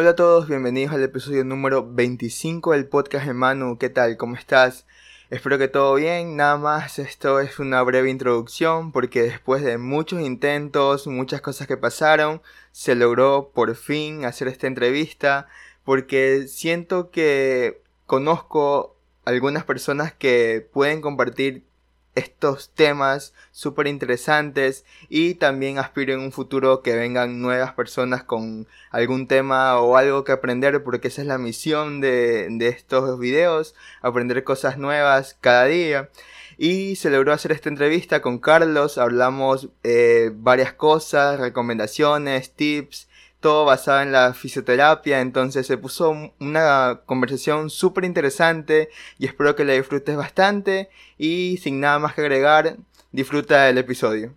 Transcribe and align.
Hola 0.00 0.12
a 0.12 0.16
todos, 0.16 0.48
bienvenidos 0.48 0.94
al 0.94 1.02
episodio 1.02 1.44
número 1.44 1.86
25 1.86 2.72
del 2.72 2.88
podcast 2.88 3.26
de 3.26 3.34
Manu. 3.34 3.76
¿Qué 3.76 3.90
tal? 3.90 4.16
¿Cómo 4.16 4.34
estás? 4.34 4.86
Espero 5.28 5.58
que 5.58 5.68
todo 5.68 5.96
bien. 5.96 6.36
Nada 6.36 6.56
más, 6.56 6.98
esto 6.98 7.38
es 7.38 7.58
una 7.58 7.82
breve 7.82 8.08
introducción 8.08 8.92
porque 8.92 9.20
después 9.20 9.62
de 9.62 9.76
muchos 9.76 10.22
intentos, 10.22 11.06
muchas 11.06 11.42
cosas 11.42 11.66
que 11.66 11.76
pasaron, 11.76 12.40
se 12.72 12.94
logró 12.94 13.50
por 13.54 13.74
fin 13.74 14.24
hacer 14.24 14.48
esta 14.48 14.66
entrevista 14.66 15.48
porque 15.84 16.48
siento 16.48 17.10
que 17.10 17.82
conozco 18.06 18.96
algunas 19.26 19.64
personas 19.64 20.14
que 20.14 20.66
pueden 20.72 21.02
compartir 21.02 21.66
estos 22.14 22.70
temas 22.70 23.34
súper 23.52 23.86
interesantes 23.86 24.84
y 25.08 25.34
también 25.34 25.78
aspiro 25.78 26.12
en 26.14 26.20
un 26.20 26.32
futuro 26.32 26.82
que 26.82 26.94
vengan 26.96 27.40
nuevas 27.40 27.72
personas 27.74 28.24
con 28.24 28.66
algún 28.90 29.26
tema 29.26 29.78
o 29.80 29.96
algo 29.96 30.24
que 30.24 30.32
aprender 30.32 30.82
porque 30.82 31.08
esa 31.08 31.22
es 31.22 31.28
la 31.28 31.38
misión 31.38 32.00
de, 32.00 32.48
estos 32.60 33.18
videos, 33.18 33.74
aprender 34.02 34.44
cosas 34.44 34.78
nuevas 34.78 35.36
cada 35.40 35.66
día. 35.66 36.10
Y 36.58 36.96
se 36.96 37.08
logró 37.08 37.32
hacer 37.32 37.52
esta 37.52 37.70
entrevista 37.70 38.20
con 38.20 38.38
Carlos, 38.38 38.98
hablamos 38.98 39.70
eh, 39.82 40.30
varias 40.34 40.74
cosas, 40.74 41.40
recomendaciones, 41.40 42.52
tips 42.52 43.08
todo 43.40 43.64
basado 43.64 44.02
en 44.02 44.12
la 44.12 44.34
fisioterapia, 44.34 45.20
entonces 45.20 45.66
se 45.66 45.78
puso 45.78 46.32
una 46.38 47.00
conversación 47.06 47.70
súper 47.70 48.04
interesante 48.04 48.90
y 49.18 49.26
espero 49.26 49.56
que 49.56 49.64
la 49.64 49.72
disfrutes 49.72 50.16
bastante 50.16 50.90
y 51.18 51.56
sin 51.58 51.80
nada 51.80 51.98
más 51.98 52.14
que 52.14 52.20
agregar, 52.20 52.76
disfruta 53.10 53.68
el 53.68 53.78
episodio. 53.78 54.34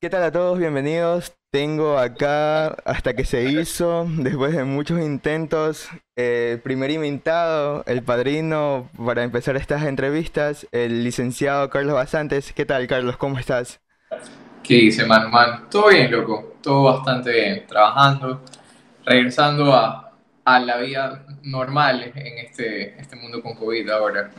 ¿Qué 0.00 0.10
tal 0.10 0.22
a 0.22 0.30
todos? 0.30 0.58
Bienvenidos. 0.58 1.34
Tengo 1.56 1.96
acá, 1.96 2.66
hasta 2.84 3.14
que 3.14 3.24
se 3.24 3.44
hizo, 3.44 4.06
después 4.18 4.54
de 4.54 4.64
muchos 4.64 5.00
intentos, 5.00 5.88
el 6.14 6.60
primer 6.60 6.90
invitado, 6.90 7.82
el 7.86 8.02
padrino 8.02 8.90
para 9.02 9.22
empezar 9.22 9.56
estas 9.56 9.84
entrevistas, 9.84 10.66
el 10.70 11.02
licenciado 11.02 11.70
Carlos 11.70 11.94
Basantes. 11.94 12.52
¿Qué 12.52 12.66
tal, 12.66 12.86
Carlos? 12.86 13.16
¿Cómo 13.16 13.38
estás? 13.38 13.80
¿Qué 14.62 14.74
dice, 14.74 15.06
man, 15.06 15.30
man? 15.30 15.66
Todo 15.70 15.88
bien, 15.88 16.10
loco. 16.10 16.56
Todo 16.62 16.82
bastante 16.92 17.32
bien. 17.32 17.66
Trabajando, 17.66 18.42
regresando 19.06 19.72
a, 19.72 20.12
a 20.44 20.60
la 20.60 20.76
vida 20.76 21.24
normal 21.42 22.12
en 22.14 22.38
este, 22.38 23.00
este 23.00 23.16
mundo 23.16 23.42
con 23.42 23.54
COVID 23.54 23.88
ahora. 23.88 24.30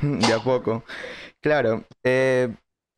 De 0.00 0.32
a 0.32 0.38
poco. 0.38 0.84
Claro. 1.42 1.84
Eh, 2.02 2.48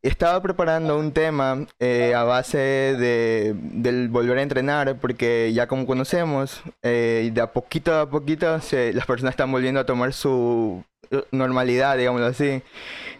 estaba 0.08 0.42
preparando 0.42 0.98
un 0.98 1.12
tema 1.12 1.66
eh, 1.80 2.14
a 2.14 2.24
base 2.24 2.58
de, 2.58 3.54
del 3.56 4.08
volver 4.08 4.38
a 4.38 4.42
entrenar, 4.42 4.98
porque 5.00 5.52
ya 5.54 5.66
como 5.66 5.86
conocemos, 5.86 6.62
eh, 6.82 7.30
de 7.32 7.40
a 7.40 7.52
poquito 7.52 7.98
a 7.98 8.08
poquito 8.10 8.46
las 8.46 9.06
personas 9.06 9.32
están 9.32 9.50
volviendo 9.50 9.80
a 9.80 9.86
tomar 9.86 10.12
su 10.12 10.84
normalidad, 11.32 11.96
digámoslo 11.96 12.26
así. 12.26 12.62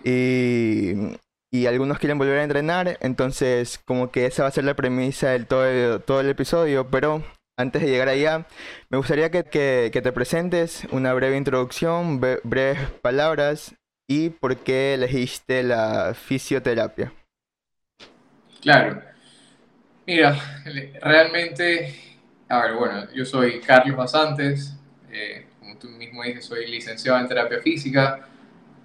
Y, 0.05 1.17
algunos 1.67 1.99
quieren 1.99 2.19
volver 2.19 2.41
a 2.41 2.45
entrenar, 2.45 2.99
entonces 3.01 3.81
como 3.87 4.11
que 4.11 4.27
esa 4.27 4.43
va 4.43 4.49
a 4.49 4.53
ser 4.53 4.65
la 4.65 4.75
premisa 4.75 5.31
del 5.31 5.47
todo 5.47 6.01
todo 6.01 6.21
el 6.21 6.29
episodio, 6.29 6.89
pero 6.91 7.23
antes 7.57 7.81
de 7.81 7.89
llegar 7.89 8.09
allá, 8.09 8.47
me 8.91 8.99
gustaría 8.99 9.31
que, 9.31 9.45
que 9.45 10.03
te 10.03 10.13
presentes 10.13 10.85
una 10.91 11.15
breve 11.15 11.37
introducción, 11.37 12.21
breves 12.21 12.79
palabras 13.03 13.77
y 14.07 14.31
por 14.31 14.57
qué 14.59 14.95
elegiste 14.95 15.63
la 15.63 16.15
fisioterapia. 16.15 17.13
Claro. 18.61 19.03
Mira, 20.07 20.39
realmente, 21.01 21.95
a 22.49 22.63
ver, 22.63 22.75
bueno, 22.75 23.13
yo 23.13 23.25
soy 23.25 23.61
Carlos 23.61 23.97
Basantes, 23.97 24.77
eh, 25.11 25.47
como 25.59 25.79
tú 25.79 25.89
mismo 25.89 26.23
dices, 26.23 26.45
soy 26.45 26.67
licenciado 26.67 27.19
en 27.19 27.29
terapia 27.29 27.61
física. 27.61 28.29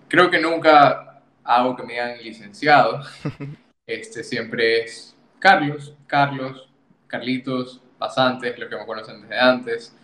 Creo 0.08 0.30
que 0.30 0.40
nunca 0.40 1.22
hago 1.44 1.76
que 1.76 1.84
me 1.84 1.94
digan 1.94 2.18
licenciado. 2.22 3.02
Este 3.86 4.24
siempre 4.24 4.84
es 4.84 5.16
Carlos, 5.40 5.96
Carlos, 6.06 6.70
Carlitos, 7.08 7.82
Basantes, 7.98 8.58
los 8.60 8.70
que 8.70 8.76
me 8.76 8.86
conocen 8.86 9.22
desde 9.22 9.40
antes. 9.40 9.96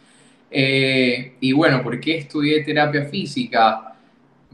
Eh, 0.50 1.36
y 1.40 1.52
bueno, 1.54 1.84
¿por 1.84 2.00
qué 2.00 2.18
estudié 2.18 2.64
terapia 2.64 3.06
física? 3.06 3.95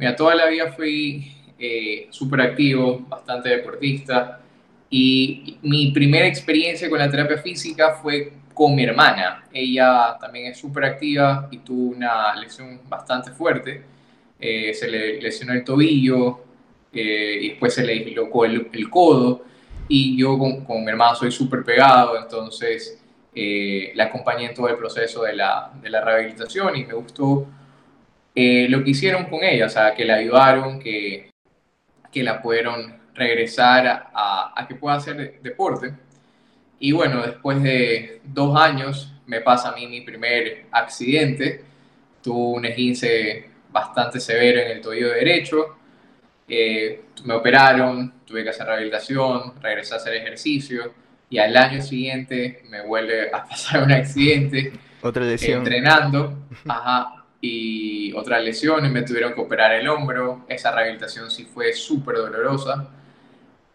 Mira, 0.01 0.15
toda 0.15 0.33
la 0.33 0.47
vida 0.47 0.71
fui 0.71 1.31
eh, 1.59 2.07
súper 2.09 2.41
activo, 2.41 3.05
bastante 3.07 3.49
deportista. 3.49 4.41
Y 4.89 5.59
mi 5.61 5.91
primera 5.91 6.25
experiencia 6.25 6.89
con 6.89 6.97
la 6.97 7.07
terapia 7.07 7.37
física 7.37 7.93
fue 8.01 8.33
con 8.51 8.73
mi 8.73 8.83
hermana. 8.83 9.45
Ella 9.53 10.17
también 10.19 10.47
es 10.47 10.57
súper 10.57 10.85
activa 10.85 11.47
y 11.51 11.59
tuvo 11.59 11.95
una 11.95 12.35
lesión 12.35 12.81
bastante 12.89 13.29
fuerte. 13.29 13.83
Eh, 14.39 14.73
se 14.73 14.87
le 14.89 15.21
lesionó 15.21 15.53
el 15.53 15.63
tobillo 15.63 16.45
eh, 16.91 17.37
y 17.39 17.49
después 17.49 17.71
se 17.71 17.83
le 17.83 17.93
dislocó 18.03 18.45
el, 18.45 18.89
codo. 18.89 19.43
Y 19.87 20.17
yo 20.17 20.35
con, 20.35 20.83
mi 20.83 20.89
hermano 20.89 21.13
soy 21.13 21.31
súper 21.31 21.63
pegado, 21.63 22.17
entonces 22.17 22.97
la 23.35 24.05
acompañé 24.05 24.47
en 24.47 24.55
todo 24.55 24.67
el 24.67 24.77
proceso 24.77 25.21
de 25.21 25.35
la, 25.35 25.71
de 25.79 25.91
la 25.91 26.01
rehabilitación 26.03 26.75
y 26.75 26.85
me 26.85 26.93
gustó 26.95 27.47
eh, 28.35 28.67
lo 28.69 28.83
que 28.83 28.91
hicieron 28.91 29.25
con 29.25 29.43
ella, 29.43 29.65
o 29.65 29.69
sea, 29.69 29.93
que 29.93 30.05
la 30.05 30.15
ayudaron, 30.15 30.79
que, 30.79 31.31
que 32.11 32.23
la 32.23 32.41
pudieron 32.41 32.99
regresar 33.13 33.87
a, 33.87 34.53
a, 34.55 34.67
que 34.67 34.75
pueda 34.75 34.95
hacer 34.95 35.41
deporte. 35.41 35.93
Y 36.79 36.91
bueno, 36.93 37.21
después 37.21 37.61
de 37.61 38.21
dos 38.23 38.59
años 38.59 39.13
me 39.27 39.41
pasa 39.41 39.69
a 39.69 39.75
mí 39.75 39.87
mi 39.87 40.01
primer 40.01 40.65
accidente. 40.71 41.63
Tuve 42.23 42.57
un 42.57 42.65
esguince 42.65 43.49
bastante 43.71 44.19
severo 44.19 44.59
en 44.61 44.71
el 44.71 44.81
tobillo 44.81 45.09
derecho. 45.09 45.77
Eh, 46.47 47.05
me 47.23 47.33
operaron, 47.33 48.13
tuve 48.25 48.43
que 48.43 48.49
hacer 48.49 48.65
rehabilitación, 48.65 49.61
regresé 49.61 49.93
a 49.93 49.97
hacer 49.97 50.15
ejercicio 50.15 50.93
y 51.29 51.37
al 51.37 51.55
año 51.55 51.81
siguiente 51.81 52.63
me 52.69 52.81
vuelve 52.85 53.29
a 53.31 53.43
pasar 53.47 53.83
un 53.83 53.91
accidente. 53.91 54.73
Otra 55.01 55.23
lesión. 55.23 55.59
Entrenando. 55.59 56.47
Ajá, 56.67 57.20
y 57.41 58.13
otra 58.13 58.39
lesión 58.39 58.85
y 58.85 58.89
me 58.89 59.01
tuvieron 59.01 59.33
que 59.33 59.41
operar 59.41 59.73
el 59.73 59.89
hombro. 59.89 60.45
Esa 60.47 60.71
rehabilitación 60.71 61.31
sí 61.31 61.45
fue 61.45 61.73
súper 61.73 62.17
dolorosa. 62.17 62.87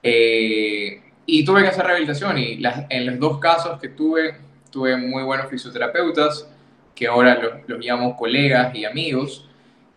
Eh, 0.03 1.03
y 1.27 1.45
tuve 1.45 1.63
que 1.63 1.69
hacer 1.69 1.85
rehabilitación 1.85 2.39
y 2.39 2.63
en 2.89 3.07
los 3.07 3.19
dos 3.19 3.39
casos 3.39 3.81
que 3.81 3.89
tuve, 3.89 4.37
tuve 4.71 4.97
muy 4.97 5.25
buenos 5.25 5.51
fisioterapeutas, 5.51 6.49
que 6.95 7.09
ahora 7.09 7.35
los, 7.35 7.53
los 7.67 7.85
llamo 7.85 8.17
colegas 8.17 8.73
y 8.75 8.85
amigos, 8.85 9.49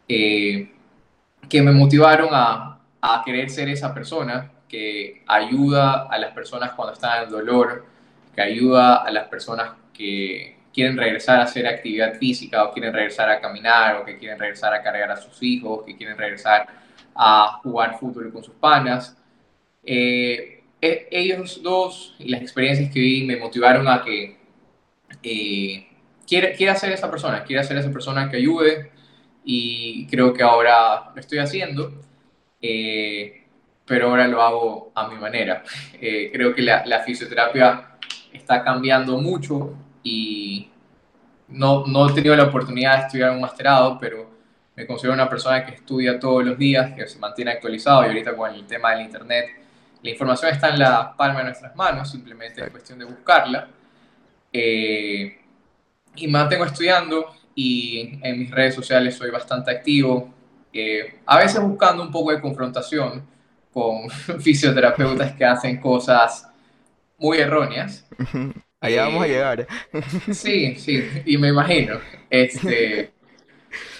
eh, 0.08 0.72
que 1.48 1.62
me 1.62 1.72
motivaron 1.72 2.30
a, 2.32 2.80
a 3.00 3.22
querer 3.24 3.50
ser 3.52 3.70
esa 3.70 3.94
persona 3.94 4.52
que 4.68 5.24
ayuda 5.28 6.08
a 6.10 6.18
las 6.18 6.34
personas 6.34 6.72
cuando 6.72 6.94
están 6.94 7.24
en 7.24 7.30
dolor, 7.30 7.86
que 8.34 8.42
ayuda 8.42 8.98
a 8.98 9.12
las 9.12 9.28
personas 9.28 9.74
que, 9.94 10.59
quieren 10.74 10.98
regresar 10.98 11.40
a 11.40 11.44
hacer 11.44 11.68
actividad 11.68 12.16
física 12.16 12.64
o 12.64 12.72
quieren 12.72 12.94
regresar 12.94 13.30
a 13.30 13.40
caminar 13.40 13.98
o 13.98 14.06
que 14.06 14.18
quieren 14.18 14.40
regresar 14.40 14.74
a 14.74 14.82
cargar 14.82 15.12
a 15.12 15.18
sus 15.18 15.42
hijos, 15.42 15.84
que 15.86 15.96
quieren 15.96 16.18
regresar 16.18 16.68
a 17.16 17.60
jugar 17.64 17.98
fútbol 18.00 18.32
con 18.32 18.44
sus 18.44 18.56
panas. 18.56 19.18
Eh, 19.84 20.64
e, 20.82 21.08
ellos 21.12 21.62
dos 21.62 22.16
y 22.20 22.30
las 22.30 22.42
experiencias 22.42 22.92
que 22.92 23.00
vi 23.00 23.26
me 23.26 23.38
motivaron 23.38 23.88
a 23.88 24.04
que 24.04 24.38
eh, 25.24 25.88
quiere 26.28 26.76
ser 26.76 26.92
esa 26.92 27.10
persona, 27.10 27.44
quiere 27.44 27.64
ser 27.64 27.78
esa 27.78 27.92
persona 27.92 28.30
que 28.30 28.38
ayude 28.38 28.92
y 29.44 30.06
creo 30.08 30.34
que 30.34 30.44
ahora 30.44 31.12
lo 31.14 31.20
estoy 31.20 31.40
haciendo, 31.40 31.92
eh, 32.62 33.46
pero 33.86 34.10
ahora 34.10 34.28
lo 34.28 34.42
hago 34.42 34.92
a 34.96 35.08
mi 35.08 35.16
manera. 35.16 35.64
creo 36.00 36.54
que 36.54 36.62
la, 36.62 36.86
la 36.86 37.00
fisioterapia 37.02 37.98
está 38.32 38.64
cambiando 38.64 39.18
mucho 39.18 39.76
y 40.04 40.70
no, 41.50 41.86
no 41.88 42.10
he 42.10 42.14
tenido 42.14 42.36
la 42.36 42.46
oportunidad 42.46 42.98
de 42.98 43.06
estudiar 43.06 43.32
un 43.32 43.42
masterado, 43.42 43.98
pero 44.00 44.30
me 44.76 44.88
considero 44.88 45.14
una 45.14 45.30
persona 45.30 45.66
que 45.66 45.76
estudia 45.76 46.20
todos 46.20 46.46
los 46.46 46.58
días, 46.58 46.94
que 46.96 47.08
se 47.08 47.20
mantiene 47.20 47.52
actualizado 47.52 48.04
y 48.04 48.08
ahorita 48.08 48.36
con 48.36 48.54
el 48.54 48.66
tema 48.66 48.92
del 48.92 49.06
Internet, 49.06 49.50
la 50.02 50.10
información 50.10 50.52
está 50.54 50.70
en 50.70 50.80
la 50.80 51.16
palma 51.16 51.40
de 51.40 51.46
nuestras 51.46 51.76
manos, 51.76 52.10
simplemente 52.10 52.64
es 52.64 52.70
cuestión 52.70 53.00
de 53.00 53.06
buscarla. 53.06 53.68
Eh, 54.54 55.38
y 56.16 56.28
mantengo 56.28 56.66
estudiando 56.66 57.34
y 57.54 58.20
en 58.24 58.40
mis 58.40 58.50
redes 58.52 58.76
sociales 58.76 59.16
soy 59.16 59.32
bastante 59.32 59.70
activo, 59.72 60.34
eh, 60.72 61.20
a 61.26 61.38
veces 61.40 61.62
buscando 61.62 62.04
un 62.04 62.12
poco 62.12 62.32
de 62.32 62.40
confrontación 62.40 63.28
con 63.74 64.10
fisioterapeutas 64.40 65.34
que 65.34 65.46
hacen 65.46 65.80
cosas 65.80 66.50
muy 67.18 67.40
erróneas. 67.40 68.08
Allá 68.82 69.06
vamos 69.06 69.24
a 69.24 69.28
eh, 69.28 69.30
llegar. 69.30 69.68
Sí, 70.32 70.76
sí, 70.76 71.24
y 71.26 71.38
me 71.38 71.50
imagino. 71.50 72.00
Este, 72.30 73.12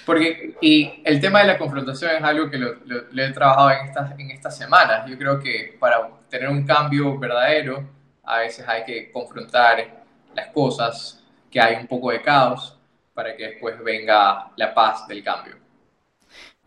porque, 0.06 0.56
y 0.62 1.02
el 1.04 1.20
tema 1.20 1.42
de 1.42 1.48
la 1.48 1.58
confrontación 1.58 2.16
es 2.16 2.24
algo 2.24 2.50
que 2.50 2.58
lo, 2.58 2.76
he 3.16 3.32
trabajado 3.32 3.72
en 3.72 3.88
estas, 3.88 4.20
en 4.20 4.32
estas 4.32 4.58
semanas. 4.58 5.10
Yo 5.10 5.18
creo 5.18 5.40
que 5.40 5.76
para 5.80 6.10
tener 6.30 6.50
un 6.50 6.66
cambio 6.66 7.18
verdadero, 7.20 7.86
a 8.24 8.40
veces 8.40 8.68
hay 8.68 8.86
que 8.86 9.12
confrontar 9.12 10.04
las 10.34 10.48
cosas, 10.48 11.24
que 11.52 11.60
hay 11.60 11.76
un 11.76 11.88
poco 11.88 12.12
de 12.12 12.22
caos, 12.22 12.78
para 13.14 13.36
que 13.36 13.48
después 13.48 13.84
venga 13.84 14.52
la 14.56 14.74
paz 14.74 15.08
del 15.08 15.24
cambio. 15.24 15.58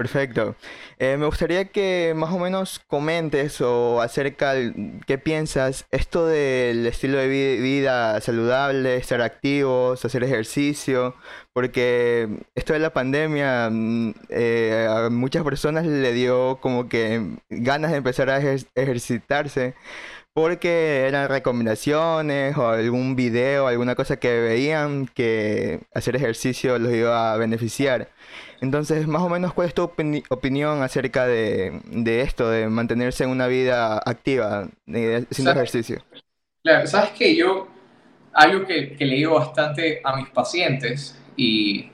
Perfecto. 0.03 0.57
Eh, 0.99 1.17
me 1.17 1.27
gustaría 1.27 1.67
que 1.67 2.13
más 2.17 2.33
o 2.33 2.39
menos 2.41 2.81
comentes 2.89 3.61
o 3.61 4.01
acerca 4.01 4.53
de 4.53 4.99
qué 5.07 5.17
piensas 5.17 5.87
esto 5.93 6.27
del 6.27 6.85
estilo 6.87 7.19
de 7.19 7.29
vida 7.29 8.21
saludable, 8.21 8.97
estar 8.97 9.21
activos, 9.23 10.05
hacer 10.05 10.25
ejercicio, 10.25 11.15
porque 11.53 12.29
esto 12.57 12.73
de 12.73 12.81
la 12.81 12.93
pandemia 12.93 13.69
mm, 13.71 14.15
eh, 14.31 14.89
a 14.91 15.09
muchas 15.09 15.45
personas 15.45 15.87
le 15.87 16.13
dio 16.13 16.59
como 16.61 16.89
que 16.89 17.39
ganas 17.49 17.93
de 17.93 17.99
empezar 17.99 18.29
a 18.29 18.39
ejercitarse 18.39 19.77
porque 20.35 21.05
eran 21.07 21.29
recomendaciones 21.29 22.57
o 22.57 22.69
algún 22.69 23.17
video, 23.17 23.67
alguna 23.67 23.95
cosa 23.95 24.17
que 24.17 24.41
veían 24.41 25.07
que 25.07 25.81
hacer 25.95 26.17
ejercicio 26.17 26.79
los 26.79 26.93
iba 26.93 27.33
a 27.33 27.37
beneficiar. 27.37 28.09
Entonces, 28.63 29.09
más 29.09 29.23
o 29.23 29.29
menos, 29.29 29.53
¿cuál 29.53 29.67
es 29.67 29.75
tu 29.75 29.83
opinión 29.83 30.83
acerca 30.85 31.27
de, 31.27 31.81
esto, 32.21 32.49
de 32.49 32.69
mantenerse 32.69 33.25
en 33.25 33.31
una 33.31 33.49
vida 33.49 33.99
activa, 33.99 34.69
haciendo 34.87 35.51
ejercicio? 35.51 36.01
Claro, 36.63 36.87
sabes 36.87 37.11
que 37.11 37.35
yo, 37.35 37.67
algo 38.33 38.65
que, 38.65 38.95
le 39.01 39.17
digo 39.17 39.35
bastante 39.35 40.01
a 40.05 40.15
mis 40.15 40.29
pacientes, 40.29 41.21
y 41.37 41.91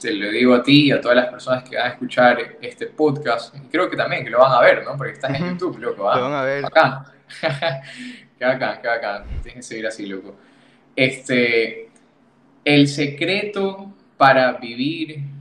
te 0.00 0.12
lo 0.12 0.30
digo 0.30 0.54
a 0.54 0.62
ti 0.62 0.86
y 0.86 0.90
a 0.92 1.00
todas 1.00 1.16
las 1.16 1.26
personas 1.26 1.68
que 1.68 1.74
van 1.76 1.86
a 1.86 1.88
escuchar 1.88 2.56
este 2.62 2.86
podcast, 2.86 3.56
y 3.56 3.68
creo 3.68 3.90
que 3.90 3.96
también 3.96 4.22
que 4.22 4.30
lo 4.30 4.38
van 4.38 4.52
a 4.52 4.60
ver, 4.60 4.84
¿no? 4.84 4.96
Porque 4.96 5.14
estás 5.14 5.34
en 5.34 5.50
YouTube, 5.50 5.76
loco. 5.78 6.08
¿ah? 6.08 6.18
Lo 6.18 6.22
van 6.22 6.34
a 6.34 6.42
ver. 6.42 6.64
Acá. 6.64 7.04
qué 8.38 8.44
bacán, 8.44 8.78
qué 8.80 8.86
bacán. 8.86 9.24
Tienes 9.42 9.54
que 9.54 9.62
seguir 9.62 9.88
así, 9.88 10.06
loco. 10.06 10.36
Este, 10.94 11.90
el 12.64 12.86
secreto 12.86 13.92
para 14.16 14.52
vivir 14.52 15.31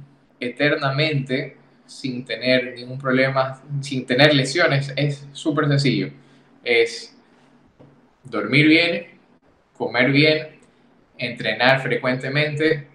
eternamente 0.42 1.58
sin 1.86 2.26
tener 2.26 2.74
ningún 2.74 2.98
problema, 2.98 3.62
sin 3.82 4.06
tener 4.06 4.34
lesiones, 4.34 4.92
es 4.96 5.28
súper 5.34 5.68
sencillo. 5.68 6.12
Es 6.64 7.16
dormir 8.24 8.68
bien, 8.68 9.08
comer 9.78 10.12
bien, 10.12 10.60
entrenar 11.18 11.82
frecuentemente 11.82 12.88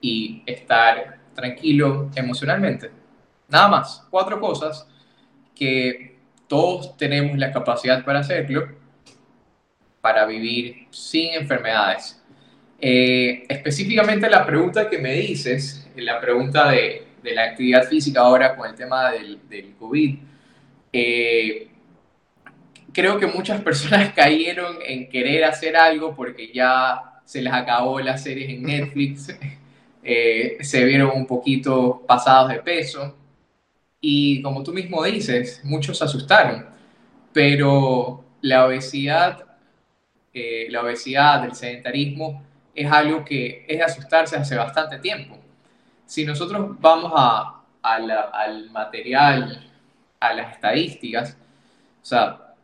y 0.00 0.42
estar 0.46 1.18
tranquilo 1.34 2.10
emocionalmente. 2.14 2.90
Nada 3.48 3.68
más, 3.68 4.06
cuatro 4.10 4.40
cosas 4.40 4.88
que 5.54 6.16
todos 6.48 6.96
tenemos 6.96 7.36
la 7.36 7.52
capacidad 7.52 8.04
para 8.04 8.20
hacerlo, 8.20 8.68
para 10.00 10.24
vivir 10.26 10.86
sin 10.90 11.34
enfermedades. 11.34 12.22
Eh, 12.78 13.44
específicamente 13.48 14.28
la 14.28 14.44
pregunta 14.44 14.90
que 14.90 14.98
me 14.98 15.14
dices, 15.14 15.88
la 15.96 16.20
pregunta 16.20 16.70
de, 16.70 17.04
la 17.22 17.44
actividad 17.44 17.88
física 17.88 18.20
ahora 18.20 18.54
con 18.54 18.68
el 18.68 18.76
tema 18.76 19.10
del, 19.10 19.40
COVID, 19.78 20.16
eh, 20.92 21.68
creo 22.92 23.18
que 23.18 23.26
muchas 23.26 23.60
personas 23.62 24.12
cayeron 24.14 24.76
en 24.86 25.08
querer 25.08 25.44
hacer 25.44 25.76
algo 25.76 26.14
porque 26.14 26.52
ya 26.52 27.20
se 27.24 27.42
les 27.42 27.52
acabó 27.52 27.98
las 28.00 28.22
series 28.22 28.50
en 28.50 28.62
Netflix, 28.62 29.36
eh, 30.04 30.58
se 30.60 30.84
vieron 30.84 31.10
un 31.14 31.26
poquito 31.26 32.04
pasados 32.06 32.50
de 32.50 32.60
peso 32.60 33.16
y 34.00 34.40
como 34.42 34.62
tú 34.62 34.72
mismo 34.72 35.02
dices, 35.02 35.62
muchos 35.64 35.98
se 35.98 36.04
asustaron, 36.04 36.66
pero 37.32 38.24
la 38.42 38.66
obesidad, 38.66 39.44
la 40.68 40.82
obesidad, 40.82 41.44
el 41.44 41.54
sedentarismo, 41.54 42.45
es 42.76 42.92
algo 42.92 43.24
que 43.24 43.64
es 43.66 43.78
de 43.78 43.84
asustarse 43.84 44.36
hace 44.36 44.54
bastante 44.56 44.98
tiempo. 44.98 45.38
Si 46.04 46.24
nosotros 46.24 46.78
vamos 46.78 47.12
a, 47.16 47.62
al 47.82 48.70
material, 48.70 49.70
a 50.20 50.32
las 50.34 50.52
estadísticas, 50.52 51.36
o 52.02 52.04
sea, 52.04 52.54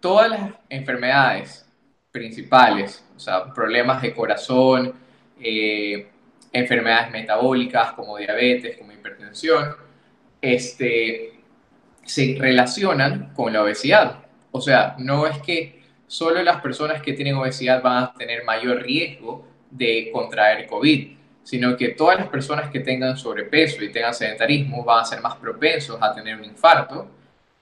todas 0.00 0.30
las 0.30 0.40
enfermedades 0.68 1.66
principales, 2.10 3.04
o 3.16 3.20
sea, 3.20 3.52
problemas 3.52 4.00
de 4.02 4.14
corazón, 4.14 4.94
eh, 5.40 6.08
enfermedades 6.52 7.10
metabólicas 7.10 7.92
como 7.92 8.16
diabetes, 8.16 8.78
como 8.78 8.92
hipertensión, 8.92 9.76
este, 10.40 11.40
se 12.04 12.36
relacionan 12.38 13.32
con 13.34 13.52
la 13.52 13.62
obesidad. 13.62 14.24
O 14.50 14.60
sea, 14.60 14.96
no 14.98 15.26
es 15.26 15.38
que 15.38 15.79
solo 16.10 16.42
las 16.42 16.60
personas 16.60 17.00
que 17.00 17.12
tienen 17.12 17.36
obesidad 17.36 17.80
van 17.80 18.02
a 18.02 18.12
tener 18.12 18.42
mayor 18.42 18.82
riesgo 18.82 19.46
de 19.70 20.10
contraer 20.12 20.66
COVID, 20.66 21.16
sino 21.44 21.76
que 21.76 21.90
todas 21.90 22.18
las 22.18 22.28
personas 22.28 22.68
que 22.68 22.80
tengan 22.80 23.16
sobrepeso 23.16 23.84
y 23.84 23.92
tengan 23.92 24.12
sedentarismo 24.12 24.82
van 24.84 25.02
a 25.02 25.04
ser 25.04 25.20
más 25.20 25.36
propensos 25.36 25.96
a 26.02 26.12
tener 26.12 26.36
un 26.36 26.44
infarto, 26.44 27.08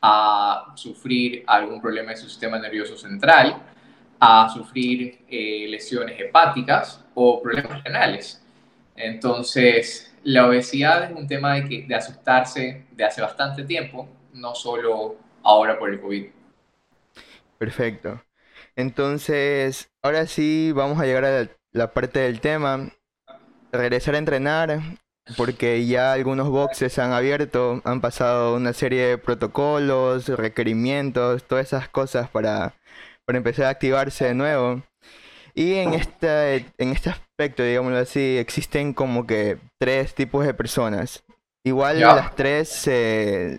a 0.00 0.72
sufrir 0.76 1.44
algún 1.46 1.78
problema 1.78 2.12
de 2.12 2.16
su 2.16 2.26
sistema 2.26 2.58
nervioso 2.58 2.96
central, 2.96 3.62
a 4.18 4.48
sufrir 4.48 5.26
eh, 5.28 5.66
lesiones 5.68 6.18
hepáticas 6.18 7.04
o 7.12 7.42
problemas 7.42 7.84
renales. 7.84 8.42
Entonces, 8.96 10.16
la 10.24 10.46
obesidad 10.46 11.04
es 11.04 11.14
un 11.14 11.26
tema 11.26 11.56
de, 11.56 11.84
de 11.86 11.94
asustarse 11.94 12.86
de 12.92 13.04
hace 13.04 13.20
bastante 13.20 13.64
tiempo, 13.64 14.08
no 14.32 14.54
solo 14.54 15.16
ahora 15.42 15.78
por 15.78 15.90
el 15.90 16.00
COVID. 16.00 16.26
Perfecto. 17.58 18.22
Entonces, 18.78 19.90
ahora 20.04 20.28
sí 20.28 20.70
vamos 20.72 21.00
a 21.00 21.04
llegar 21.04 21.24
a 21.24 21.48
la 21.72 21.92
parte 21.92 22.20
del 22.20 22.40
tema. 22.40 22.92
Regresar 23.72 24.14
a 24.14 24.18
entrenar, 24.18 24.80
porque 25.36 25.84
ya 25.84 26.12
algunos 26.12 26.48
boxes 26.48 26.96
han 27.00 27.12
abierto, 27.12 27.82
han 27.84 28.00
pasado 28.00 28.54
una 28.54 28.72
serie 28.72 29.04
de 29.04 29.18
protocolos, 29.18 30.28
requerimientos, 30.28 31.42
todas 31.42 31.66
esas 31.66 31.88
cosas 31.88 32.30
para, 32.30 32.76
empezar 33.26 33.66
a 33.66 33.70
activarse 33.70 34.26
de 34.26 34.34
nuevo. 34.34 34.80
Y 35.54 35.74
en 35.74 35.94
este, 35.94 36.66
en 36.78 36.92
este 36.92 37.10
aspecto, 37.10 37.64
digámoslo 37.64 37.98
así, 37.98 38.38
existen 38.38 38.94
como 38.94 39.26
que 39.26 39.58
tres 39.80 40.14
tipos 40.14 40.46
de 40.46 40.54
personas. 40.54 41.24
Igual 41.64 41.98
las 41.98 42.36
tres 42.36 42.68
se, 42.68 43.58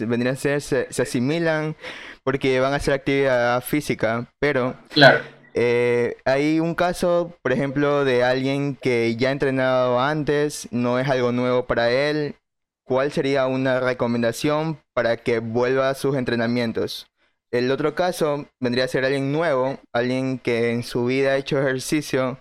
vendrían 0.00 0.34
a 0.34 0.38
ser, 0.38 0.60
se, 0.60 0.86
se 0.90 1.02
asimilan 1.02 1.76
porque 2.24 2.60
van 2.60 2.72
a 2.72 2.76
hacer 2.76 2.94
actividad 2.94 3.62
física, 3.62 4.26
pero 4.38 4.76
claro. 4.90 5.20
Eh, 5.54 6.16
hay 6.24 6.60
un 6.60 6.74
caso, 6.74 7.36
por 7.42 7.52
ejemplo, 7.52 8.04
de 8.04 8.24
alguien 8.24 8.76
que 8.76 9.16
ya 9.16 9.28
ha 9.28 9.32
entrenado 9.32 10.00
antes, 10.00 10.68
no 10.70 10.98
es 10.98 11.08
algo 11.08 11.32
nuevo 11.32 11.66
para 11.66 11.90
él. 11.90 12.36
¿Cuál 12.84 13.12
sería 13.12 13.46
una 13.46 13.80
recomendación 13.80 14.78
para 14.94 15.18
que 15.18 15.38
vuelva 15.38 15.90
a 15.90 15.94
sus 15.94 16.16
entrenamientos? 16.16 17.06
El 17.50 17.70
otro 17.70 17.94
caso 17.94 18.46
vendría 18.60 18.84
a 18.84 18.88
ser 18.88 19.04
alguien 19.04 19.30
nuevo, 19.30 19.78
alguien 19.92 20.38
que 20.38 20.72
en 20.72 20.82
su 20.82 21.04
vida 21.04 21.32
ha 21.32 21.36
hecho 21.36 21.60
ejercicio 21.60 22.40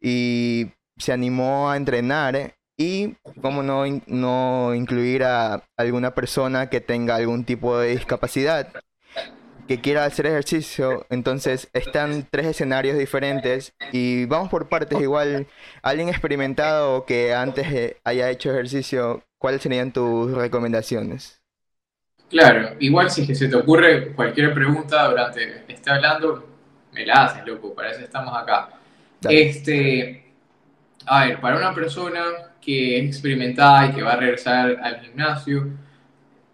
y 0.00 0.72
se 0.96 1.12
animó 1.12 1.70
a 1.70 1.76
entrenar 1.76 2.55
y 2.76 3.14
cómo 3.40 3.62
no, 3.62 3.84
no 4.06 4.74
incluir 4.74 5.24
a 5.24 5.64
alguna 5.76 6.14
persona 6.14 6.68
que 6.68 6.80
tenga 6.80 7.16
algún 7.16 7.44
tipo 7.44 7.78
de 7.78 7.90
discapacidad 7.90 8.68
que 9.66 9.80
quiera 9.80 10.04
hacer 10.04 10.26
ejercicio, 10.26 11.06
entonces 11.10 11.68
están 11.72 12.26
tres 12.30 12.46
escenarios 12.46 12.96
diferentes 12.96 13.74
y 13.92 14.24
vamos 14.26 14.48
por 14.48 14.68
partes 14.68 15.00
igual. 15.00 15.46
Alguien 15.82 16.08
experimentado 16.08 17.04
que 17.04 17.34
antes 17.34 17.96
haya 18.04 18.30
hecho 18.30 18.50
ejercicio, 18.50 19.24
¿cuáles 19.38 19.62
serían 19.62 19.92
tus 19.92 20.32
recomendaciones? 20.32 21.42
Claro, 22.28 22.76
igual 22.80 23.10
si 23.10 23.34
se 23.34 23.48
te 23.48 23.56
ocurre 23.56 24.12
cualquier 24.12 24.52
pregunta 24.52 25.08
durante 25.08 25.64
esté 25.72 25.90
hablando, 25.90 26.46
me 26.92 27.06
la 27.06 27.24
haces, 27.24 27.46
loco, 27.46 27.74
para 27.74 27.90
eso 27.90 28.00
estamos 28.00 28.36
acá. 28.36 28.70
Este, 29.28 30.24
a 31.06 31.26
ver, 31.26 31.40
para 31.40 31.56
una 31.56 31.74
persona 31.74 32.20
que 32.66 32.98
es 32.98 33.04
experimentada 33.06 33.86
y 33.86 33.92
que 33.92 34.02
va 34.02 34.14
a 34.14 34.16
regresar 34.16 34.76
al 34.82 35.00
gimnasio, 35.00 35.70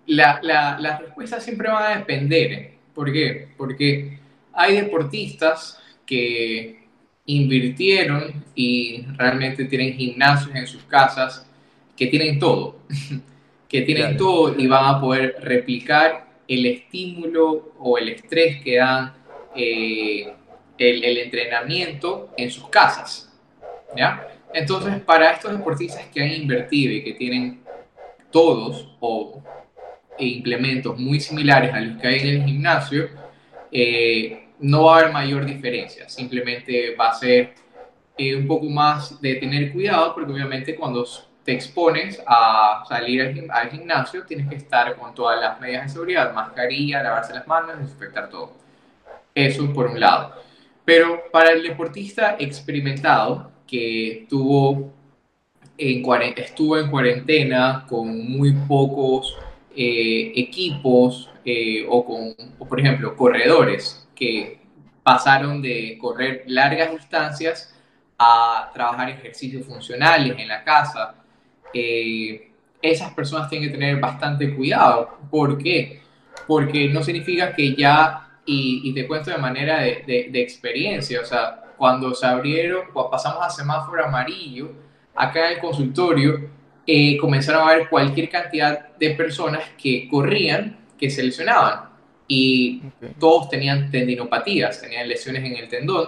la, 0.06 0.40
la, 0.42 0.78
las 0.78 1.00
respuestas 1.00 1.42
siempre 1.42 1.70
van 1.70 1.84
a 1.84 1.96
depender 1.96 2.72
¿Por 2.94 3.10
qué? 3.10 3.48
Porque 3.56 4.18
hay 4.52 4.76
deportistas 4.76 5.80
que 6.04 6.82
invirtieron 7.24 8.44
y 8.54 9.06
realmente 9.16 9.64
tienen 9.64 9.94
gimnasios 9.94 10.54
en 10.54 10.66
sus 10.66 10.82
casas 10.82 11.46
que 11.96 12.08
tienen 12.08 12.38
todo, 12.38 12.80
que 13.68 13.80
tienen 13.82 14.18
todo 14.18 14.58
y 14.58 14.66
van 14.66 14.94
a 14.94 15.00
poder 15.00 15.36
replicar 15.40 16.26
el 16.46 16.66
estímulo 16.66 17.72
o 17.78 17.96
el 17.96 18.10
estrés 18.10 18.62
que 18.62 18.76
dan 18.76 19.14
eh, 19.56 20.34
el, 20.76 21.04
el, 21.04 21.16
entrenamiento 21.18 22.30
en 22.36 22.50
sus 22.50 22.68
casas. 22.68 23.32
¿ya? 23.96 24.31
Entonces, 24.54 25.00
para 25.00 25.32
estos 25.32 25.52
deportistas 25.52 26.06
que 26.06 26.22
han 26.22 26.30
invertido 26.30 26.92
y 26.92 27.02
que 27.02 27.14
tienen 27.14 27.62
todos 28.30 28.96
o 29.00 29.42
e 30.18 30.26
implementos 30.26 30.98
muy 30.98 31.20
similares 31.20 31.72
a 31.72 31.80
los 31.80 32.00
que 32.00 32.06
hay 32.06 32.20
en 32.20 32.28
el 32.28 32.44
gimnasio, 32.44 33.08
eh, 33.70 34.48
no 34.60 34.84
va 34.84 34.96
a 34.96 34.98
haber 35.00 35.12
mayor 35.12 35.44
diferencia. 35.44 36.08
Simplemente 36.08 36.94
va 36.94 37.08
a 37.08 37.14
ser 37.14 37.54
eh, 38.16 38.36
un 38.36 38.46
poco 38.46 38.66
más 38.66 39.20
de 39.20 39.36
tener 39.36 39.72
cuidado, 39.72 40.14
porque 40.14 40.32
obviamente 40.32 40.76
cuando 40.76 41.06
te 41.44 41.52
expones 41.52 42.22
a 42.26 42.84
salir 42.88 43.48
al, 43.50 43.70
gimnasio, 43.70 44.24
tienes 44.24 44.48
que 44.48 44.56
estar 44.56 44.94
con 44.96 45.14
todas 45.14 45.40
las 45.40 45.60
medidas 45.60 45.84
de 45.84 45.88
seguridad, 45.88 46.32
mascarilla, 46.32 47.02
lavarse 47.02 47.34
las 47.34 47.46
manos, 47.46 47.78
desinfectar 47.78 48.28
todo. 48.28 48.52
Eso 49.34 49.72
por 49.72 49.86
un 49.86 49.98
lado. 49.98 50.34
Pero 50.84 51.24
para 51.32 51.52
el 51.52 51.62
deportista 51.62 52.36
experimentado 52.38 53.51
que 53.72 54.26
en, 55.78 56.04
estuvo 56.36 56.76
en 56.76 56.90
cuarentena 56.90 57.86
con 57.88 58.30
muy 58.30 58.52
pocos 58.52 59.38
eh, 59.74 60.32
equipos 60.36 61.30
eh, 61.42 61.86
o 61.88 62.04
con, 62.04 62.34
por 62.68 62.78
ejemplo, 62.78 63.16
corredores 63.16 64.06
que 64.14 64.60
pasaron 65.02 65.62
de 65.62 65.96
correr 65.98 66.44
largas 66.46 66.92
distancias 66.92 67.74
a 68.18 68.70
trabajar 68.74 69.08
ejercicios 69.08 69.66
funcionales 69.66 70.38
en 70.38 70.48
la 70.48 70.62
casa, 70.62 71.14
eh, 71.72 72.50
esas 72.82 73.14
personas 73.14 73.48
tienen 73.48 73.68
que 73.68 73.74
tener 73.78 73.98
bastante 73.98 74.54
cuidado. 74.54 75.18
¿Por 75.30 75.56
qué? 75.56 76.00
Porque 76.46 76.88
no 76.88 77.02
significa 77.02 77.54
que 77.54 77.74
ya, 77.74 78.38
y, 78.44 78.92
te 78.92 79.06
cuento 79.06 79.30
de 79.30 79.38
manera 79.38 79.80
de, 79.80 80.30
experiencia, 80.34 81.22
o 81.22 81.24
sea, 81.24 81.71
cuando 81.82 82.14
se 82.14 82.24
abrieron, 82.24 82.92
cuando 82.92 83.10
pasamos 83.10 83.44
a 83.44 83.50
semáforo 83.50 84.04
amarillo, 84.04 84.70
acá 85.16 85.48
en 85.48 85.54
el 85.54 85.58
consultorio, 85.58 86.48
eh, 86.86 87.16
comenzaron 87.18 87.62
a 87.62 87.72
haber 87.72 87.88
cualquier 87.88 88.30
cantidad 88.30 88.94
de 88.94 89.10
personas 89.10 89.64
que 89.76 90.06
corrían, 90.08 90.78
que 90.96 91.10
se 91.10 91.24
lesionaban. 91.24 91.88
Y 92.28 92.84
todos 93.18 93.48
tenían 93.48 93.90
tendinopatías, 93.90 94.80
tenían 94.80 95.08
lesiones 95.08 95.42
en 95.42 95.56
el 95.56 95.66
tendón, 95.66 96.06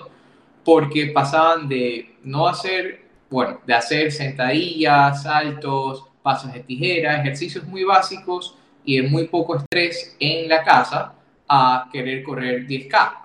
porque 0.64 1.07
pasaban 1.09 1.69
de 1.69 2.19
no 2.23 2.47
hacer 2.47 3.07
bueno, 3.28 3.61
de 3.66 3.75
hacer 3.75 4.12
sentadillas, 4.12 5.25
saltos, 5.25 6.04
pasos 6.23 6.52
de 6.52 6.61
tijera, 6.61 7.21
ejercicios 7.21 7.64
muy 7.64 7.83
básicos 7.83 8.57
y 8.85 9.00
de 9.00 9.09
muy 9.09 9.26
poco 9.26 9.57
estrés 9.57 10.14
en 10.21 10.49
la 10.49 10.62
casa 10.62 11.14
a 11.49 11.88
querer 11.93 12.23
correr 12.23 12.64
10K, 12.64 13.24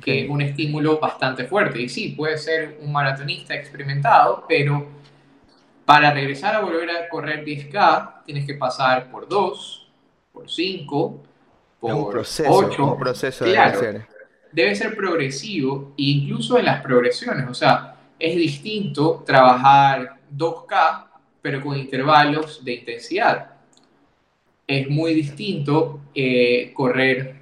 que 0.00 0.24
es 0.24 0.30
un 0.30 0.40
estímulo 0.40 0.98
bastante 0.98 1.44
fuerte. 1.44 1.80
Y 1.80 1.88
sí, 1.88 2.10
puede 2.10 2.38
ser 2.38 2.78
un 2.80 2.92
maratonista 2.92 3.54
experimentado, 3.54 4.44
pero 4.48 4.86
para 5.84 6.12
regresar 6.12 6.54
a 6.54 6.60
volver 6.60 6.90
a 6.90 7.08
correr 7.08 7.44
10K 7.44 8.24
tienes 8.24 8.46
que 8.46 8.54
pasar 8.54 9.10
por 9.10 9.28
2, 9.28 9.92
por 10.32 10.50
5, 10.50 11.22
por 11.80 11.94
un 11.94 12.10
proceso, 12.10 12.50
8. 12.50 12.84
Un 12.84 12.98
proceso 12.98 13.44
claro, 13.44 13.80
debe 13.80 13.92
ser. 13.92 14.06
Debe 14.52 14.74
ser 14.74 14.96
progresivo, 14.96 15.92
incluso 15.96 16.58
en 16.58 16.66
las 16.66 16.82
progresiones, 16.82 17.48
o 17.48 17.54
sea, 17.54 17.96
es 18.18 18.36
distinto 18.36 19.24
trabajar 19.26 20.20
2K, 20.34 21.06
pero 21.40 21.60
con 21.60 21.76
intervalos 21.76 22.64
de 22.64 22.74
intensidad. 22.74 23.50
Es 24.66 24.88
muy 24.88 25.14
distinto 25.14 26.00
eh, 26.14 26.70
correr 26.72 27.41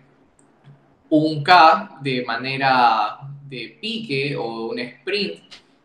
1K 1.10 2.00
de 2.00 2.24
manera 2.24 3.18
de 3.48 3.78
pique 3.80 4.36
o 4.36 4.68
un 4.68 4.78
sprint 4.78 5.40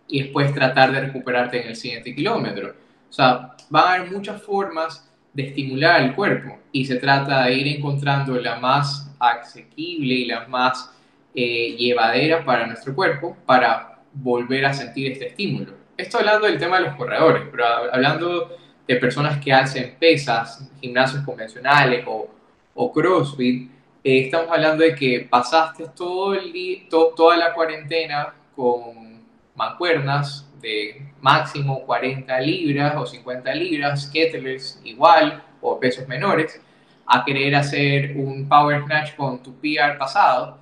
y 0.07 0.21
después 0.21 0.53
tratar 0.53 0.91
de 0.91 1.01
recuperarte 1.01 1.61
en 1.61 1.69
el 1.69 1.75
siguiente 1.75 2.13
kilómetro. 2.13 2.75
O 3.09 3.13
sea, 3.13 3.55
van 3.69 3.83
a 3.83 3.93
haber 3.93 4.11
muchas 4.11 4.41
formas 4.41 5.09
de 5.33 5.47
estimular 5.47 6.01
el 6.01 6.15
cuerpo 6.15 6.59
y 6.71 6.85
se 6.85 6.95
trata 6.95 7.45
de 7.45 7.53
ir 7.53 7.67
encontrando 7.75 8.39
la 8.39 8.59
más 8.59 9.13
asequible 9.19 10.13
y 10.13 10.25
la 10.25 10.47
más 10.47 10.91
eh, 11.33 11.75
llevadera 11.77 12.45
para 12.45 12.67
nuestro 12.67 12.95
cuerpo 12.95 13.35
para 13.45 13.99
volver 14.13 14.65
a 14.65 14.73
sentir 14.73 15.11
este 15.11 15.27
estímulo. 15.29 15.73
Esto 15.97 16.19
hablando 16.19 16.45
del 16.45 16.57
tema 16.57 16.77
de 16.77 16.85
los 16.85 16.95
corredores, 16.95 17.43
pero 17.51 17.65
hablando 17.91 18.57
de 18.87 18.95
personas 18.97 19.43
que 19.43 19.51
hacen 19.51 19.95
pesas, 19.99 20.69
gimnasios 20.79 21.23
convencionales 21.23 22.05
o, 22.07 22.29
o 22.75 22.93
CrossFit, 22.93 23.74
eh, 24.05 24.25
estamos 24.25 24.51
hablando 24.51 24.83
de 24.83 24.93
que 24.93 25.27
pasaste 25.27 25.87
todo 25.95 26.35
el 26.35 26.53
día, 26.53 26.83
toda 26.89 27.37
la 27.37 27.53
cuarentena 27.55 28.35
con 28.55 29.25
mancuernas 29.55 30.47
de 30.61 31.07
máximo 31.21 31.83
40 31.83 32.39
libras 32.41 32.95
o 32.97 33.05
50 33.07 33.55
libras, 33.55 34.05
kettlebells 34.13 34.79
igual 34.83 35.43
o 35.59 35.79
pesos 35.79 36.07
menores, 36.07 36.61
a 37.07 37.25
querer 37.25 37.55
hacer 37.55 38.15
un 38.15 38.47
power 38.47 38.83
snatch 38.83 39.15
con 39.15 39.41
tu 39.41 39.55
PR 39.59 39.97
pasado, 39.97 40.59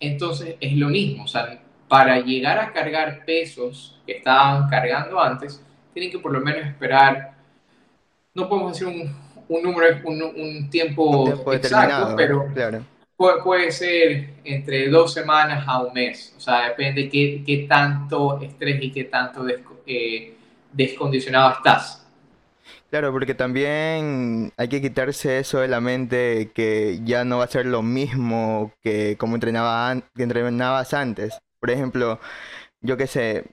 entonces 0.00 0.56
es 0.60 0.72
lo 0.76 0.88
mismo, 0.88 1.24
o 1.24 1.28
sea, 1.28 1.62
para 1.86 2.18
llegar 2.18 2.58
a 2.58 2.72
cargar 2.72 3.24
pesos 3.24 4.00
que 4.04 4.14
estaban 4.14 4.68
cargando 4.68 5.20
antes, 5.20 5.64
tienen 5.92 6.10
que 6.10 6.18
por 6.18 6.32
lo 6.32 6.40
menos 6.40 6.66
esperar, 6.66 7.34
no 8.34 8.48
podemos 8.48 8.72
decir 8.72 8.88
un, 8.88 9.14
un 9.50 9.62
número, 9.64 9.96
un, 10.04 10.22
un, 10.22 10.70
tiempo, 10.70 11.28
exacto, 11.52 12.14
pero 12.16 12.46
puede, 13.44 13.72
ser 13.72 14.30
entre 14.44 14.88
dos 14.88 15.12
semanas 15.12 15.64
a 15.66 15.82
un 15.82 15.92
mes. 15.92 16.32
O 16.36 16.40
sea, 16.40 16.68
depende 16.68 17.08
qué, 17.08 17.42
qué 17.44 17.66
tanto 17.68 18.40
estrés 18.40 18.80
y 18.80 18.92
qué 18.92 19.04
tanto 19.04 19.44
eh, 19.86 20.34
descondicionado 20.72 21.54
estás. 21.54 22.06
Claro, 22.90 23.12
porque 23.12 23.34
también 23.34 24.52
hay 24.56 24.68
que 24.68 24.80
quitarse 24.80 25.40
eso 25.40 25.58
de 25.58 25.68
la 25.68 25.80
mente 25.80 26.50
que 26.54 27.00
ya 27.04 27.24
no 27.24 27.38
va 27.38 27.44
a 27.44 27.48
ser 27.48 27.66
lo 27.66 27.82
mismo 27.82 28.72
que 28.82 29.16
como 29.18 29.34
entrenaba 29.34 30.00
que 30.14 30.22
entrenabas 30.22 30.94
antes. 30.94 31.38
Por 31.58 31.70
ejemplo, 31.70 32.20
yo 32.80 32.96
qué 32.96 33.08
sé, 33.08 33.44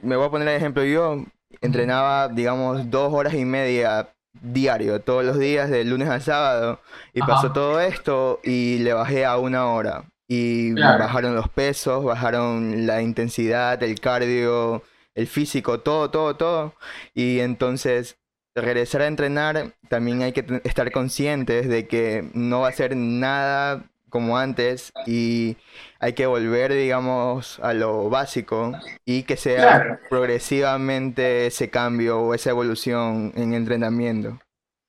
me 0.00 0.16
voy 0.16 0.26
a 0.26 0.30
poner 0.30 0.48
el 0.48 0.56
ejemplo, 0.56 0.82
yo 0.84 1.24
entrenaba, 1.60 2.28
digamos, 2.28 2.90
dos 2.90 3.12
horas 3.12 3.34
y 3.34 3.44
media 3.44 4.08
diario, 4.40 5.00
todos 5.00 5.24
los 5.24 5.38
días, 5.38 5.70
de 5.70 5.84
lunes 5.84 6.08
al 6.08 6.22
sábado, 6.22 6.80
y 7.12 7.20
pasó 7.20 7.52
todo 7.52 7.80
esto 7.80 8.40
y 8.42 8.78
le 8.78 8.92
bajé 8.92 9.24
a 9.24 9.36
una 9.38 9.66
hora. 9.66 10.04
Y 10.28 10.72
bajaron 10.72 11.34
los 11.34 11.48
pesos, 11.50 12.04
bajaron 12.04 12.86
la 12.86 13.02
intensidad, 13.02 13.82
el 13.82 14.00
cardio, 14.00 14.82
el 15.14 15.26
físico, 15.26 15.80
todo, 15.80 16.10
todo, 16.10 16.36
todo. 16.36 16.74
Y 17.14 17.40
entonces 17.40 18.16
regresar 18.54 19.02
a 19.02 19.06
entrenar, 19.06 19.74
también 19.88 20.22
hay 20.22 20.32
que 20.32 20.60
estar 20.64 20.90
conscientes 20.90 21.68
de 21.68 21.86
que 21.86 22.30
no 22.34 22.60
va 22.60 22.68
a 22.68 22.72
ser 22.72 22.96
nada 22.96 23.84
como 24.12 24.36
antes 24.36 24.92
y 25.06 25.56
hay 25.98 26.12
que 26.12 26.26
volver, 26.26 26.72
digamos, 26.74 27.58
a 27.60 27.72
lo 27.72 28.10
básico 28.10 28.72
y 29.06 29.22
que 29.22 29.38
sea 29.38 30.00
progresivamente 30.10 31.46
ese 31.46 31.70
cambio 31.70 32.20
o 32.20 32.34
esa 32.34 32.50
evolución 32.50 33.32
en 33.34 33.54
entrenamiento. 33.54 34.38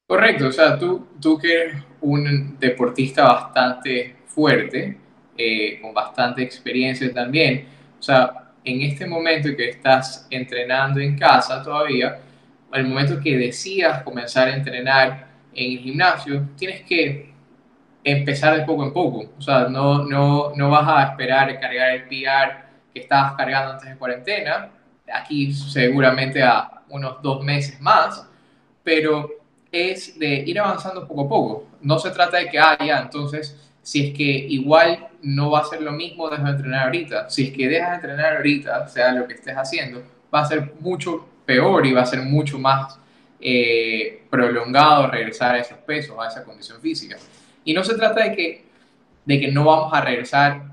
Correcto, 0.05 0.47
o 0.47 0.51
sea, 0.51 0.77
tú, 0.77 1.07
tú 1.21 1.39
que 1.39 1.53
eres 1.53 1.83
un 2.01 2.57
deportista 2.59 3.23
bastante 3.23 4.17
fuerte, 4.25 4.97
eh, 5.37 5.79
con 5.81 5.93
bastante 5.93 6.43
experiencia 6.43 7.11
también, 7.13 7.65
o 7.97 8.03
sea, 8.03 8.51
en 8.65 8.81
este 8.81 9.05
momento 9.05 9.55
que 9.55 9.69
estás 9.69 10.27
entrenando 10.29 10.99
en 10.99 11.17
casa 11.17 11.63
todavía, 11.63 12.19
al 12.71 12.85
momento 12.85 13.21
que 13.21 13.37
decidas 13.37 14.03
comenzar 14.03 14.49
a 14.49 14.55
entrenar 14.55 15.27
en 15.53 15.71
el 15.71 15.79
gimnasio, 15.79 16.49
tienes 16.57 16.81
que 16.81 17.32
empezar 18.03 18.57
de 18.57 18.65
poco 18.65 18.83
en 18.83 18.93
poco. 18.93 19.25
O 19.37 19.41
sea, 19.41 19.67
no, 19.69 20.03
no, 20.03 20.53
no 20.55 20.69
vas 20.69 20.87
a 20.87 21.03
esperar 21.09 21.59
cargar 21.59 21.91
el 21.91 22.03
PR 22.03 22.63
que 22.93 22.99
estabas 22.99 23.33
cargando 23.33 23.73
antes 23.73 23.89
de 23.89 23.97
cuarentena. 23.97 24.69
Aquí 25.13 25.53
seguramente 25.53 26.41
a 26.41 26.83
unos 26.89 27.21
dos 27.21 27.43
meses 27.43 27.79
más, 27.81 28.27
pero 28.83 29.29
es 29.71 30.17
de 30.19 30.35
ir 30.45 30.59
avanzando 30.59 31.07
poco 31.07 31.21
a 31.21 31.29
poco. 31.29 31.67
No 31.81 31.97
se 31.99 32.11
trata 32.11 32.37
de 32.37 32.49
que, 32.49 32.59
ah, 32.59 32.77
ya, 32.79 32.99
entonces, 32.99 33.57
si 33.81 34.07
es 34.07 34.15
que 34.15 34.23
igual 34.23 35.07
no 35.23 35.51
va 35.51 35.61
a 35.61 35.65
ser 35.65 35.81
lo 35.81 35.91
mismo, 35.91 36.29
deja 36.29 36.43
de 36.43 36.51
entrenar 36.51 36.85
ahorita. 36.85 37.29
Si 37.29 37.47
es 37.47 37.53
que 37.53 37.67
dejas 37.67 37.89
de 37.89 37.95
entrenar 37.95 38.37
ahorita, 38.37 38.87
sea 38.87 39.11
lo 39.11 39.27
que 39.27 39.33
estés 39.33 39.55
haciendo, 39.55 40.03
va 40.33 40.41
a 40.41 40.45
ser 40.45 40.73
mucho 40.79 41.27
peor 41.45 41.85
y 41.85 41.93
va 41.93 42.01
a 42.01 42.05
ser 42.05 42.21
mucho 42.21 42.59
más 42.59 42.99
eh, 43.39 44.23
prolongado 44.29 45.07
regresar 45.07 45.55
a 45.55 45.59
esos 45.59 45.77
pesos, 45.79 46.15
a 46.19 46.27
esa 46.27 46.43
condición 46.43 46.79
física. 46.79 47.17
Y 47.63 47.73
no 47.73 47.83
se 47.83 47.95
trata 47.95 48.23
de 48.23 48.35
que, 48.35 48.65
de 49.25 49.39
que 49.39 49.51
no 49.51 49.65
vamos 49.65 49.93
a 49.93 50.01
regresar 50.01 50.63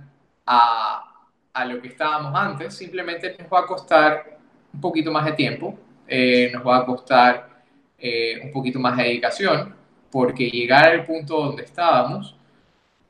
a, 0.47 1.11
a 1.53 1.65
lo 1.65 1.81
que 1.81 1.89
estábamos 1.89 2.35
antes, 2.35 2.75
simplemente 2.75 3.37
nos 3.39 3.53
va 3.53 3.61
a 3.61 3.67
costar 3.67 4.39
un 4.73 4.81
poquito 4.81 5.13
más 5.13 5.25
de 5.25 5.33
tiempo, 5.33 5.79
eh, 6.07 6.51
nos 6.53 6.67
va 6.67 6.79
a 6.79 6.87
costar 6.87 7.63
eh, 7.99 8.41
un 8.43 8.53
poquito 8.53 8.79
más 8.81 8.97
de 8.97 9.05
dedicación, 9.05 9.75
porque 10.11 10.51
llegar 10.51 10.87
al 10.89 11.05
punto 11.05 11.37
donde 11.37 11.65
estábamos 11.65 12.37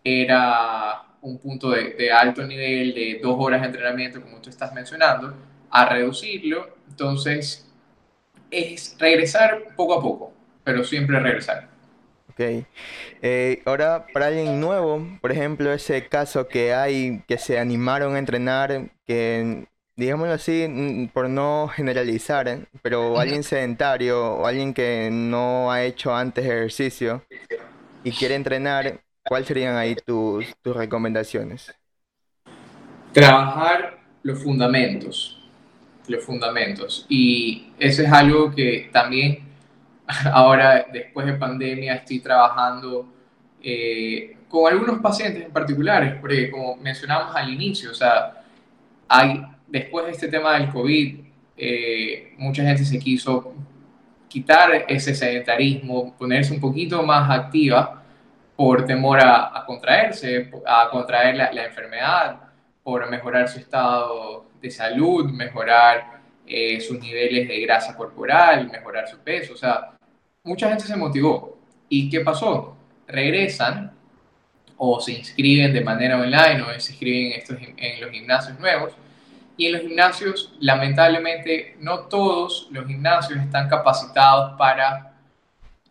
era 0.04 1.02
un 1.22 1.38
punto 1.38 1.70
de, 1.70 1.94
de, 1.94 2.12
alto 2.12 2.46
nivel, 2.46 2.94
de 2.94 3.20
dos 3.22 3.36
horas 3.38 3.60
de 3.60 3.68
entrenamiento, 3.68 4.20
como 4.20 4.40
tú 4.40 4.50
estás 4.50 4.72
mencionando, 4.74 5.34
a 5.70 5.86
reducirlo. 5.86 6.76
Entonces, 6.88 7.66
es 8.50 8.96
regresar 8.98 9.74
poco 9.76 9.94
a 9.94 10.02
poco, 10.02 10.32
pero 10.64 10.84
siempre 10.84 11.20
regresar. 11.20 11.69
Ok. 12.40 12.64
Eh, 13.20 13.60
ahora, 13.66 14.06
para 14.14 14.28
alguien 14.28 14.60
nuevo, 14.60 15.06
por 15.20 15.30
ejemplo, 15.30 15.70
ese 15.74 16.08
caso 16.08 16.48
que 16.48 16.72
hay 16.72 17.22
que 17.28 17.36
se 17.36 17.58
animaron 17.58 18.16
a 18.16 18.18
entrenar, 18.18 18.90
que 19.04 19.66
digámoslo 19.94 20.32
así, 20.32 21.10
por 21.12 21.28
no 21.28 21.68
generalizar, 21.68 22.66
pero 22.80 23.20
alguien 23.20 23.42
sedentario 23.42 24.36
o 24.36 24.46
alguien 24.46 24.72
que 24.72 25.10
no 25.12 25.70
ha 25.70 25.84
hecho 25.84 26.14
antes 26.14 26.46
ejercicio 26.46 27.22
y 28.04 28.12
quiere 28.12 28.36
entrenar, 28.36 29.02
¿cuáles 29.22 29.46
serían 29.46 29.76
ahí 29.76 29.94
tus, 29.94 30.46
tus 30.62 30.74
recomendaciones? 30.74 31.74
Trabajar 33.12 33.98
los 34.22 34.42
fundamentos, 34.42 35.46
los 36.08 36.24
fundamentos. 36.24 37.04
Y 37.10 37.66
eso 37.78 38.00
es 38.02 38.10
algo 38.10 38.50
que 38.54 38.88
también 38.92 39.49
ahora, 40.32 40.86
después 40.92 41.26
de 41.26 41.34
pandemia, 41.34 41.94
estoy 41.94 42.20
trabajando 42.20 43.06
eh, 43.62 44.36
con 44.48 44.72
algunos 44.72 45.00
pacientes 45.00 45.44
en 45.44 45.52
particulares, 45.52 46.14
porque 46.20 46.50
como 46.50 46.76
mencionamos 46.76 47.34
al 47.34 47.50
inicio, 47.50 47.90
o 47.90 47.94
sea, 47.94 48.42
hay, 49.08 49.42
después 49.66 50.06
de 50.06 50.12
este 50.12 50.28
tema 50.28 50.54
del 50.54 50.70
COVID, 50.70 51.20
eh, 51.56 52.34
mucha 52.38 52.62
gente 52.62 52.84
se 52.84 52.98
quiso 52.98 53.52
quitar 54.28 54.84
ese 54.88 55.14
sedentarismo, 55.14 56.16
ponerse 56.16 56.54
un 56.54 56.60
poquito 56.60 57.02
más 57.02 57.30
activa 57.30 58.02
por 58.56 58.84
temor 58.84 59.18
a, 59.20 59.64
contraerse, 59.66 60.50
a 60.66 60.88
contraer 60.90 61.36
la, 61.36 61.52
la, 61.52 61.64
enfermedad, 61.64 62.36
por 62.82 63.08
mejorar 63.10 63.48
su 63.48 63.58
estado 63.58 64.46
de 64.60 64.70
salud, 64.70 65.30
mejorar 65.30 66.20
eh, 66.46 66.80
sus 66.80 66.98
niveles 66.98 67.46
de 67.48 67.60
grasa 67.60 67.96
corporal, 67.96 68.68
mejorar 68.70 69.08
su 69.08 69.18
peso. 69.18 69.54
O 69.54 69.56
sea, 69.56 69.92
mucha 70.44 70.68
gente 70.68 70.84
se 70.84 70.96
motivó. 70.96 71.58
¿Y 71.88 72.08
qué 72.08 72.20
pasó? 72.20 72.76
Regresan 73.06 73.92
o 74.76 75.00
se 75.00 75.12
inscriben 75.12 75.72
de 75.72 75.82
manera 75.82 76.18
online 76.18 76.62
o 76.62 76.80
se 76.80 76.92
inscriben 76.92 77.32
en, 77.32 77.38
estos, 77.38 77.58
en 77.76 78.00
los 78.00 78.10
gimnasios 78.10 78.58
nuevos. 78.58 78.92
Y 79.56 79.66
en 79.66 79.72
los 79.72 79.82
gimnasios, 79.82 80.54
lamentablemente, 80.60 81.76
no 81.80 82.00
todos 82.06 82.68
los 82.70 82.86
gimnasios 82.86 83.38
están 83.40 83.68
capacitados 83.68 84.56
para 84.56 85.14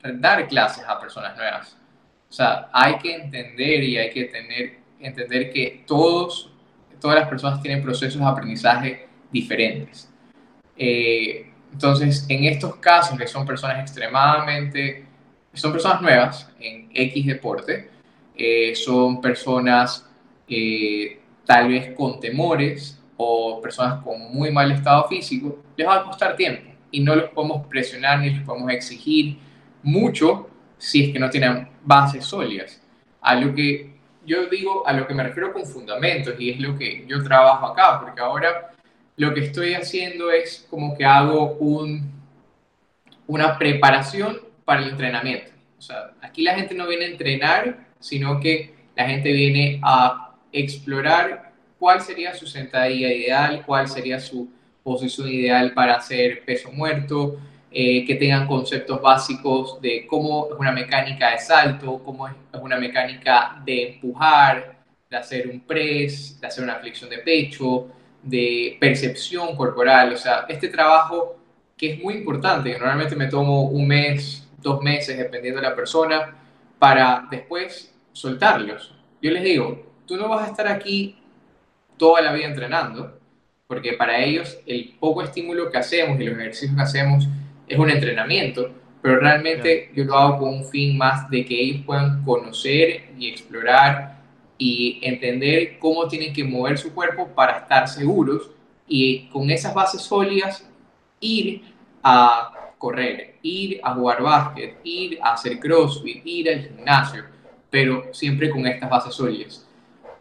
dar 0.02 0.48
clases 0.48 0.84
a 0.88 1.00
personas 1.00 1.36
nuevas. 1.36 1.78
O 2.30 2.34
sea, 2.34 2.70
hay 2.72 2.98
que 2.98 3.14
entender 3.14 3.84
y 3.84 3.98
hay 3.98 4.10
que 4.10 4.26
tener, 4.26 4.80
entender 5.00 5.52
que 5.52 5.84
todos, 5.86 6.52
todas 7.00 7.20
las 7.20 7.28
personas 7.28 7.62
tienen 7.62 7.84
procesos 7.84 8.20
de 8.20 8.28
aprendizaje 8.28 9.08
diferentes. 9.32 10.10
Eh, 10.76 11.49
entonces, 11.72 12.26
en 12.30 12.46
estos 12.46 12.76
casos, 12.78 13.18
que 13.18 13.28
son 13.28 13.46
personas 13.46 13.80
extremadamente, 13.80 15.06
son 15.54 15.72
personas 15.72 16.02
nuevas 16.02 16.50
en 16.60 16.90
X 16.94 17.26
deporte, 17.26 17.90
eh, 18.36 18.76
son 18.76 19.22
personas 19.22 20.08
eh, 20.48 21.20
tal 21.46 21.70
vez 21.70 21.96
con 21.96 22.20
temores 22.20 23.00
o 23.18 23.62
personas 23.62 24.04
con 24.04 24.34
muy 24.34 24.52
mal 24.52 24.72
estado 24.72 25.08
físico, 25.08 25.60
les 25.76 25.88
va 25.88 25.96
a 25.96 26.04
costar 26.04 26.36
tiempo 26.36 26.72
y 26.92 27.02
no 27.02 27.16
los 27.16 27.30
podemos 27.32 27.68
presionar 27.68 28.20
ni 28.20 28.30
les 28.30 28.44
podemos 28.44 28.72
exigir 28.72 29.38
mucho 29.84 30.50
si 30.78 31.06
es 31.06 31.14
que 31.14 31.20
no 31.20 31.30
tienen 31.30 31.68
bases 31.84 32.26
sólidas. 32.26 32.82
A 33.22 33.36
lo 33.36 33.54
que 33.54 33.94
yo 34.26 34.48
digo, 34.48 34.88
a 34.88 34.94
lo 34.94 35.08
que 35.08 35.14
me 35.14 35.24
refiero 35.24 35.52
con 35.52 35.66
fundamentos 35.66 36.36
y 36.40 36.52
es 36.52 36.60
lo 36.60 36.78
que 36.78 37.06
yo 37.08 37.24
trabajo 37.24 37.68
acá, 37.68 38.00
porque 38.02 38.22
ahora 38.22 38.72
lo 39.20 39.34
que 39.34 39.42
estoy 39.42 39.74
haciendo 39.74 40.32
es 40.32 40.66
como 40.70 40.98
que 40.98 41.04
hago 41.04 41.58
un, 41.60 42.10
una 43.28 43.58
preparación 43.58 44.40
para 44.64 44.82
el 44.82 44.92
entrenamiento. 44.92 45.52
O 45.78 45.82
sea, 45.82 46.14
aquí 46.22 46.42
la 46.42 46.56
gente 46.56 46.74
no 46.74 46.88
viene 46.88 47.04
a 47.04 47.10
entrenar, 47.10 47.88
sino 48.00 48.40
que 48.40 48.74
la 48.96 49.10
gente 49.10 49.34
viene 49.34 49.82
a 49.84 50.38
explorar 50.54 51.52
cuál 51.78 52.00
sería 52.00 52.34
su 52.34 52.48
sentadilla 52.48 53.12
ideal, 53.12 53.64
cuál 53.66 53.90
sería 53.90 54.22
su 54.22 54.50
posición 54.84 55.28
ideal 55.28 55.74
para 55.74 55.96
hacer 55.96 56.46
peso 56.46 56.72
muerto, 56.72 57.42
eh, 57.72 58.06
que 58.06 58.16
tengan 58.16 58.48
conceptos 58.48 59.02
básicos 59.02 59.82
de 59.82 60.08
cómo 60.08 60.48
es 60.50 60.58
una 60.58 60.72
mecánica 60.72 61.32
de 61.32 61.40
salto, 61.40 62.02
cómo 62.06 62.26
es 62.26 62.36
una 62.54 62.78
mecánica 62.78 63.62
de 63.66 63.96
empujar, 63.96 64.78
de 65.10 65.18
hacer 65.18 65.50
un 65.50 65.60
press, 65.60 66.40
de 66.40 66.48
hacer 66.48 66.64
una 66.64 66.76
flexión 66.76 67.10
de 67.10 67.18
pecho, 67.18 67.90
de 68.24 68.78
percepción 68.80 69.56
corporal, 69.56 70.14
o 70.14 70.18
sea, 70.18 70.46
este 70.50 70.68
trabajo 70.68 71.38
que 71.78 71.94
es 71.94 72.04
muy 72.04 72.16
importante, 72.16 72.78
normalmente 72.78 73.16
me 73.16 73.28
tomo 73.28 73.64
un 73.64 73.88
mes, 73.88 74.48
dos 74.58 74.82
meses, 74.82 75.18
dependiendo 75.18 75.62
de 75.62 75.70
la 75.70 75.76
persona, 75.76 76.36
para 76.78 77.26
después 77.32 77.94
soltarlos. 78.12 78.94
Yo 79.22 79.32
les 79.32 79.44
digo, 79.44 79.86
tú 80.06 80.18
no 80.18 80.28
vas 80.28 80.48
a 80.48 80.52
estar 80.52 80.68
aquí 80.68 81.18
toda 81.98 82.22
la 82.22 82.34
vida 82.34 82.48
entrenando, 82.48 83.18
porque 83.68 83.94
para 83.94 84.20
ellos 84.20 84.60
el 84.66 84.96
poco 85.00 85.22
estímulo 85.22 85.72
que 85.72 85.78
hacemos 85.78 86.20
y 86.20 86.26
los 86.26 86.38
ejercicios 86.38 86.76
que 86.76 86.82
hacemos 86.82 87.28
es 87.68 87.78
un 87.78 87.90
entrenamiento, 87.90 88.72
pero 89.02 89.20
realmente 89.20 89.92
yo 89.96 90.04
lo 90.04 90.18
hago 90.18 90.40
con 90.40 90.50
un 90.50 90.66
fin 90.66 90.98
más 90.98 91.30
de 91.30 91.46
que 91.46 91.62
ellos 91.62 91.86
puedan 91.86 92.24
conocer 92.24 93.12
y 93.18 93.30
explorar 93.30 94.19
y 94.60 95.00
entender 95.02 95.80
cómo 95.80 96.08
tienen 96.08 96.34
que 96.34 96.44
mover 96.44 96.78
su 96.78 96.94
cuerpo 96.94 97.30
para 97.30 97.60
estar 97.60 97.88
seguros 97.88 98.52
y 98.88 99.28
con 99.30 99.50
esas 99.50 99.74
bases 99.74 100.02
sólidas 100.02 100.70
ir 101.22 101.64
a 102.04 102.74
correr, 102.78 103.38
ir 103.42 103.80
a 103.84 103.96
jugar 103.96 104.22
básquet, 104.22 104.78
ir 104.84 105.18
a 105.22 105.34
hacer 105.34 105.60
crossfit, 105.60 106.22
ir 106.26 106.50
al 106.50 106.62
gimnasio, 106.62 107.24
pero 107.70 108.14
siempre 108.14 108.50
con 108.50 108.68
estas 108.68 108.90
bases 108.90 109.16
sólidas. 109.16 109.66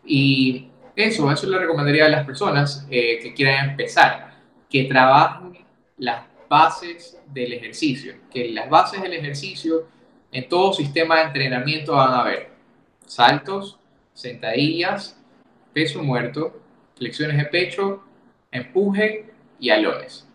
Y 0.05 0.68
eso, 0.94 1.31
eso 1.31 1.48
le 1.48 1.59
recomendaría 1.59 2.07
a 2.07 2.09
las 2.09 2.24
personas 2.24 2.87
eh, 2.90 3.18
que 3.22 3.35
quieran 3.35 3.70
empezar, 3.70 4.35
que 4.70 4.85
trabajen 4.85 5.59
las 5.96 6.24
bases 6.48 7.18
del 7.27 7.53
ejercicio, 7.53 8.14
que 8.31 8.51
las 8.51 8.70
bases 8.70 9.03
del 9.03 9.14
ejercicio 9.14 9.87
en 10.31 10.48
todo 10.48 10.72
sistema 10.72 11.16
de 11.16 11.22
entrenamiento 11.24 11.92
van 11.92 12.12
a 12.12 12.20
haber 12.20 12.51
saltos, 13.07 13.79
sentadillas, 14.19 15.17
peso 15.73 16.03
muerto, 16.03 16.61
flexiones 16.97 17.37
de 17.37 17.45
pecho, 17.45 18.03
empuje 18.51 19.27
y 19.61 19.71
alones. 19.71 20.27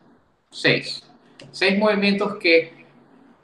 Seis. 0.50 1.04
Seis 1.52 1.78
movimientos 1.78 2.38
que 2.38 2.86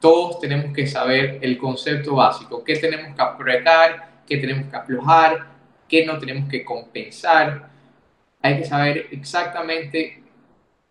todos 0.00 0.40
tenemos 0.40 0.74
que 0.74 0.86
saber 0.86 1.40
el 1.42 1.58
concepto 1.58 2.14
básico, 2.14 2.64
qué 2.64 2.76
tenemos 2.76 3.14
que 3.14 3.22
apretar, 3.22 4.22
qué 4.26 4.38
tenemos 4.38 4.70
que 4.70 4.76
aflojar, 4.76 5.46
qué 5.86 6.06
no 6.06 6.18
tenemos 6.18 6.48
que 6.48 6.64
compensar. 6.64 7.68
Hay 8.40 8.56
que 8.56 8.64
saber 8.64 9.08
exactamente 9.10 10.22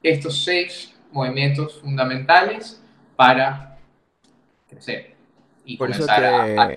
estos 0.03 0.43
seis 0.43 0.95
movimientos 1.11 1.81
fundamentales 1.81 2.83
para 3.15 3.79
crecer 4.69 5.15
y 5.65 5.75
comenzar 5.75 6.23
a 6.23 6.69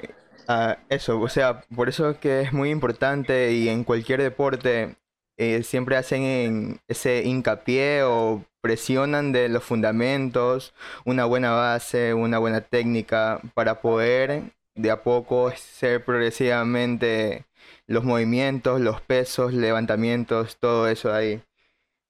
Eso, 0.88 1.20
o 1.20 1.28
sea, 1.28 1.62
por 1.74 1.88
eso 1.88 2.10
es 2.10 2.18
que 2.18 2.42
es 2.42 2.52
muy 2.52 2.70
importante 2.70 3.52
y 3.52 3.68
en 3.68 3.84
cualquier 3.84 4.22
deporte 4.22 4.96
eh, 5.36 5.62
siempre 5.62 5.96
hacen 5.96 6.80
ese 6.88 7.22
hincapié 7.24 8.02
o 8.02 8.44
presionan 8.60 9.32
de 9.32 9.48
los 9.48 9.64
fundamentos, 9.64 10.74
una 11.04 11.24
buena 11.24 11.52
base, 11.52 12.14
una 12.14 12.38
buena 12.38 12.60
técnica 12.60 13.40
para 13.54 13.80
poder 13.80 14.54
de 14.74 14.90
a 14.90 15.02
poco 15.02 15.52
ser 15.56 16.04
progresivamente 16.04 17.44
los 17.86 18.04
movimientos, 18.04 18.80
los 18.80 19.00
pesos, 19.00 19.52
levantamientos, 19.52 20.56
todo 20.58 20.88
eso 20.88 21.08
de 21.10 21.16
ahí. 21.16 21.42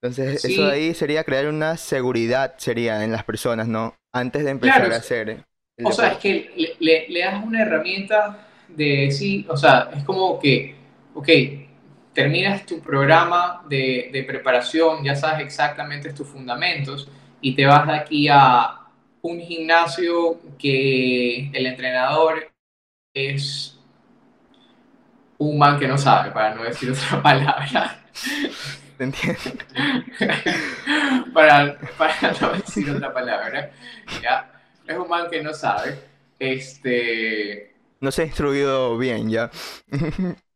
Entonces, 0.01 0.45
eso 0.45 0.67
de 0.67 0.73
ahí 0.73 0.95
sería 0.95 1.25
crear 1.25 1.47
una 1.47 1.77
seguridad, 1.77 2.55
sería 2.59 3.05
en 3.05 3.13
las 3.13 3.25
personas, 3.25 3.69
¿no? 3.69 3.97
Antes 4.13 4.45
de 4.45 4.51
empezar 4.51 4.93
a 4.93 4.97
hacer. 4.97 5.45
O 5.83 5.93
sea, 5.93 6.13
es 6.13 6.19
que 6.19 6.77
le, 6.81 7.07
le, 7.09 7.21
das 7.21 7.43
una 7.45 7.63
herramienta 7.63 8.47
de 8.69 9.11
sí, 9.11 9.47
o 9.49 9.57
sea, 9.57 9.91
es 9.97 10.05
como 10.05 10.39
que, 10.39 10.77
ok, 11.15 11.29
terminas 12.13 12.67
tu 12.67 12.81
programa 12.81 13.63
de, 13.69 14.11
de, 14.13 14.23
preparación, 14.23 15.03
ya 15.03 15.17
sabes 15.17 15.47
exactamente 15.47 16.13
tus 16.13 16.29
fundamentos 16.29 17.09
y 17.41 17.55
te 17.55 17.65
vas 17.65 17.87
de 17.87 17.95
aquí 17.95 18.29
a 18.31 18.81
un 19.23 19.41
gimnasio 19.41 20.41
que 20.59 21.51
el 21.53 21.67
entrenador 21.67 22.51
es 23.15 23.79
un 25.39 25.59
man 25.59 25.79
que 25.79 25.89
no 25.89 25.97
sabe, 25.97 26.31
para 26.31 26.55
no 26.55 26.65
decir 26.65 26.91
otra 26.91 27.23
palabra. 27.23 27.99
¿Te 28.99 29.05
entiendo? 29.05 29.41
para, 31.35 31.79
para 31.97 32.33
no 32.41 32.53
decir 32.53 32.91
otra 32.91 33.13
palabra, 33.13 33.71
¿ya? 34.23 34.52
Es 34.87 34.97
un 34.97 35.09
man 35.09 35.29
que 35.31 35.43
no 35.43 35.53
sabe. 35.53 35.99
Este. 36.39 37.73
No 38.01 38.11
se 38.11 38.23
ha 38.23 38.25
instruido 38.27 38.99
bien 38.99 39.31
ya. 39.31 39.51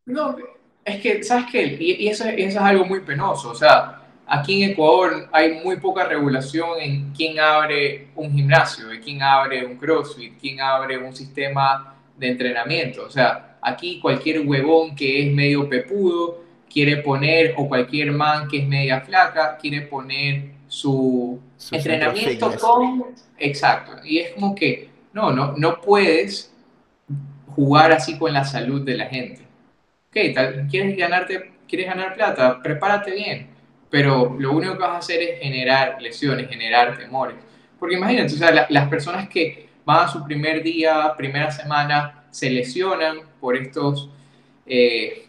no, 0.05 0.35
es 0.83 1.01
que, 1.01 1.23
¿sabes 1.23 1.45
qué? 1.51 1.77
Y, 1.79 2.07
eso, 2.07 2.25
eso, 2.25 2.35
es 2.37 2.57
algo 2.57 2.85
muy 2.85 3.01
penoso. 3.01 3.51
O 3.51 3.55
sea, 3.55 4.01
aquí 4.25 4.63
en 4.63 4.71
Ecuador 4.71 5.29
hay 5.31 5.61
muy 5.63 5.77
poca 5.77 6.05
regulación 6.05 6.79
en 6.79 7.13
quién 7.13 7.39
abre 7.39 8.07
un 8.15 8.33
gimnasio, 8.33 8.87
quién 9.03 9.21
abre 9.21 9.65
un 9.65 9.77
CrossFit, 9.77 10.39
quién 10.39 10.59
abre 10.59 10.97
un 10.97 11.15
sistema 11.15 11.95
de 12.17 12.29
entrenamiento. 12.29 13.05
O 13.05 13.09
sea, 13.09 13.57
aquí 13.61 13.99
cualquier 13.99 14.41
huevón 14.41 14.95
que 14.95 15.27
es 15.27 15.33
medio 15.33 15.69
pepudo 15.69 16.43
quiere 16.69 16.97
poner, 16.97 17.53
o 17.57 17.67
cualquier 17.67 18.11
man 18.11 18.47
que 18.47 18.59
es 18.59 18.67
media 18.67 19.01
flaca, 19.01 19.57
quiere 19.57 19.81
poner 19.81 20.51
su, 20.67 21.39
entrenamiento 21.71 22.55
con... 22.57 23.05
Exacto. 23.37 23.93
Y 24.03 24.19
es 24.19 24.33
como 24.33 24.55
que, 24.55 24.89
no, 25.13 25.31
no, 25.31 25.53
no 25.57 25.81
puedes 25.81 26.53
jugar 27.55 27.91
así 27.91 28.17
con 28.17 28.33
la 28.33 28.43
salud 28.43 28.81
de 28.83 28.95
la 28.95 29.05
gente. 29.07 29.41
Ok, 30.09 30.33
tal, 30.33 30.67
¿quieres, 30.69 30.95
ganarte, 30.97 31.53
¿quieres 31.67 31.87
ganar 31.87 32.13
plata? 32.13 32.61
Prepárate 32.61 33.11
bien. 33.11 33.47
Pero 33.89 34.35
lo 34.37 34.51
único 34.51 34.73
que 34.73 34.79
vas 34.79 34.91
a 34.91 34.97
hacer 34.97 35.21
es 35.21 35.39
generar 35.39 36.01
lesiones, 36.01 36.49
generar 36.49 36.97
temores. 36.97 37.35
Porque 37.79 37.95
imagínate, 37.95 38.33
o 38.33 38.37
sea, 38.37 38.67
las 38.69 38.89
personas 38.89 39.29
que 39.29 39.69
van 39.85 40.05
a 40.05 40.07
su 40.07 40.23
primer 40.23 40.61
día, 40.61 41.13
primera 41.15 41.49
semana, 41.51 42.25
se 42.29 42.49
lesionan 42.49 43.19
por 43.39 43.55
estos, 43.55 44.09
eh, 44.65 45.27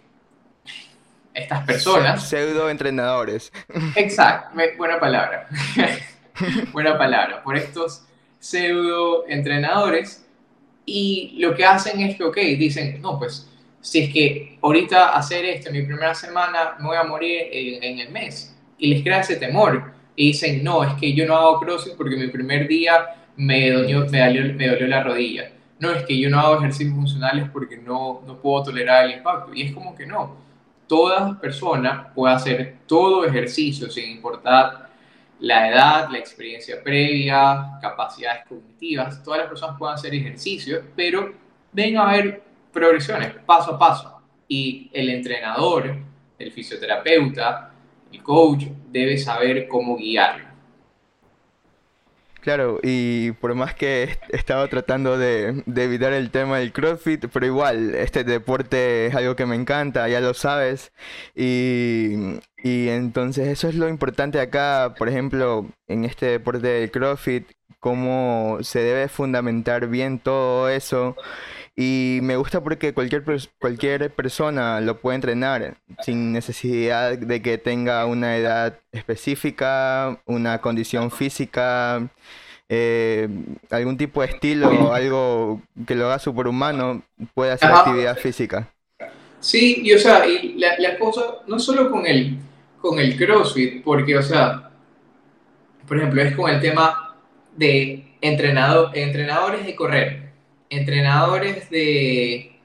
estas 1.33 1.65
personas. 1.65 2.29
Pseudo 2.29 2.69
entrenadores. 2.69 3.53
Exacto, 3.95 4.59
buena 4.77 4.99
palabra. 4.99 5.47
buena 6.73 6.97
palabra. 6.97 7.43
Por 7.43 7.57
estos 7.57 8.05
pseudo 8.39 9.25
entrenadores. 9.29 10.25
Y 10.85 11.35
lo 11.39 11.55
que 11.55 11.65
hacen 11.65 12.01
es 12.01 12.17
que, 12.17 12.25
ok, 12.25 12.37
dicen, 12.37 13.01
no, 13.03 13.19
pues, 13.19 13.51
si 13.81 14.01
es 14.01 14.13
que 14.13 14.59
ahorita 14.63 15.11
hacer 15.11 15.45
esto 15.45 15.69
en 15.69 15.77
mi 15.77 15.83
primera 15.83 16.15
semana, 16.15 16.77
me 16.79 16.87
voy 16.87 16.97
a 16.97 17.05
morir 17.05 17.49
en, 17.53 17.83
en 17.83 17.99
el 18.01 18.11
mes. 18.11 18.57
Y 18.79 18.89
les 18.89 19.03
crea 19.03 19.21
ese 19.21 19.37
temor. 19.37 19.93
Y 20.17 20.29
dicen, 20.29 20.65
no, 20.65 20.83
es 20.83 20.95
que 20.95 21.13
yo 21.13 21.27
no 21.27 21.37
hago 21.37 21.61
CrossFit 21.61 21.95
porque 21.95 22.17
mi 22.17 22.29
primer 22.29 22.67
día 22.67 23.15
me 23.37 23.71
dolió, 23.71 24.07
me 24.07 24.19
dolió, 24.21 24.55
me 24.55 24.69
dolió 24.69 24.87
la 24.89 25.05
rodilla. 25.05 25.53
No, 25.79 25.93
es 25.93 26.05
que 26.05 26.19
yo 26.19 26.29
no 26.29 26.41
hago 26.41 26.59
ejercicios 26.59 26.95
funcionales 26.95 27.49
porque 27.53 27.77
no, 27.77 28.23
no 28.27 28.41
puedo 28.41 28.65
tolerar 28.65 29.05
el 29.05 29.19
impacto. 29.19 29.55
Y 29.55 29.63
es 29.63 29.73
como 29.73 29.95
que 29.95 30.07
no. 30.07 30.37
Toda 30.89 31.39
persona 31.39 32.13
puede 32.15 32.35
hacer 32.35 32.79
todo 32.87 33.25
ejercicio 33.25 33.91
sin 33.91 34.11
importar 34.11 34.88
la 35.41 35.71
edad, 35.71 36.09
la 36.11 36.19
experiencia 36.19 36.83
previa, 36.83 37.79
capacidades 37.81 38.45
cognitivas. 38.47 39.23
Todas 39.23 39.41
las 39.41 39.49
personas 39.49 39.79
pueden 39.79 39.95
hacer 39.95 40.15
ejercicios, 40.15 40.83
pero 40.97 41.33
ven 41.73 41.97
a 41.97 42.13
ver 42.13 42.43
progresiones 42.73 43.35
paso 43.47 43.75
a 43.75 43.79
paso. 43.79 44.21
Y 44.49 44.91
el 44.93 45.11
entrenador, 45.11 45.97
el 46.39 46.53
fisioterapeuta, 46.53 47.71
el 48.13 48.23
coach 48.23 48.65
debe 48.91 49.19
saber 49.19 49.69
cómo 49.69 49.97
guiarlo. 49.97 50.48
Claro, 52.49 52.81
y 52.83 53.33
por 53.33 53.55
más 53.55 53.75
que 53.75 54.05
he 54.05 54.37
estado 54.37 54.67
tratando 54.69 55.19
de, 55.19 55.63
evitar 55.77 56.15
el 56.15 56.31
tema 56.31 56.57
del 56.57 56.73
CrossFit, 56.73 57.27
pero 57.31 57.45
igual, 57.45 57.95
este 57.95 58.25
deporte 58.25 59.05
es 59.05 59.15
algo 59.15 59.37
que 59.37 59.45
me 59.45 59.55
encanta, 59.55 60.09
ya 60.09 60.23
lo 60.23 60.33
sabes. 60.33 60.91
Y, 61.37 62.15
y 62.65 62.89
entonces 62.89 63.49
eso 63.49 63.69
es 63.69 63.75
lo 63.75 63.87
importante 63.87 64.41
acá, 64.41 64.95
por 64.97 65.11
ejemplo, 65.11 65.67
en 65.89 66.07
este 66.07 66.25
deporte 66.25 66.69
del 66.69 66.91
CrossFit, 66.91 67.51
cómo 67.81 68.57
se 68.63 68.79
debe 68.79 69.09
fundamentar 69.09 69.87
bien 69.89 70.19
todo 70.19 70.71
eso 70.71 71.17
y 71.81 72.19
me 72.23 72.35
gusta 72.35 72.61
porque 72.61 72.93
cualquier, 72.93 73.23
cualquier 73.61 74.11
persona 74.11 74.81
lo 74.81 74.99
puede 74.99 75.15
entrenar 75.15 75.77
sin 76.03 76.33
necesidad 76.33 77.17
de 77.17 77.41
que 77.41 77.57
tenga 77.57 78.05
una 78.07 78.37
edad 78.37 78.81
específica, 78.91 80.21
una 80.27 80.61
condición 80.61 81.13
física, 81.13 82.09
eh, 82.69 83.29
algún 83.71 83.97
tipo 83.97 84.23
de 84.23 84.27
estilo, 84.27 84.93
algo 84.93 85.63
que 85.87 85.95
lo 85.95 86.07
haga 86.07 86.19
superhumano, 86.19 87.05
puede 87.33 87.53
hacer 87.53 87.71
actividad 87.71 88.19
física. 88.19 88.69
Sí, 89.39 89.83
y 89.85 89.93
o 89.93 90.01
sea, 90.01 90.27
y 90.27 90.55
la, 90.55 90.77
la, 90.81 90.99
cosa, 90.99 91.23
no 91.47 91.61
solo 91.61 91.93
con 91.93 92.07
el, 92.07 92.39
con 92.81 92.99
el 92.99 93.17
CrossFit, 93.17 93.85
porque, 93.85 94.19
o 94.19 94.23
sea, 94.25 94.73
por 95.87 95.97
ejemplo, 95.97 96.23
es 96.23 96.35
con 96.35 96.51
el 96.51 96.61
tema 96.61 97.15
de 97.57 98.05
entrenado, 98.21 98.91
entrenadores 98.95 99.65
de 99.65 99.77
correr 99.77 100.28
entrenadores 100.71 101.71
de 101.71 102.59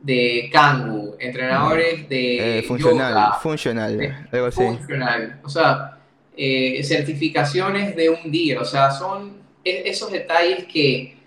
de 0.00 0.48
Kangu, 0.52 1.16
entrenadores 1.18 2.08
de 2.08 2.58
eh, 2.58 2.62
funcional, 2.62 3.34
funcional, 3.40 4.26
algo 4.32 4.46
así. 4.46 4.64
Funcional, 4.64 5.40
o 5.42 5.48
sea, 5.48 5.98
eh, 6.36 6.82
certificaciones 6.84 7.94
de 7.94 8.08
un 8.08 8.30
día, 8.30 8.60
o 8.60 8.64
sea, 8.64 8.90
son 8.90 9.36
e, 9.62 9.82
esos 9.88 10.10
detalles 10.10 10.64
que, 10.64 11.18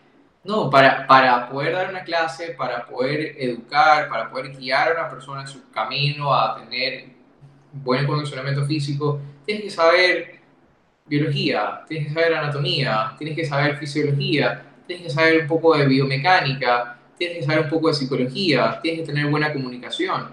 no, 0.43 0.69
para, 0.69 1.05
para 1.05 1.47
poder 1.49 1.73
dar 1.73 1.89
una 1.89 2.03
clase, 2.03 2.55
para 2.57 2.85
poder 2.87 3.35
educar, 3.37 4.09
para 4.09 4.29
poder 4.29 4.55
guiar 4.57 4.89
a 4.89 5.01
una 5.01 5.09
persona 5.09 5.41
en 5.41 5.47
su 5.47 5.69
camino 5.69 6.33
a 6.33 6.55
tener 6.59 7.05
buen 7.71 8.07
condicionamiento 8.07 8.65
físico, 8.65 9.19
tienes 9.45 9.65
que 9.65 9.69
saber 9.69 10.39
biología, 11.05 11.83
tienes 11.87 12.07
que 12.07 12.13
saber 12.13 12.33
anatomía, 12.33 13.13
tienes 13.17 13.35
que 13.35 13.45
saber 13.45 13.77
fisiología, 13.77 14.63
tienes 14.87 15.05
que 15.05 15.11
saber 15.11 15.41
un 15.41 15.47
poco 15.47 15.75
de 15.77 15.85
biomecánica, 15.85 16.97
tienes 17.17 17.39
que 17.39 17.43
saber 17.43 17.65
un 17.65 17.69
poco 17.69 17.87
de 17.87 17.93
psicología, 17.93 18.79
tienes 18.81 19.01
que 19.01 19.07
tener 19.07 19.29
buena 19.29 19.53
comunicación. 19.53 20.29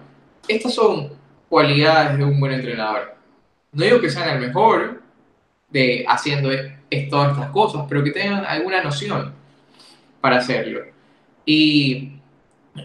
Estas 0.48 0.74
son 0.74 1.12
cualidades 1.48 2.18
de 2.18 2.24
un 2.24 2.38
buen 2.38 2.52
entrenador. 2.52 3.14
No 3.72 3.84
digo 3.84 4.00
que 4.00 4.10
sean 4.10 4.28
el 4.28 4.46
mejor 4.46 5.02
de 5.68 6.04
haciendo 6.08 6.50
todas 7.08 7.32
estas 7.32 7.50
cosas, 7.50 7.84
pero 7.88 8.02
que 8.02 8.10
tengan 8.10 8.44
alguna 8.44 8.82
noción 8.82 9.32
para 10.20 10.38
hacerlo. 10.38 10.80
Y 11.44 12.20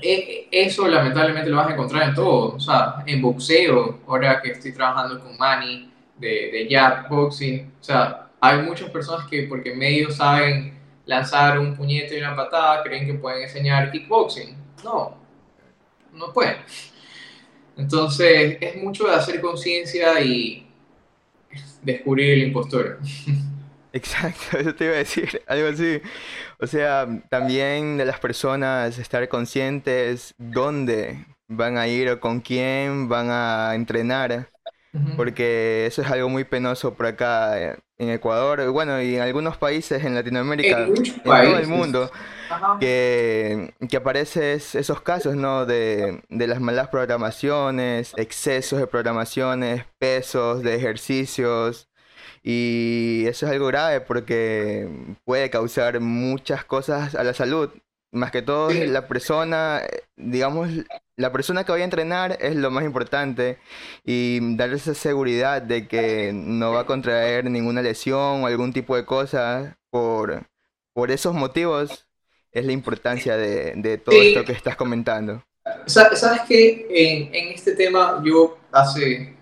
e, 0.02 0.48
eso 0.52 0.88
lamentablemente 0.88 1.50
lo 1.50 1.58
vas 1.58 1.70
a 1.70 1.74
encontrar 1.74 2.10
en 2.10 2.16
todo, 2.16 2.56
o 2.56 2.60
sea, 2.60 3.04
en 3.06 3.22
boxeo, 3.22 4.02
ahora 4.08 4.42
que 4.42 4.52
estoy 4.52 4.74
trabajando 4.74 5.20
con 5.20 5.38
Manny 5.38 5.92
de, 6.18 6.28
de 6.28 6.68
Jab 6.70 7.10
Boxing, 7.10 7.72
o 7.82 7.84
sea, 7.84 8.28
hay 8.40 8.60
muchas 8.60 8.90
personas 8.90 9.28
que 9.28 9.44
porque 9.44 9.76
medio 9.76 10.12
saben 10.12 10.75
lanzar 11.06 11.60
un 11.60 11.76
puñete 11.76 12.18
y 12.18 12.20
una 12.20 12.36
patada, 12.36 12.84
creen 12.84 13.06
que 13.06 13.14
pueden 13.16 13.44
enseñar 13.44 13.92
kickboxing. 13.92 14.56
No, 14.84 15.18
no 16.14 16.34
pueden. 16.34 16.58
Entonces, 17.78 18.58
es 18.62 18.82
mucho 18.82 19.08
de 19.08 19.16
hacer 19.16 19.42
conciencia 19.42 20.20
y 20.22 20.68
descubrir 21.82 22.32
el 22.32 22.44
impostor. 22.48 23.00
Exacto, 23.94 24.58
eso 24.58 24.76
te 24.76 24.86
iba 24.86 24.94
a 24.96 24.98
decir, 24.98 25.42
algo 25.48 25.70
así. 25.70 26.02
O 26.60 26.68
sea, 26.68 27.08
también 27.30 27.98
de 27.98 28.06
las 28.06 28.20
personas 28.20 28.98
estar 28.98 29.28
conscientes 29.30 30.34
dónde 30.38 31.26
van 31.48 31.78
a 31.78 31.88
ir 31.88 32.10
o 32.10 32.20
con 32.20 32.42
quién 32.42 33.08
van 33.08 33.30
a 33.30 33.74
entrenar 33.74 34.50
porque 35.16 35.86
eso 35.86 36.02
es 36.02 36.10
algo 36.10 36.30
muy 36.30 36.44
penoso 36.44 36.94
por 36.94 37.06
acá 37.06 37.62
eh, 37.62 37.78
en 37.98 38.10
Ecuador, 38.10 38.70
bueno, 38.72 39.02
y 39.02 39.16
en 39.16 39.22
algunos 39.22 39.58
países 39.58 40.04
en 40.04 40.16
Latinoamérica, 40.16 40.84
en, 40.84 40.94
todo 41.24 41.58
el 41.58 41.68
mundo, 41.68 42.12
que, 42.80 43.74
que 43.90 43.98
aparecen 43.98 44.44
esos 44.44 45.02
casos, 45.02 45.36
¿no? 45.36 45.66
De, 45.66 46.22
de 46.30 46.48
las 46.48 46.60
malas 46.60 46.90
programaciones, 46.90 48.14
excesos 48.18 48.80
de 48.80 48.88
programaciones, 48.88 49.86
pesos 49.98 50.62
de 50.62 50.76
ejercicios, 50.76 51.88
y 52.48 53.26
eso 53.28 53.48
es 53.48 53.52
algo 53.54 53.68
grave 53.68 54.02
porque 54.02 54.88
puede 55.24 55.50
causar 55.50 56.00
muchas 56.00 56.64
cosas 56.64 57.16
a 57.16 57.24
la 57.24 57.34
salud. 57.34 57.72
Más 58.16 58.32
que 58.32 58.42
todo, 58.42 58.72
la 58.72 59.10
persona, 59.10 59.82
digamos, 60.16 60.70
la 61.18 61.34
persona 61.34 61.66
que 61.66 61.74
vaya 61.74 61.84
a 61.84 61.92
entrenar 61.92 62.38
es 62.40 62.56
lo 62.56 62.72
más 62.72 62.86
importante 62.86 63.58
y 64.06 64.56
darle 64.56 64.78
esa 64.78 64.94
seguridad 64.94 65.62
de 65.62 65.86
que 65.90 66.32
no 66.34 66.72
va 66.72 66.82
a 66.82 66.86
contraer 66.86 67.50
ninguna 67.52 67.82
lesión 67.82 68.42
o 68.42 68.48
algún 68.48 68.72
tipo 68.72 68.96
de 68.96 69.04
cosa 69.04 69.78
por, 69.90 70.48
por 70.94 71.12
esos 71.12 71.34
motivos 71.34 72.08
es 72.54 72.66
la 72.66 72.72
importancia 72.72 73.36
de, 73.36 73.98
todo 73.98 74.16
esto 74.16 74.46
que 74.46 74.54
estás 74.54 74.78
comentando. 74.78 75.44
Sabes 75.86 76.24
que 76.48 76.88
en, 76.90 77.36
en, 77.36 77.54
este 77.54 77.76
tema 77.76 78.22
yo 78.24 78.60
hace 78.72 79.36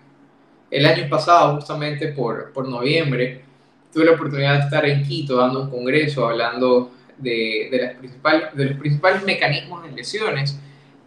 el 0.68 0.84
año 0.84 1.08
pasado, 1.08 1.54
justamente 1.54 2.08
por, 2.08 2.52
por 2.52 2.68
noviembre, 2.68 3.44
tuve 3.92 4.06
la 4.06 4.12
oportunidad 4.12 4.54
de 4.54 4.60
estar 4.64 4.84
en 4.84 5.04
Quito 5.04 5.36
dando 5.36 5.62
un 5.62 5.70
congreso 5.70 6.26
hablando 6.26 6.90
de, 7.18 7.68
de, 7.70 7.78
las 7.78 7.94
principales, 7.94 8.54
de 8.54 8.64
los 8.66 8.78
principales 8.78 9.22
mecanismos 9.24 9.84
de 9.84 9.92
lesiones. 9.92 10.60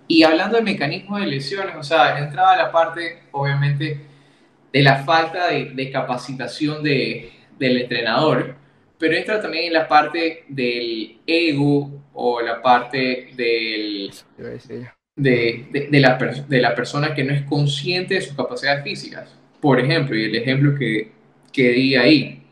Y 0.08 0.24
hablando 0.24 0.58
de 0.58 0.64
mecanismos 0.64 1.20
de 1.20 1.28
lesiones, 1.28 1.76
o 1.76 1.84
sea, 1.84 2.20
entraba 2.20 2.56
la 2.56 2.72
parte, 2.72 3.24
obviamente, 3.32 4.00
de 4.72 4.84
la 4.84 5.04
falta 5.04 5.48
de, 5.50 5.72
de 5.74 5.92
capacitación 5.92 6.84
de, 6.84 7.32
del 7.58 7.82
entrenador, 7.82 8.56
pero 8.98 9.16
entra 9.16 9.42
también 9.42 9.66
en 9.66 9.74
la 9.74 9.88
parte 9.88 10.46
del 10.48 11.18
ego 11.26 11.92
o 12.14 12.42
la 12.42 12.62
parte 12.62 13.30
del, 13.36 14.12
de, 15.16 15.88
de, 15.92 16.00
la, 16.00 16.18
de 16.18 16.62
la 16.62 16.76
persona 16.76 17.14
que 17.14 17.24
no 17.24 17.34
es 17.34 17.44
consciente 17.44 18.16
de 18.16 18.22
sus 18.22 18.36
capacidades 18.36 18.84
físicas. 18.84 19.36
Por 19.60 19.80
ejemplo, 19.80 20.16
y 20.16 20.26
el 20.26 20.36
ejemplo 20.36 20.76
que, 20.78 21.12
que 21.52 21.70
di 21.72 21.96
ahí, 21.96 22.44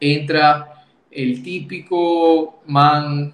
entra 0.00 0.75
el 1.16 1.42
típico 1.42 2.62
man 2.66 3.32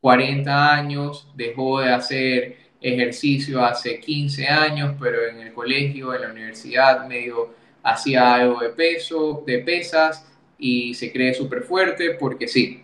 40 0.00 0.74
años, 0.74 1.28
dejó 1.34 1.80
de 1.80 1.92
hacer 1.92 2.56
ejercicio 2.80 3.62
hace 3.64 4.00
15 4.00 4.46
años, 4.46 4.94
pero 4.98 5.26
en 5.28 5.40
el 5.40 5.52
colegio, 5.52 6.14
en 6.14 6.22
la 6.22 6.30
universidad, 6.30 7.06
medio 7.06 7.54
hacía 7.82 8.34
algo 8.34 8.60
de 8.60 8.70
peso, 8.70 9.42
de 9.46 9.58
pesas 9.58 10.26
y 10.58 10.94
se 10.94 11.12
cree 11.12 11.34
súper 11.34 11.62
fuerte 11.64 12.14
porque 12.18 12.46
sí. 12.46 12.82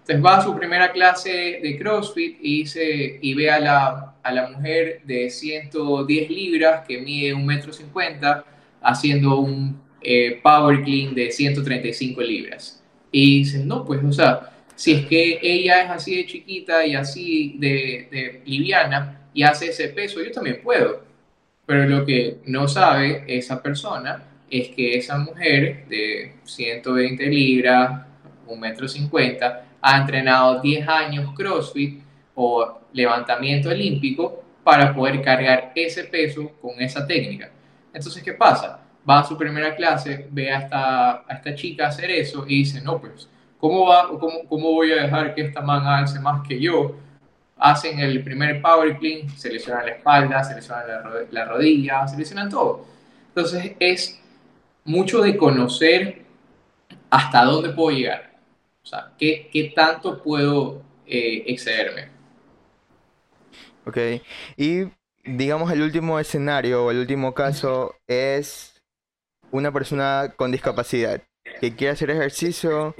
Entonces 0.00 0.24
va 0.24 0.38
a 0.38 0.42
su 0.42 0.56
primera 0.56 0.90
clase 0.90 1.60
de 1.62 1.78
CrossFit 1.78 2.38
y, 2.40 2.60
dice, 2.60 3.18
y 3.20 3.34
ve 3.34 3.50
a 3.50 3.60
la, 3.60 4.14
a 4.22 4.32
la 4.32 4.48
mujer 4.48 5.02
de 5.04 5.30
110 5.30 6.30
libras 6.30 6.84
que 6.86 6.98
mide 6.98 7.34
un 7.34 7.46
metro 7.46 7.72
cincuenta 7.72 8.44
haciendo 8.80 9.38
un 9.38 9.80
eh, 10.00 10.40
power 10.42 10.82
clean 10.82 11.14
de 11.14 11.30
135 11.30 12.20
libras. 12.22 12.77
Y 13.10 13.38
dice, 13.38 13.64
no, 13.64 13.84
pues, 13.84 14.02
o 14.04 14.12
sea, 14.12 14.50
si 14.74 14.92
es 14.92 15.06
que 15.06 15.38
ella 15.42 15.84
es 15.84 15.90
así 15.90 16.16
de 16.16 16.26
chiquita 16.26 16.86
y 16.86 16.94
así 16.94 17.56
de, 17.58 18.08
de 18.10 18.42
liviana 18.44 19.28
y 19.34 19.42
hace 19.42 19.68
ese 19.68 19.88
peso, 19.88 20.22
yo 20.22 20.30
también 20.30 20.60
puedo. 20.62 21.02
Pero 21.66 21.86
lo 21.86 22.06
que 22.06 22.38
no 22.46 22.66
sabe 22.68 23.24
esa 23.26 23.62
persona 23.62 24.24
es 24.50 24.68
que 24.68 24.96
esa 24.96 25.18
mujer 25.18 25.86
de 25.88 26.34
120 26.44 27.26
libras, 27.26 28.06
un 28.46 28.60
metro 28.60 28.88
cincuenta, 28.88 29.66
ha 29.80 29.98
entrenado 29.98 30.60
10 30.60 30.88
años 30.88 31.34
CrossFit 31.36 32.00
o 32.34 32.80
levantamiento 32.92 33.68
olímpico 33.68 34.42
para 34.64 34.94
poder 34.94 35.20
cargar 35.22 35.72
ese 35.74 36.04
peso 36.04 36.52
con 36.60 36.80
esa 36.80 37.06
técnica. 37.06 37.50
Entonces, 37.92 38.22
¿qué 38.22 38.32
pasa? 38.32 38.87
Va 39.08 39.20
a 39.20 39.24
su 39.24 39.36
primera 39.36 39.74
clase, 39.74 40.28
ve 40.30 40.50
a 40.52 40.60
esta, 40.60 41.10
a 41.26 41.34
esta 41.34 41.54
chica 41.54 41.88
hacer 41.88 42.10
eso 42.10 42.44
y 42.46 42.58
dice, 42.58 42.80
no, 42.80 43.00
pues, 43.00 43.28
¿cómo, 43.58 43.86
va, 43.86 44.08
cómo, 44.08 44.46
¿cómo 44.48 44.72
voy 44.72 44.92
a 44.92 45.02
dejar 45.02 45.34
que 45.34 45.42
esta 45.42 45.60
man 45.60 45.86
alce 45.86 46.20
más 46.20 46.46
que 46.46 46.60
yo? 46.60 46.96
Hacen 47.56 47.98
el 47.98 48.22
primer 48.22 48.62
power 48.62 48.98
clean, 48.98 49.28
se 49.30 49.50
lesionan 49.50 49.86
la 49.86 49.92
espalda, 49.92 50.44
se 50.44 50.54
lesionan 50.54 50.86
la, 50.88 51.26
la 51.30 51.44
rodilla, 51.44 52.06
se 52.06 52.16
lesionan 52.16 52.50
todo. 52.50 52.86
Entonces, 53.28 53.72
es 53.80 54.20
mucho 54.84 55.20
de 55.20 55.36
conocer 55.36 56.22
hasta 57.10 57.44
dónde 57.44 57.70
puedo 57.70 57.96
llegar. 57.96 58.30
O 58.82 58.86
sea, 58.86 59.12
qué, 59.18 59.50
qué 59.52 59.72
tanto 59.74 60.22
puedo 60.22 60.82
eh, 61.06 61.44
excederme. 61.46 62.08
Ok, 63.84 63.98
y 64.56 64.84
digamos 65.24 65.70
el 65.72 65.82
último 65.82 66.18
escenario 66.18 66.84
o 66.84 66.90
el 66.90 66.98
último 66.98 67.34
caso 67.34 67.94
es 68.06 68.77
una 69.50 69.72
persona 69.72 70.34
con 70.36 70.52
discapacidad 70.52 71.22
que 71.60 71.74
quiere 71.74 71.92
hacer 71.92 72.10
ejercicio 72.10 72.94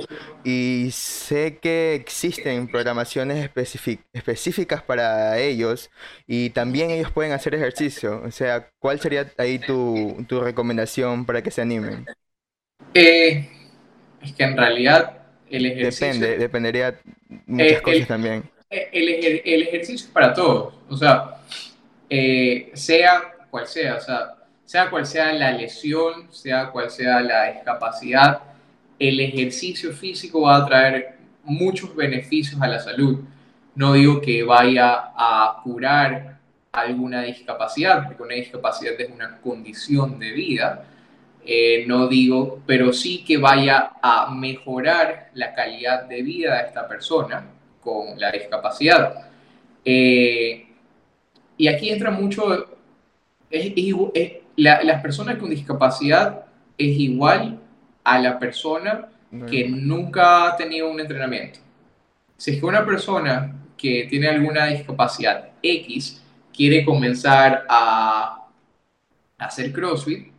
y 0.44 0.88
sé 0.92 1.58
que 1.58 1.94
existen 1.94 2.68
programaciones 2.68 3.50
específicas 4.12 4.82
para 4.82 5.38
ellos 5.38 5.90
y 6.26 6.50
también 6.50 6.90
ellos 6.90 7.10
pueden 7.12 7.32
hacer 7.32 7.54
ejercicio. 7.54 8.22
O 8.24 8.30
sea, 8.30 8.70
¿cuál 8.78 9.00
sería 9.00 9.30
ahí 9.36 9.58
tu, 9.58 10.24
tu 10.28 10.40
recomendación 10.40 11.24
para 11.24 11.42
que 11.42 11.50
se 11.50 11.62
animen? 11.62 12.06
Eh, 12.94 13.48
es 14.22 14.32
que 14.32 14.44
en 14.44 14.56
realidad 14.56 15.18
el 15.50 15.66
ejercicio... 15.66 16.06
Depende, 16.06 16.38
dependería 16.38 17.00
muchas 17.46 17.78
eh, 17.78 17.82
cosas 17.82 18.08
también. 18.08 18.50
El, 18.70 19.08
el, 19.44 19.62
ejercicio 19.62 20.06
es 20.06 20.12
para 20.12 20.34
todos, 20.34 20.74
o 20.90 20.96
sea, 20.96 21.40
eh, 22.10 22.70
sea 22.74 23.34
cual 23.50 23.66
sea, 23.66 23.96
o 23.96 24.00
sea, 24.00 24.37
sea 24.68 24.90
cual 24.90 25.06
sea 25.06 25.32
la 25.32 25.50
lesión, 25.50 26.30
sea 26.30 26.70
cual 26.70 26.90
sea 26.90 27.22
la 27.22 27.52
discapacidad, 27.52 28.42
el 28.98 29.18
ejercicio 29.18 29.94
físico 29.94 30.42
va 30.42 30.56
a 30.56 30.66
traer 30.66 31.16
muchos 31.42 31.96
beneficios 31.96 32.60
a 32.60 32.66
la 32.66 32.78
salud. 32.78 33.20
No 33.74 33.94
digo 33.94 34.20
que 34.20 34.42
vaya 34.42 35.12
a 35.16 35.62
curar 35.64 36.36
alguna 36.70 37.22
discapacidad, 37.22 38.04
porque 38.04 38.22
una 38.22 38.34
discapacidad 38.34 38.92
es 39.00 39.08
una 39.08 39.38
condición 39.40 40.18
de 40.18 40.32
vida. 40.32 40.84
Eh, 41.46 41.86
no 41.86 42.06
digo, 42.06 42.60
pero 42.66 42.92
sí 42.92 43.24
que 43.24 43.38
vaya 43.38 43.92
a 44.02 44.34
mejorar 44.34 45.30
la 45.32 45.54
calidad 45.54 46.04
de 46.04 46.20
vida 46.20 46.58
de 46.58 46.68
esta 46.68 46.86
persona 46.86 47.42
con 47.80 48.20
la 48.20 48.30
discapacidad. 48.30 49.30
Eh, 49.82 50.66
y 51.56 51.68
aquí 51.68 51.88
entra 51.88 52.10
mucho, 52.10 52.76
las 54.58 55.00
personas 55.02 55.36
con 55.36 55.50
discapacidad 55.50 56.44
es 56.76 56.98
igual 56.98 57.60
a 58.04 58.18
la 58.18 58.38
persona 58.38 59.08
que 59.48 59.68
nunca 59.68 60.48
ha 60.48 60.56
tenido 60.56 60.90
un 60.90 61.00
entrenamiento. 61.00 61.60
Si 62.36 62.52
es 62.52 62.60
que 62.60 62.66
una 62.66 62.84
persona 62.84 63.54
que 63.76 64.06
tiene 64.08 64.28
alguna 64.28 64.66
discapacidad 64.66 65.50
X 65.62 66.22
quiere 66.52 66.84
comenzar 66.84 67.64
a 67.68 68.46
hacer 69.38 69.72
CrossFit, 69.72 70.32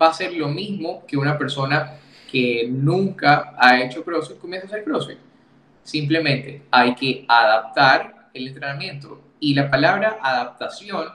va 0.00 0.08
a 0.08 0.14
ser 0.14 0.34
lo 0.34 0.48
mismo 0.48 1.04
que 1.06 1.16
una 1.16 1.38
persona 1.38 1.94
que 2.30 2.68
nunca 2.68 3.54
ha 3.56 3.80
hecho 3.80 4.04
CrossFit 4.04 4.38
comienza 4.38 4.66
a 4.66 4.70
hacer 4.70 4.84
CrossFit. 4.84 5.18
Simplemente 5.82 6.62
hay 6.70 6.94
que 6.94 7.24
adaptar 7.28 8.28
el 8.34 8.48
entrenamiento. 8.48 9.22
Y 9.40 9.54
la 9.54 9.70
palabra 9.70 10.18
adaptación 10.20 11.08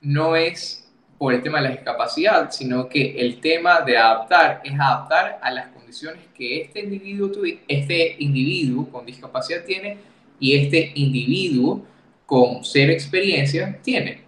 no 0.00 0.36
es 0.36 0.79
por 1.20 1.34
el 1.34 1.42
tema 1.42 1.58
de 1.58 1.68
la 1.68 1.74
discapacidad, 1.74 2.50
sino 2.50 2.88
que 2.88 3.10
el 3.20 3.42
tema 3.42 3.82
de 3.82 3.94
adaptar 3.94 4.62
es 4.64 4.72
adaptar 4.72 5.38
a 5.42 5.50
las 5.50 5.66
condiciones 5.66 6.22
que 6.34 6.62
este 6.62 6.80
individuo, 6.80 7.30
este 7.68 8.16
individuo 8.20 8.88
con 8.88 9.04
discapacidad 9.04 9.62
tiene 9.62 9.98
y 10.38 10.56
este 10.56 10.92
individuo 10.94 11.84
con 12.24 12.64
cero 12.64 12.90
experiencia 12.90 13.78
tiene. 13.82 14.22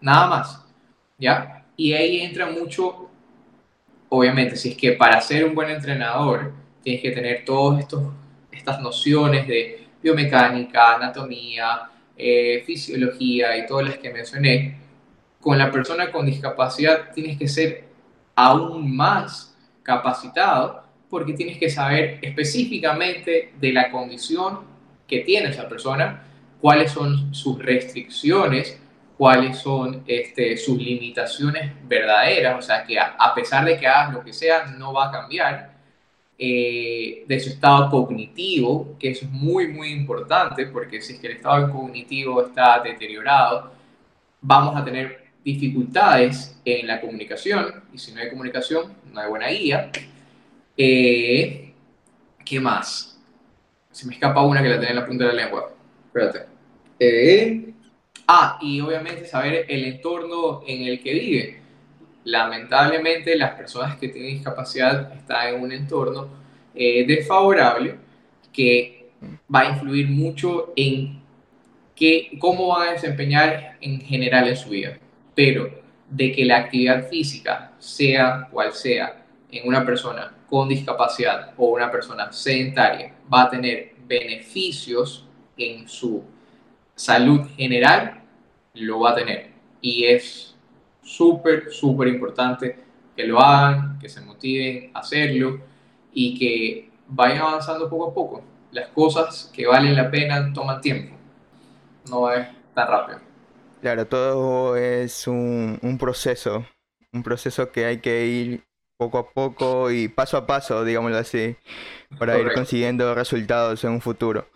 Nada 0.00 0.26
más. 0.26 0.64
¿Ya? 1.18 1.64
Y 1.76 1.92
ahí 1.92 2.20
entra 2.20 2.46
mucho, 2.46 3.08
obviamente, 4.08 4.56
si 4.56 4.70
es 4.70 4.76
que 4.76 4.90
para 4.90 5.20
ser 5.20 5.44
un 5.44 5.54
buen 5.54 5.70
entrenador 5.70 6.52
tienes 6.82 7.00
que 7.00 7.12
tener 7.12 7.44
todas 7.44 7.86
estas 8.50 8.80
nociones 8.80 9.46
de 9.46 9.86
biomecánica, 10.02 10.96
anatomía, 10.96 11.82
eh, 12.16 12.64
fisiología 12.66 13.56
y 13.56 13.66
todas 13.68 13.86
las 13.86 13.98
que 13.98 14.12
mencioné, 14.12 14.85
con 15.46 15.58
la 15.58 15.70
persona 15.70 16.10
con 16.10 16.26
discapacidad 16.26 17.12
tienes 17.14 17.38
que 17.38 17.46
ser 17.46 17.84
aún 18.34 18.96
más 18.96 19.56
capacitado 19.84 20.82
porque 21.08 21.34
tienes 21.34 21.56
que 21.56 21.70
saber 21.70 22.18
específicamente 22.20 23.52
de 23.56 23.72
la 23.72 23.92
condición 23.92 24.62
que 25.06 25.20
tiene 25.20 25.50
esa 25.50 25.68
persona, 25.68 26.24
cuáles 26.60 26.90
son 26.90 27.32
sus 27.32 27.62
restricciones, 27.62 28.82
cuáles 29.16 29.58
son 29.58 30.02
este, 30.08 30.56
sus 30.56 30.78
limitaciones 30.78 31.70
verdaderas, 31.84 32.58
o 32.58 32.62
sea, 32.62 32.84
que 32.84 32.98
a, 32.98 33.32
pesar 33.32 33.64
de 33.66 33.78
que 33.78 33.86
hagas 33.86 34.14
lo 34.14 34.24
que 34.24 34.32
sea, 34.32 34.66
no 34.76 34.92
va 34.92 35.10
a 35.10 35.12
cambiar, 35.12 35.76
eh, 36.36 37.24
de 37.24 37.38
su 37.38 37.50
estado 37.50 37.88
cognitivo, 37.88 38.96
que 38.98 39.10
es 39.10 39.22
muy, 39.22 39.68
muy 39.68 39.92
importante, 39.92 40.66
porque 40.66 41.00
si 41.00 41.12
es 41.12 41.20
que 41.20 41.28
el 41.28 41.34
estado 41.34 41.70
cognitivo 41.70 42.42
está 42.42 42.80
deteriorado, 42.80 43.70
vamos 44.40 44.74
a 44.74 44.84
tener 44.84 45.25
dificultades 45.46 46.60
en 46.64 46.88
la 46.88 47.00
comunicación, 47.00 47.84
y 47.94 47.98
si 47.98 48.12
no 48.12 48.20
hay 48.20 48.28
comunicación, 48.30 48.92
no 49.12 49.20
hay 49.20 49.28
buena 49.28 49.46
guía. 49.46 49.92
Eh, 50.76 51.72
¿Qué 52.44 52.58
más? 52.58 53.16
Se 53.92 54.08
me 54.08 54.14
escapa 54.14 54.42
una 54.42 54.60
que 54.60 54.68
la 54.68 54.74
tenía 54.74 54.90
en 54.90 54.96
la 54.96 55.06
punta 55.06 55.24
de 55.24 55.32
la 55.32 55.44
lengua. 55.44 55.72
Espérate. 56.08 56.46
Eh, 56.98 57.72
ah, 58.26 58.58
y 58.60 58.80
obviamente 58.80 59.24
saber 59.24 59.66
el 59.68 59.84
entorno 59.84 60.62
en 60.66 60.82
el 60.82 61.00
que 61.00 61.14
vive. 61.14 61.60
Lamentablemente, 62.24 63.36
las 63.36 63.54
personas 63.54 63.96
que 63.98 64.08
tienen 64.08 64.32
discapacidad 64.32 65.12
están 65.14 65.54
en 65.54 65.62
un 65.62 65.70
entorno 65.70 66.28
eh, 66.74 67.06
desfavorable 67.06 67.94
que 68.52 69.10
va 69.54 69.60
a 69.60 69.70
influir 69.70 70.08
mucho 70.08 70.72
en 70.74 71.20
qué, 71.94 72.36
cómo 72.40 72.66
van 72.66 72.88
a 72.88 72.92
desempeñar 72.94 73.76
en 73.80 74.00
general 74.00 74.48
en 74.48 74.56
su 74.56 74.70
vida 74.70 74.98
pero 75.36 75.70
de 76.10 76.32
que 76.32 76.44
la 76.44 76.56
actividad 76.56 77.08
física, 77.08 77.74
sea 77.78 78.48
cual 78.50 78.72
sea, 78.72 79.24
en 79.50 79.68
una 79.68 79.84
persona 79.84 80.34
con 80.48 80.68
discapacidad 80.68 81.52
o 81.56 81.66
una 81.68 81.90
persona 81.90 82.32
sedentaria, 82.32 83.14
va 83.32 83.42
a 83.42 83.50
tener 83.50 83.94
beneficios 84.08 85.26
en 85.56 85.86
su 85.86 86.24
salud 86.94 87.42
general, 87.56 88.22
lo 88.74 89.00
va 89.00 89.10
a 89.10 89.14
tener. 89.14 89.50
Y 89.80 90.04
es 90.04 90.56
súper, 91.02 91.70
súper 91.70 92.08
importante 92.08 92.78
que 93.14 93.26
lo 93.26 93.38
hagan, 93.38 93.98
que 93.98 94.08
se 94.08 94.22
motiven 94.22 94.90
a 94.94 95.00
hacerlo 95.00 95.60
y 96.12 96.38
que 96.38 96.90
vayan 97.08 97.42
avanzando 97.42 97.90
poco 97.90 98.10
a 98.10 98.14
poco. 98.14 98.42
Las 98.70 98.88
cosas 98.88 99.50
que 99.54 99.66
valen 99.66 99.94
la 99.94 100.10
pena 100.10 100.52
toman 100.52 100.80
tiempo, 100.80 101.14
no 102.08 102.32
es 102.32 102.46
tan 102.74 102.88
rápido. 102.88 103.25
Claro, 103.86 104.08
todo 104.08 104.76
es 104.76 105.28
un, 105.28 105.96
proceso, 106.00 106.66
un 107.12 107.22
proceso 107.22 107.70
que 107.70 107.84
hay 107.84 107.98
que 107.98 108.26
ir 108.26 108.64
poco 108.96 109.16
a 109.18 109.30
poco 109.30 109.92
y 109.92 110.08
paso 110.08 110.36
a 110.36 110.44
paso, 110.44 110.84
digámoslo 110.84 111.16
así, 111.16 111.54
para 112.18 112.36
ir 112.36 112.52
consiguiendo 112.52 113.14
resultados 113.14 113.84
en 113.84 113.92
un 113.92 114.00
futuro. 114.00 114.48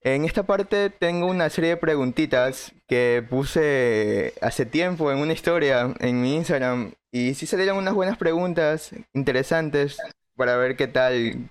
En 0.00 0.24
esta 0.24 0.42
parte 0.42 0.90
tengo 0.90 1.28
una 1.28 1.50
serie 1.50 1.70
de 1.70 1.76
preguntitas 1.76 2.72
que 2.88 3.24
puse 3.30 4.34
hace 4.40 4.66
tiempo 4.66 5.12
en 5.12 5.18
una 5.18 5.34
historia 5.34 5.94
en 6.00 6.20
mi 6.20 6.34
Instagram 6.34 6.94
y 7.12 7.34
sí 7.34 7.46
salieron 7.46 7.76
unas 7.76 7.94
buenas 7.94 8.18
preguntas 8.18 8.90
interesantes 9.12 9.98
para 10.36 10.56
ver 10.56 10.74
qué 10.74 10.88
tal, 10.88 11.48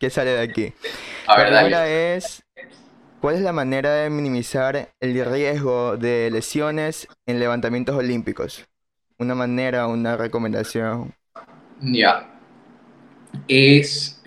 qué 0.00 0.08
sale 0.08 0.30
de 0.30 0.40
aquí. 0.40 0.72
la 1.28 1.34
primera 1.36 1.86
es, 1.86 2.42
¿cuál 3.22 3.36
es 3.36 3.42
la 3.42 3.52
manera 3.52 3.94
de 3.94 4.10
minimizar 4.10 4.92
el 4.98 5.24
riesgo 5.24 5.96
de 5.96 6.28
lesiones 6.32 7.06
en 7.24 7.38
levantamientos 7.38 7.94
olímpicos? 7.94 8.66
Una 9.16 9.36
manera, 9.36 9.86
una 9.86 10.16
recomendación. 10.16 11.14
Ya. 11.80 12.28
Es 13.46 14.20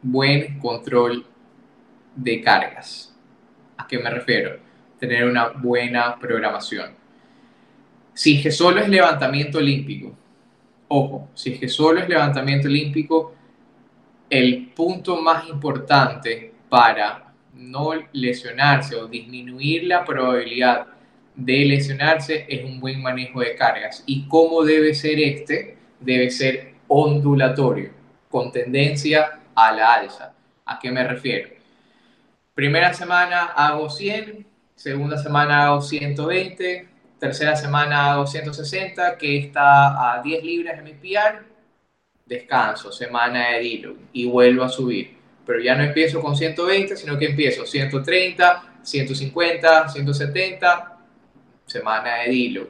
buen 0.00 0.60
control 0.60 1.26
de 2.14 2.40
cargas. 2.40 3.12
¿A 3.76 3.88
qué 3.88 3.98
me 3.98 4.10
refiero? 4.10 4.60
Tener 5.00 5.24
una 5.24 5.48
buena 5.48 6.16
programación. 6.20 6.92
Si 8.14 8.36
es 8.36 8.42
que 8.44 8.52
solo 8.52 8.80
es 8.80 8.88
levantamiento 8.88 9.58
olímpico, 9.58 10.16
ojo, 10.86 11.30
si 11.34 11.54
es 11.54 11.58
que 11.58 11.68
solo 11.68 11.98
es 11.98 12.08
levantamiento 12.08 12.68
olímpico, 12.68 13.34
el 14.30 14.68
punto 14.68 15.20
más 15.20 15.48
importante 15.48 16.54
para 16.68 17.25
no 17.56 17.90
lesionarse 18.12 18.96
o 18.96 19.06
disminuir 19.06 19.84
la 19.84 20.04
probabilidad 20.04 20.86
de 21.34 21.64
lesionarse 21.64 22.46
es 22.48 22.64
un 22.64 22.80
buen 22.80 23.02
manejo 23.02 23.40
de 23.40 23.54
cargas. 23.54 24.02
¿Y 24.06 24.26
cómo 24.28 24.64
debe 24.64 24.94
ser 24.94 25.18
este? 25.18 25.76
Debe 26.00 26.30
ser 26.30 26.74
ondulatorio, 26.88 27.90
con 28.30 28.52
tendencia 28.52 29.40
a 29.54 29.72
la 29.72 29.94
alza. 29.94 30.34
¿A 30.64 30.78
qué 30.78 30.90
me 30.90 31.06
refiero? 31.06 31.50
Primera 32.54 32.94
semana 32.94 33.44
hago 33.44 33.90
100, 33.90 34.46
segunda 34.74 35.18
semana 35.18 35.66
hago 35.66 35.82
120, 35.82 36.88
tercera 37.18 37.54
semana 37.56 38.12
hago 38.12 38.26
160, 38.26 39.18
que 39.18 39.38
está 39.38 40.14
a 40.14 40.22
10 40.22 40.44
libras 40.44 40.76
de 40.76 40.82
mi 40.82 40.92
PR, 40.94 41.44
descanso, 42.24 42.90
semana 42.92 43.50
de 43.50 43.60
deload 43.60 43.96
y 44.12 44.26
vuelvo 44.26 44.64
a 44.64 44.68
subir. 44.68 45.15
Pero 45.46 45.60
ya 45.60 45.76
no 45.76 45.84
empiezo 45.84 46.20
con 46.20 46.36
120, 46.36 46.96
sino 46.96 47.16
que 47.18 47.26
empiezo 47.26 47.64
130, 47.64 48.80
150, 48.82 49.88
170, 49.88 50.98
semana 51.64 52.16
de 52.16 52.30
deload. 52.30 52.66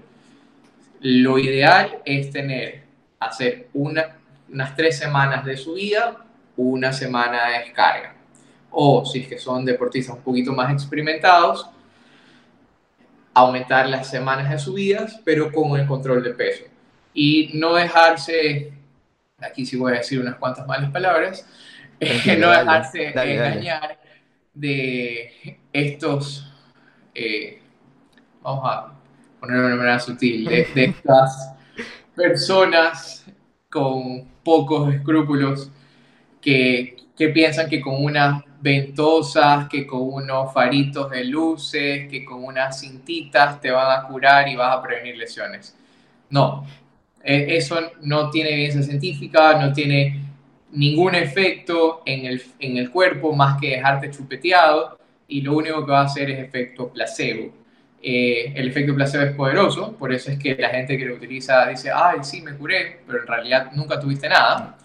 Lo 1.01 1.39
ideal 1.39 1.99
es 2.05 2.31
tener, 2.31 2.83
hacer 3.19 3.69
una, 3.75 4.19
unas 4.53 4.77
tres 4.77 4.99
semanas 4.99 5.45
de 5.45 5.57
subida, 5.57 6.25
una 6.57 6.93
semana 6.93 7.49
de 7.49 7.59
descarga 7.61 8.17
o 8.79 9.07
si 9.07 9.21
es 9.21 9.29
que 9.29 9.39
son 9.39 9.65
deportistas 9.65 10.17
un 10.17 10.23
poquito 10.23 10.53
más 10.53 10.71
experimentados, 10.71 11.67
aumentar 13.33 13.89
las 13.89 14.11
semanas 14.11 14.51
de 14.51 14.59
subidas, 14.59 15.19
pero 15.25 15.51
con 15.51 15.81
el 15.81 15.87
control 15.87 16.23
de 16.23 16.35
peso. 16.35 16.65
Y 17.15 17.53
no 17.55 17.75
dejarse, 17.75 18.73
aquí 19.41 19.65
sí 19.65 19.79
voy 19.79 19.95
a 19.95 19.97
decir 19.97 20.21
unas 20.21 20.37
cuantas 20.37 20.67
malas 20.67 20.91
palabras, 20.91 21.49
no 22.39 22.51
dejarse 22.51 23.09
engañar 23.09 23.99
de 24.53 25.61
estos, 25.73 26.53
eh, 27.15 27.61
vamos 28.43 28.65
a 28.65 28.93
ponerlo 29.41 29.63
de 29.63 29.69
una 29.69 29.77
manera 29.77 30.01
sutil, 30.01 30.45
de 30.45 30.67
estas 30.85 31.53
personas 32.15 33.25
con 33.69 34.27
pocos 34.43 34.95
escrúpulos 34.95 35.71
que 36.41 36.97
que 37.17 37.31
piensan 37.31 37.69
que 37.69 37.81
con 37.81 38.05
unas 38.05 38.45
ventosas, 38.61 39.69
que 39.69 39.87
con 39.87 40.03
unos 40.03 40.53
faritos 40.53 41.11
de 41.11 41.25
luces, 41.25 42.09
que 42.11 42.25
con 42.25 42.45
unas 42.45 42.81
cintitas 42.81 43.61
te 43.61 43.71
van 43.71 43.99
a 43.99 44.07
curar 44.07 44.47
y 44.49 44.57
vas 44.57 44.77
a 44.77 44.83
prevenir 44.83 45.17
lesiones. 45.17 45.75
No, 46.29 46.67
e, 47.23 47.57
eso 47.57 47.79
no 48.03 48.31
tiene 48.31 48.51
evidencia 48.51 48.83
científica, 48.83 49.59
no 49.59 49.73
tiene 49.73 50.26
ningún 50.77 51.15
efecto 51.15 52.03
en 52.05 52.27
el, 52.27 52.43
en 52.59 52.77
el 52.77 52.91
cuerpo 52.91 53.35
más 53.35 53.59
que 53.59 53.71
dejarte 53.71 54.11
chupeteado 54.11 54.99
y 55.27 55.41
lo 55.41 55.57
único 55.57 55.85
que 55.85 55.93
va 55.93 56.03
a 56.03 56.05
hacer 56.05 56.31
es 56.31 56.39
efecto 56.39 56.91
placebo. 56.91 57.53
Eh, 58.03 58.53
el 58.55 58.69
efecto 58.69 58.95
placebo 58.95 59.25
es 59.25 59.33
poderoso, 59.33 59.97
por 59.97 60.13
eso 60.13 60.31
es 60.31 60.39
que 60.39 60.55
la 60.55 60.69
gente 60.69 60.99
que 60.99 61.07
lo 61.07 61.15
utiliza 61.15 61.67
dice, 61.67 61.91
ay, 61.93 62.19
sí, 62.23 62.43
me 62.43 62.55
curé, 62.55 63.01
pero 63.07 63.21
en 63.23 63.27
realidad 63.27 63.73
nunca 63.73 63.99
tuviste 63.99 64.29
nada. 64.29 64.77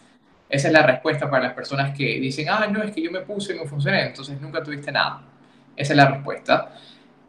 Esa 0.49 0.67
es 0.69 0.73
la 0.73 0.83
respuesta 0.83 1.29
para 1.29 1.43
las 1.43 1.53
personas 1.53 1.95
que 1.95 2.19
dicen, 2.19 2.47
ah, 2.49 2.67
no, 2.71 2.81
es 2.81 2.91
que 2.91 3.01
yo 3.01 3.11
me 3.11 3.21
puse 3.21 3.53
y 3.53 3.57
no 3.57 3.65
funcioné, 3.65 4.07
entonces 4.07 4.39
nunca 4.39 4.63
tuviste 4.63 4.91
nada. 4.91 5.23
Esa 5.75 5.93
es 5.93 5.97
la 5.97 6.09
respuesta. 6.09 6.73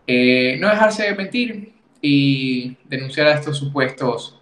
Eh, 0.06 0.56
no 0.60 0.68
dejarse 0.68 1.04
de 1.04 1.14
mentir 1.14 1.74
y 2.00 2.76
denunciar 2.84 3.26
a 3.26 3.34
estos 3.34 3.58
supuestos 3.58 4.38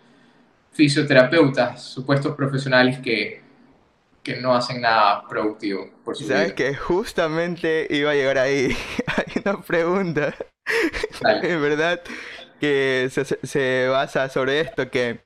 fisioterapeutas, 0.73 1.83
supuestos 1.83 2.35
profesionales 2.37 2.99
que, 2.99 3.50
que 4.23 4.37
no 4.37 4.55
hacen 4.55 4.81
nada 4.81 5.27
productivo 5.29 5.91
por 6.05 6.17
su 6.17 6.27
Sabes 6.27 6.53
que 6.53 6.75
justamente 6.75 7.87
iba 7.91 8.11
a 8.11 8.15
llegar 8.15 8.39
ahí. 8.39 8.77
Hay 9.17 9.43
una 9.45 9.61
pregunta, 9.63 10.35
en 11.23 11.63
verdad, 11.63 12.01
que 12.61 13.09
se, 13.11 13.25
se 13.25 13.89
basa 13.89 14.29
sobre 14.29 14.61
esto, 14.61 14.91
que 14.91 15.21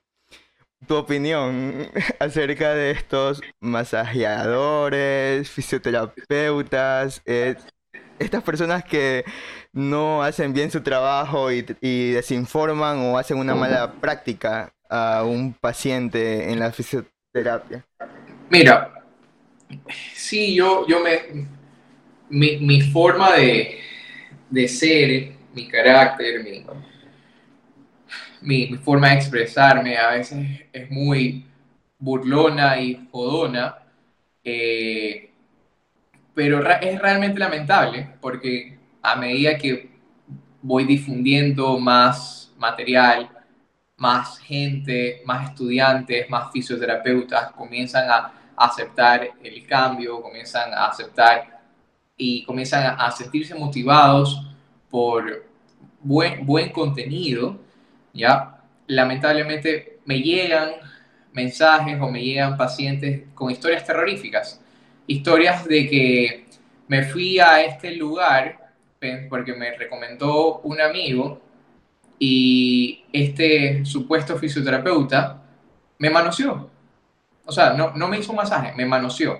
tu 0.87 0.95
opinión 0.95 1.89
acerca 2.19 2.73
de 2.73 2.91
estos 2.91 3.41
masajeadores, 3.59 5.49
fisioterapeutas, 5.49 7.21
eh, 7.25 7.55
estas 8.19 8.43
personas 8.43 8.83
que 8.83 9.25
no 9.73 10.23
hacen 10.23 10.53
bien 10.53 10.71
su 10.71 10.81
trabajo 10.81 11.51
y, 11.51 11.63
desinforman 12.13 12.99
o 12.99 13.17
hacen 13.17 13.37
una 13.37 13.55
mala 13.55 13.91
práctica 13.93 14.73
a 14.89 15.23
un 15.23 15.53
paciente 15.53 16.51
en 16.51 16.59
la 16.59 16.71
fisioterapia. 16.71 17.85
Mira, 18.49 19.03
sí, 20.13 20.55
yo, 20.55 20.85
yo 20.87 20.99
me, 20.99 21.47
mi, 22.29 22.81
forma 22.81 23.33
de, 23.33 23.79
de 24.49 24.67
ser, 24.67 25.31
mi 25.53 25.67
carácter, 25.67 26.43
mi, 26.43 26.65
mi, 28.41 28.77
forma 28.77 29.09
de 29.09 29.15
expresarme 29.15 29.97
a 29.97 30.11
veces 30.11 30.63
es 30.71 30.91
muy 30.91 31.45
burlona 31.97 32.79
y 32.79 33.07
jodona, 33.11 33.77
eh, 34.43 35.31
pero 36.35 36.69
es 36.69 36.99
realmente 36.99 37.39
lamentable 37.39 38.09
porque 38.21 38.77
a 39.01 39.15
medida 39.15 39.57
que 39.57 39.89
voy 40.61 40.83
difundiendo 40.83 41.79
más 41.79 42.53
material, 42.57 43.29
más 43.97 44.39
gente, 44.39 45.21
más 45.25 45.49
estudiantes, 45.49 46.29
más 46.29 46.51
fisioterapeutas 46.51 47.51
comienzan 47.51 48.09
a 48.09 48.33
aceptar 48.57 49.31
el 49.43 49.65
cambio, 49.65 50.21
comienzan 50.21 50.73
a 50.73 50.87
aceptar 50.87 51.61
y 52.17 52.43
comienzan 52.43 52.95
a 52.97 53.11
sentirse 53.11 53.55
motivados 53.55 54.41
por 54.89 55.45
buen, 56.01 56.45
buen 56.45 56.69
contenido, 56.69 57.59
¿ya? 58.13 58.61
Lamentablemente 58.87 59.99
me 60.05 60.19
llegan 60.19 60.71
mensajes 61.33 61.99
o 61.99 62.09
me 62.09 62.23
llegan 62.23 62.57
pacientes 62.57 63.23
con 63.33 63.51
historias 63.51 63.85
terroríficas, 63.85 64.61
historias 65.07 65.65
de 65.65 65.89
que 65.89 66.45
me 66.87 67.03
fui 67.03 67.39
a 67.39 67.61
este 67.61 67.95
lugar 67.95 68.65
porque 69.29 69.53
me 69.53 69.75
recomendó 69.77 70.59
un 70.59 70.81
amigo 70.81 71.41
y 72.19 73.03
este 73.11 73.85
supuesto 73.85 74.37
fisioterapeuta 74.37 75.41
me 75.99 76.09
manoseó. 76.09 76.69
O 77.45 77.51
sea, 77.51 77.73
no, 77.73 77.93
no 77.95 78.07
me 78.07 78.19
hizo 78.19 78.31
un 78.31 78.37
masaje, 78.37 78.73
me 78.75 78.85
manoseó. 78.85 79.39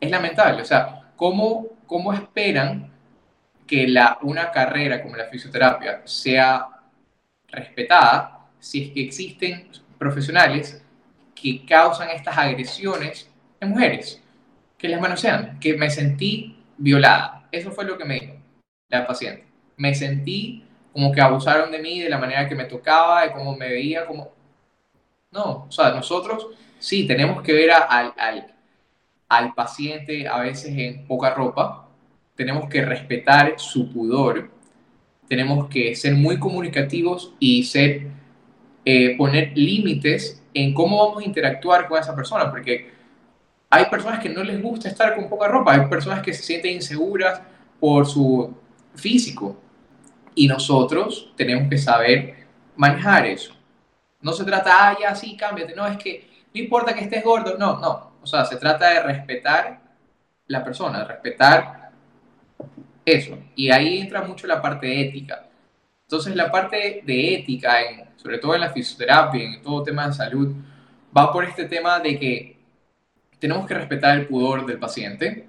Es 0.00 0.10
lamentable, 0.10 0.62
o 0.62 0.64
sea, 0.64 1.12
¿cómo, 1.16 1.66
cómo 1.86 2.12
esperan 2.12 2.90
que 3.66 3.88
la, 3.88 4.18
una 4.22 4.50
carrera 4.50 5.02
como 5.02 5.16
la 5.16 5.26
fisioterapia 5.26 6.02
sea 6.04 6.68
respetada 7.48 8.48
si 8.58 8.84
es 8.84 8.90
que 8.92 9.02
existen 9.02 9.68
profesionales 9.98 10.82
que 11.34 11.64
causan 11.64 12.10
estas 12.10 12.36
agresiones 12.36 13.30
en 13.60 13.70
mujeres, 13.70 14.22
que 14.78 14.88
las 14.88 15.00
manosean, 15.00 15.58
que 15.60 15.76
me 15.76 15.90
sentí 15.90 16.56
violada. 16.76 17.46
Eso 17.52 17.70
fue 17.70 17.84
lo 17.84 17.96
que 17.96 18.04
me 18.04 18.20
dijo 18.20 18.34
la 18.88 19.06
paciente. 19.06 19.44
Me 19.76 19.94
sentí 19.94 20.65
como 20.96 21.12
que 21.12 21.20
abusaron 21.20 21.70
de 21.70 21.78
mí 21.78 22.00
de 22.00 22.08
la 22.08 22.16
manera 22.16 22.48
que 22.48 22.54
me 22.54 22.64
tocaba, 22.64 23.20
de 23.20 23.32
cómo 23.32 23.54
me 23.54 23.68
veía, 23.68 24.06
como... 24.06 24.32
No, 25.30 25.66
o 25.68 25.70
sea, 25.70 25.90
nosotros 25.90 26.46
sí 26.78 27.06
tenemos 27.06 27.42
que 27.42 27.52
ver 27.52 27.70
al, 27.70 28.14
al, 28.16 28.54
al 29.28 29.52
paciente 29.52 30.26
a 30.26 30.40
veces 30.40 30.72
en 30.74 31.06
poca 31.06 31.34
ropa, 31.34 31.86
tenemos 32.34 32.66
que 32.70 32.82
respetar 32.82 33.56
su 33.58 33.92
pudor, 33.92 34.50
tenemos 35.28 35.68
que 35.68 35.94
ser 35.94 36.14
muy 36.14 36.38
comunicativos 36.38 37.34
y 37.38 37.64
ser, 37.64 38.06
eh, 38.86 39.18
poner 39.18 39.52
límites 39.54 40.42
en 40.54 40.72
cómo 40.72 40.96
vamos 41.06 41.22
a 41.22 41.26
interactuar 41.26 41.88
con 41.88 42.00
esa 42.00 42.16
persona, 42.16 42.50
porque 42.50 42.90
hay 43.68 43.84
personas 43.90 44.18
que 44.18 44.30
no 44.30 44.42
les 44.42 44.62
gusta 44.62 44.88
estar 44.88 45.14
con 45.14 45.28
poca 45.28 45.46
ropa, 45.46 45.74
hay 45.74 45.90
personas 45.90 46.22
que 46.22 46.32
se 46.32 46.42
sienten 46.42 46.72
inseguras 46.72 47.42
por 47.78 48.06
su 48.06 48.54
físico. 48.94 49.58
Y 50.36 50.46
nosotros 50.46 51.32
tenemos 51.34 51.68
que 51.68 51.78
saber 51.78 52.46
manejar 52.76 53.26
eso. 53.26 53.54
No 54.20 54.32
se 54.32 54.44
trata, 54.44 54.90
ah, 54.90 54.96
ya 55.00 55.14
sí, 55.14 55.36
cámbiate. 55.36 55.74
No, 55.74 55.86
es 55.86 55.96
que 55.96 56.28
no 56.54 56.60
importa 56.60 56.94
que 56.94 57.04
estés 57.04 57.24
gordo. 57.24 57.56
No, 57.58 57.80
no. 57.80 58.12
O 58.22 58.26
sea, 58.26 58.44
se 58.44 58.56
trata 58.56 58.90
de 58.90 59.02
respetar 59.02 59.80
la 60.46 60.62
persona, 60.62 61.04
respetar 61.04 61.90
eso. 63.04 63.38
Y 63.54 63.70
ahí 63.70 63.98
entra 63.98 64.22
mucho 64.22 64.46
la 64.46 64.60
parte 64.60 65.00
ética. 65.00 65.46
Entonces, 66.02 66.36
la 66.36 66.50
parte 66.52 67.02
de 67.04 67.34
ética, 67.34 67.78
sobre 68.16 68.38
todo 68.38 68.54
en 68.54 68.60
la 68.60 68.70
fisioterapia, 68.70 69.42
en 69.42 69.62
todo 69.62 69.82
tema 69.82 70.06
de 70.06 70.12
salud, 70.12 70.54
va 71.16 71.32
por 71.32 71.44
este 71.44 71.64
tema 71.64 71.98
de 72.00 72.18
que 72.18 72.58
tenemos 73.38 73.66
que 73.66 73.74
respetar 73.74 74.18
el 74.18 74.26
pudor 74.26 74.66
del 74.66 74.78
paciente, 74.78 75.46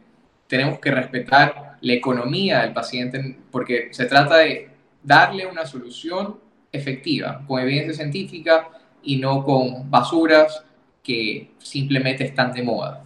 tenemos 0.48 0.80
que 0.80 0.92
respetar 0.92 1.78
la 1.82 1.94
economía 1.94 2.62
del 2.62 2.74
paciente, 2.74 3.38
porque 3.52 3.90
se 3.92 4.06
trata 4.06 4.38
de 4.38 4.77
darle 5.08 5.48
una 5.48 5.66
solución 5.66 6.38
efectiva, 6.70 7.42
con 7.48 7.62
evidencia 7.62 7.94
científica 7.94 8.68
y 9.02 9.16
no 9.16 9.42
con 9.46 9.90
basuras 9.90 10.66
que 11.02 11.52
simplemente 11.60 12.26
están 12.26 12.52
de 12.52 12.62
moda. 12.62 13.06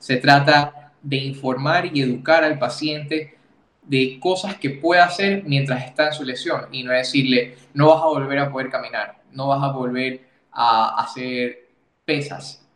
Se 0.00 0.16
trata 0.16 0.92
de 1.00 1.18
informar 1.18 1.86
y 1.94 2.02
educar 2.02 2.42
al 2.42 2.58
paciente 2.58 3.38
de 3.82 4.18
cosas 4.18 4.56
que 4.56 4.70
puede 4.70 5.00
hacer 5.00 5.44
mientras 5.44 5.84
está 5.84 6.08
en 6.08 6.14
su 6.14 6.24
lesión 6.24 6.66
y 6.72 6.82
no 6.82 6.90
decirle, 6.90 7.54
no 7.74 7.90
vas 7.90 8.02
a 8.02 8.06
volver 8.06 8.40
a 8.40 8.50
poder 8.50 8.68
caminar, 8.68 9.22
no 9.30 9.46
vas 9.46 9.62
a 9.62 9.70
volver 9.70 10.28
a 10.50 11.00
hacer 11.00 11.68
pesas. 12.04 12.66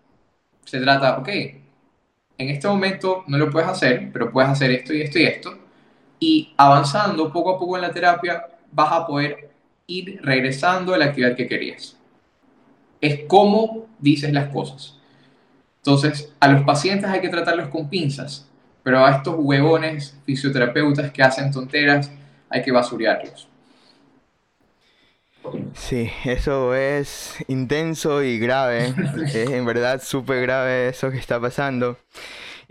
Se 0.64 0.79
trata, 0.79 1.18
ok, 1.18 1.29
en 1.29 2.49
este 2.49 2.68
momento 2.68 3.25
no 3.27 3.37
lo 3.37 3.51
puedes 3.51 3.68
hacer, 3.68 4.11
pero 4.12 4.31
puedes 4.31 4.51
hacer 4.51 4.71
esto 4.71 4.95
y 4.95 5.01
esto 5.03 5.18
y 5.18 5.25
esto. 5.25 5.59
Y 6.21 6.55
avanzando 6.57 7.33
poco 7.33 7.57
a 7.57 7.59
poco 7.59 7.75
en 7.75 7.83
la 7.83 7.91
terapia, 7.91 8.47
vas 8.73 8.93
a 8.93 9.07
poder 9.07 9.51
ir 9.87 10.21
regresando 10.23 10.95
a 10.95 10.99
la 10.99 11.07
actividad 11.07 11.37
que 11.37 11.49
querías. 11.49 11.97
Es 13.01 13.21
como 13.27 13.87
dices 13.99 14.33
las 14.33 14.49
cosas. 14.49 14.97
Entonces, 15.79 16.33
a 16.41 16.49
los 16.49 16.62
pacientes 16.62 17.09
hay 17.09 17.21
que 17.21 17.29
tratarlos 17.29 17.68
con 17.68 17.89
pinzas, 17.89 18.47
pero 18.83 19.05
a 19.05 19.16
estos 19.16 19.35
huevones 19.39 20.16
fisioterapeutas 20.25 21.11
que 21.11 21.23
hacen 21.23 21.51
tonteras 21.51 22.11
hay 22.49 22.62
que 22.62 22.73
basurearlos. 22.73 23.49
Sí, 25.75 26.11
eso 26.25 26.75
es 26.75 27.37
intenso 27.49 28.23
y 28.23 28.39
grave. 28.39 28.95
es 29.27 29.35
en 29.35 29.64
verdad 29.64 30.03
súper 30.03 30.43
grave 30.43 30.89
eso 30.89 31.11
que 31.11 31.18
está 31.18 31.41
pasando. 31.41 31.97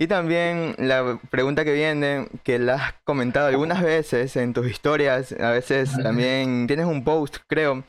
Y 0.02 0.08
también 0.08 0.76
la 0.78 1.20
pregunta 1.30 1.66
que 1.66 1.74
viene, 1.74 2.30
que 2.46 2.58
la 2.58 2.76
has 2.76 2.94
comentado 3.04 3.48
algunas 3.48 3.84
veces 3.84 4.34
en 4.38 4.54
tus 4.54 4.72
historias, 4.72 5.34
a 5.34 5.52
veces 5.52 5.92
también 6.02 6.68
tienes 6.68 6.86
un 6.86 7.04
post, 7.04 7.36
creo, 7.48 7.84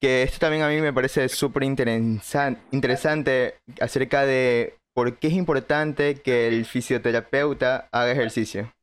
que 0.00 0.24
esto 0.24 0.40
también 0.40 0.64
a 0.64 0.68
mí 0.68 0.80
me 0.80 0.92
parece 0.92 1.28
súper 1.28 1.62
interesante 1.62 3.60
acerca 3.80 4.26
de 4.26 4.74
por 4.92 5.18
qué 5.18 5.28
es 5.28 5.34
importante 5.34 6.16
que 6.16 6.48
el 6.48 6.64
fisioterapeuta 6.66 7.88
haga 7.92 8.10
ejercicio. 8.10 8.72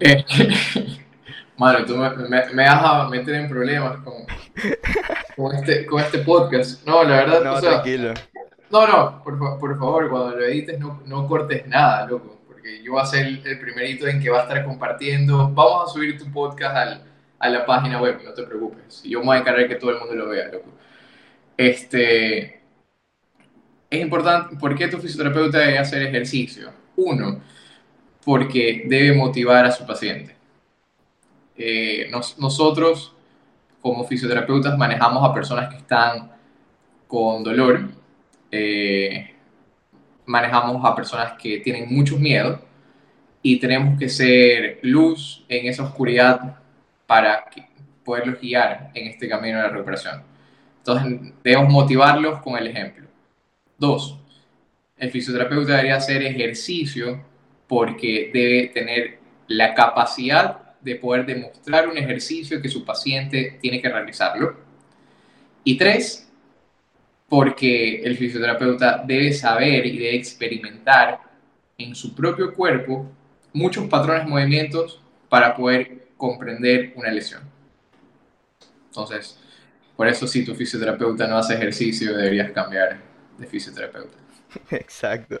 Eh, 0.00 0.24
Madre, 1.56 1.84
tú 1.84 1.96
me, 1.96 2.10
me, 2.10 2.64
vas 2.64 2.82
a 2.84 3.08
meter 3.08 3.36
en 3.36 3.48
problemas 3.48 3.98
con, 3.98 4.14
con, 5.36 5.54
este, 5.54 5.86
con 5.86 6.00
este 6.02 6.18
podcast. 6.18 6.84
No, 6.84 7.04
la 7.04 7.16
verdad, 7.16 7.44
no, 7.44 7.60
tranquilo. 7.60 8.12
No, 8.72 8.86
no, 8.86 9.22
por, 9.22 9.78
favor, 9.78 10.08
cuando 10.08 10.30
lo 10.30 10.46
edites 10.46 10.80
no, 10.80 11.02
no, 11.04 11.26
cortes 11.28 11.66
nada, 11.66 12.06
loco, 12.06 12.40
porque 12.46 12.82
yo 12.82 12.92
voy 12.92 13.02
a 13.02 13.04
ser 13.04 13.26
el, 13.26 13.60
primerito 13.60 14.06
en 14.06 14.18
que 14.18 14.30
va 14.30 14.40
a 14.40 14.42
estar 14.44 14.64
compartiendo. 14.64 15.50
Vamos 15.50 15.90
a 15.90 15.92
subir 15.92 16.18
tu 16.18 16.32
podcast 16.32 16.74
al, 16.74 17.04
a 17.38 17.48
la 17.50 17.66
página 17.66 18.00
web, 18.00 18.22
no 18.24 18.32
te 18.32 18.42
preocupes. 18.44 19.02
Yo 19.02 19.20
me 19.20 19.26
voy 19.26 19.36
a 19.36 19.40
encargar 19.40 19.68
que 19.68 19.74
todo 19.74 19.90
el 19.90 19.98
mundo 19.98 20.14
lo 20.14 20.28
vea, 20.30 20.48
loco. 20.48 20.70
Este, 21.54 22.62
es 23.90 24.00
importante, 24.00 24.56
¿por 24.56 24.74
qué 24.74 24.88
tu 24.88 24.96
fisioterapeuta 24.96 25.58
debe 25.58 25.78
hacer 25.78 26.00
ejercicio? 26.04 26.72
Uno, 26.96 27.42
porque 28.24 28.84
debe 28.86 29.14
motivar 29.14 29.66
a 29.66 29.70
su 29.70 29.86
paciente. 29.86 30.34
Eh, 31.58 32.10
nosotros, 32.38 33.14
como 33.82 34.04
fisioterapeutas, 34.04 34.78
manejamos 34.78 35.28
a 35.28 35.34
personas 35.34 35.68
que 35.68 35.76
están 35.76 36.32
con 37.06 37.44
dolor, 37.44 38.01
eh, 38.52 39.34
manejamos 40.26 40.84
a 40.84 40.94
personas 40.94 41.32
que 41.40 41.58
tienen 41.58 41.92
mucho 41.92 42.18
miedo 42.18 42.60
y 43.42 43.58
tenemos 43.58 43.98
que 43.98 44.08
ser 44.08 44.78
luz 44.82 45.44
en 45.48 45.66
esa 45.66 45.82
oscuridad 45.82 46.58
para 47.06 47.46
poderlos 48.04 48.40
guiar 48.40 48.90
en 48.94 49.08
este 49.08 49.28
camino 49.28 49.56
de 49.56 49.64
la 49.64 49.70
recuperación. 49.70 50.22
Entonces, 50.78 51.32
debemos 51.42 51.72
motivarlos 51.72 52.40
con 52.40 52.56
el 52.56 52.66
ejemplo. 52.66 53.06
Dos, 53.78 54.18
el 54.96 55.10
fisioterapeuta 55.10 55.72
debería 55.72 55.96
hacer 55.96 56.22
ejercicio 56.22 57.24
porque 57.66 58.30
debe 58.32 58.68
tener 58.68 59.18
la 59.48 59.74
capacidad 59.74 60.76
de 60.80 60.96
poder 60.96 61.26
demostrar 61.26 61.88
un 61.88 61.96
ejercicio 61.96 62.60
que 62.60 62.68
su 62.68 62.84
paciente 62.84 63.58
tiene 63.60 63.80
que 63.80 63.88
realizarlo. 63.88 64.56
Y 65.64 65.76
tres, 65.76 66.31
porque 67.32 68.02
el 68.02 68.18
fisioterapeuta 68.18 69.02
debe 69.06 69.32
saber 69.32 69.86
y 69.86 69.96
debe 69.96 70.16
experimentar 70.16 71.18
en 71.78 71.94
su 71.94 72.14
propio 72.14 72.52
cuerpo 72.52 73.10
muchos 73.54 73.88
patrones 73.88 74.28
movimientos 74.28 75.00
para 75.30 75.56
poder 75.56 76.08
comprender 76.18 76.92
una 76.94 77.10
lesión. 77.10 77.40
Entonces, 78.84 79.40
por 79.96 80.08
eso 80.08 80.26
si 80.26 80.44
tu 80.44 80.54
fisioterapeuta 80.54 81.26
no 81.26 81.38
hace 81.38 81.54
ejercicio, 81.54 82.14
deberías 82.14 82.52
cambiar 82.52 82.98
de 83.38 83.46
fisioterapeuta. 83.46 84.18
Exacto. 84.70 85.38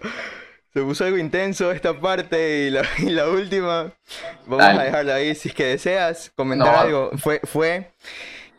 Se 0.72 0.80
puso 0.80 1.04
algo 1.04 1.18
intenso 1.18 1.70
esta 1.72 2.00
parte 2.00 2.68
y 2.68 3.10
la, 3.10 3.28
última. 3.28 3.92
Vamos 4.46 4.64
a 4.64 4.84
dejarla 4.84 5.16
ahí. 5.16 5.34
Si 5.34 5.50
es 5.50 5.54
que 5.54 5.66
deseas 5.66 6.32
comentar 6.34 6.74
algo, 6.74 7.10
fue, 7.18 7.38
fue 7.44 7.90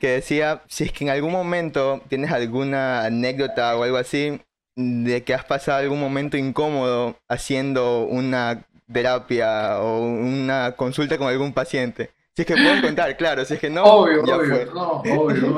que 0.03 0.09
decía, 0.09 0.63
si 0.67 0.83
es 0.83 0.91
que 0.91 1.05
en 1.05 1.11
algún 1.11 1.31
momento 1.31 2.01
tienes 2.09 2.29
alguna 2.29 3.05
anécdota 3.05 3.77
o 3.77 3.83
algo 3.83 3.95
así, 3.95 4.37
de 4.75 5.23
que 5.23 5.33
has 5.33 5.45
pasado 5.45 5.79
algún 5.79 6.01
momento 6.01 6.35
incómodo 6.35 7.15
haciendo 7.29 8.03
una 8.03 8.65
terapia 8.91 9.79
o 9.79 10.01
una 10.01 10.73
consulta 10.75 11.17
con 11.17 11.29
algún 11.29 11.53
paciente. 11.53 12.09
Si 12.35 12.41
es 12.41 12.45
que 12.45 12.55
puedo 12.55 12.81
contar, 12.81 13.15
claro, 13.21 13.45
si 13.45 13.53
es 13.53 13.61
que 13.61 13.69
no. 13.69 13.85
Obvio, 13.85 14.23
obvio, 14.23 14.73
no, 14.73 14.91
obvio. 14.91 15.57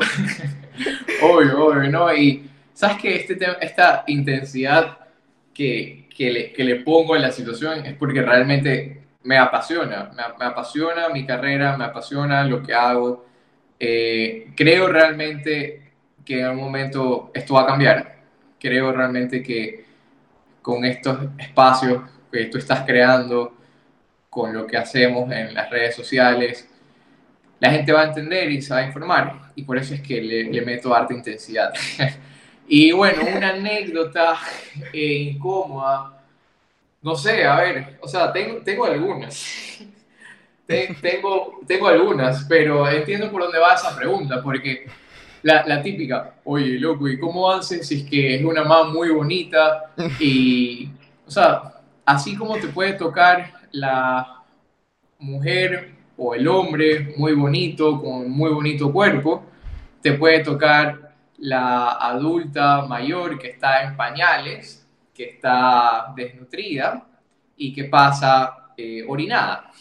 obvio, 1.23 1.65
obvio, 1.65 1.89
¿no? 1.89 2.13
Y 2.13 2.47
sabes 2.71 2.97
que 2.97 3.15
este 3.15 3.39
esta 3.61 4.03
intensidad 4.05 4.99
que, 5.55 6.07
que 6.15 6.29
le, 6.29 6.53
que 6.53 6.63
le 6.63 6.75
pongo 6.81 7.15
en 7.15 7.23
la 7.23 7.31
situación 7.31 7.83
es 7.83 7.95
porque 7.95 8.21
realmente 8.21 9.01
me 9.23 9.39
apasiona, 9.39 10.11
me, 10.15 10.45
apasiona 10.45 11.09
mi 11.09 11.25
carrera, 11.25 11.75
me 11.77 11.85
apasiona 11.85 12.43
lo 12.43 12.61
que 12.61 12.75
hago. 12.75 13.25
Eh, 13.79 14.51
creo 14.55 14.87
realmente 14.87 15.91
que 16.23 16.39
en 16.39 16.45
algún 16.45 16.63
momento 16.63 17.31
esto 17.33 17.55
va 17.55 17.63
a 17.63 17.67
cambiar. 17.67 18.15
Creo 18.59 18.91
realmente 18.91 19.43
que 19.43 19.85
con 20.61 20.83
estos 20.85 21.19
espacios 21.37 22.03
que 22.31 22.45
tú 22.45 22.57
estás 22.57 22.81
creando, 22.85 23.53
con 24.29 24.53
lo 24.53 24.65
que 24.65 24.77
hacemos 24.77 25.31
en 25.31 25.53
las 25.53 25.69
redes 25.69 25.95
sociales, 25.95 26.67
la 27.59 27.71
gente 27.71 27.91
va 27.93 28.01
a 28.01 28.05
entender 28.05 28.51
y 28.51 28.61
se 28.61 28.73
va 28.73 28.79
a 28.81 28.85
informar. 28.85 29.51
Y 29.55 29.63
por 29.63 29.77
eso 29.77 29.93
es 29.93 30.01
que 30.01 30.21
le, 30.21 30.43
le 30.45 30.61
meto 30.61 30.93
harta 30.93 31.13
intensidad. 31.13 31.73
Y 32.67 32.91
bueno, 32.91 33.21
una 33.35 33.49
anécdota 33.49 34.37
eh, 34.91 35.13
incómoda, 35.33 36.23
no 37.01 37.15
sé, 37.15 37.45
a 37.45 37.57
ver, 37.57 37.99
o 38.01 38.07
sea, 38.07 38.33
tengo, 38.33 38.57
tengo 38.61 38.85
algunas. 38.85 39.79
Tengo, 40.65 41.59
tengo 41.67 41.87
algunas, 41.87 42.45
pero 42.45 42.89
entiendo 42.89 43.31
por 43.31 43.43
dónde 43.43 43.59
va 43.59 43.73
esa 43.73 43.95
pregunta, 43.95 44.41
porque 44.41 44.87
la, 45.43 45.65
la, 45.65 45.81
típica, 45.81 46.35
oye, 46.43 46.79
loco, 46.79 47.07
¿y 47.07 47.19
cómo 47.19 47.51
haces 47.51 47.87
si 47.87 48.01
es 48.01 48.09
que 48.09 48.35
es 48.35 48.43
una 48.43 48.63
mamá 48.63 48.91
muy 48.91 49.09
bonita? 49.09 49.93
Y, 50.19 50.89
o 51.25 51.29
sea, 51.29 51.73
así 52.05 52.35
como 52.35 52.57
te 52.57 52.67
puede 52.67 52.93
tocar 52.93 53.51
la 53.71 54.43
mujer 55.19 55.91
o 56.17 56.33
el 56.33 56.47
hombre 56.47 57.13
muy 57.17 57.33
bonito, 57.33 58.01
con 58.01 58.29
muy 58.29 58.51
bonito 58.51 58.91
cuerpo, 58.91 59.43
te 60.01 60.13
puede 60.13 60.43
tocar 60.43 61.15
la 61.37 61.91
adulta 61.91 62.85
mayor 62.85 63.37
que 63.37 63.49
está 63.49 63.83
en 63.83 63.95
pañales, 63.95 64.87
que 65.13 65.31
está 65.31 66.13
desnutrida 66.15 67.05
y 67.57 67.73
que 67.73 67.85
pasa 67.85 68.71
eh, 68.77 69.03
orinada. 69.07 69.71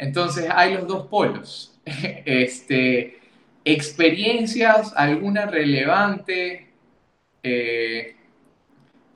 Entonces 0.00 0.48
hay 0.50 0.74
los 0.74 0.88
dos 0.88 1.06
polos. 1.06 1.78
este, 1.84 3.20
experiencias, 3.64 4.92
alguna 4.96 5.46
relevante, 5.46 6.68
eh, 7.42 8.16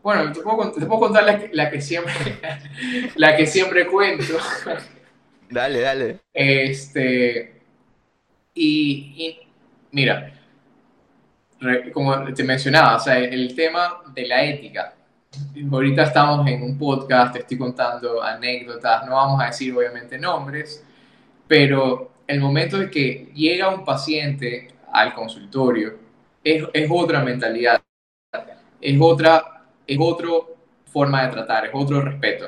Bueno, 0.02 0.30
te 0.32 0.40
puedo, 0.42 1.00
contar 1.00 1.24
la 1.52 1.70
que, 1.70 1.80
siempre, 1.80 2.12
la 3.16 3.34
que 3.34 3.46
siempre 3.46 3.86
cuento. 3.86 4.34
Dale, 5.50 5.80
dale. 5.80 6.18
Este, 6.32 7.60
y, 8.54 9.38
mira, 9.92 10.32
como 11.92 12.24
te 12.34 12.42
mencionaba, 12.42 12.96
o 12.96 12.98
sea, 12.98 13.18
el 13.18 13.54
tema 13.54 14.02
de 14.12 14.26
la 14.26 14.42
ética. 14.42 14.94
Ahorita 15.70 16.04
estamos 16.04 16.46
en 16.46 16.62
un 16.62 16.78
podcast, 16.78 17.32
te 17.32 17.38
estoy 17.40 17.58
contando 17.58 18.22
anécdotas, 18.22 19.06
no 19.06 19.14
vamos 19.14 19.42
a 19.42 19.46
decir 19.46 19.74
obviamente 19.76 20.18
nombres, 20.18 20.84
pero 21.48 22.12
el 22.26 22.40
momento 22.40 22.78
de 22.78 22.90
que 22.90 23.30
llega 23.34 23.68
un 23.68 23.84
paciente 23.84 24.68
al 24.92 25.14
consultorio 25.14 25.94
es, 26.42 26.64
es 26.72 26.90
otra 26.90 27.22
mentalidad, 27.22 27.82
es 28.80 28.96
otra, 29.00 29.64
es 29.86 29.98
otra 30.00 30.28
forma 30.86 31.24
de 31.24 31.32
tratar, 31.32 31.66
es 31.66 31.70
otro 31.74 32.00
respeto, 32.00 32.46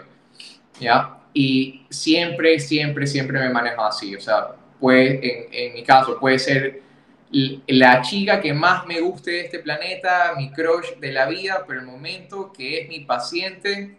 ¿ya? 0.81 1.19
Y 1.33 1.87
siempre, 1.91 2.59
siempre, 2.61 3.07
siempre 3.07 3.39
me 3.39 3.51
manejo 3.51 3.83
así, 3.83 4.15
o 4.15 4.21
sea, 4.21 4.55
puede, 4.79 5.21
en, 5.23 5.69
en 5.69 5.75
mi 5.75 5.83
caso, 5.83 6.19
puede 6.19 6.39
ser 6.39 6.86
la 7.31 8.03
chica 8.03 8.41
que 8.41 8.53
más 8.53 8.87
me 8.87 9.01
guste 9.01 9.33
de 9.33 9.41
este 9.41 9.59
planeta, 9.59 10.35
mi 10.37 10.51
crush 10.51 10.97
de 11.01 11.13
la 11.13 11.27
vida, 11.27 11.65
pero 11.67 11.81
el 11.81 11.87
momento 11.87 12.53
que 12.53 12.81
es 12.81 12.89
mi 12.89 13.01
paciente, 13.01 13.97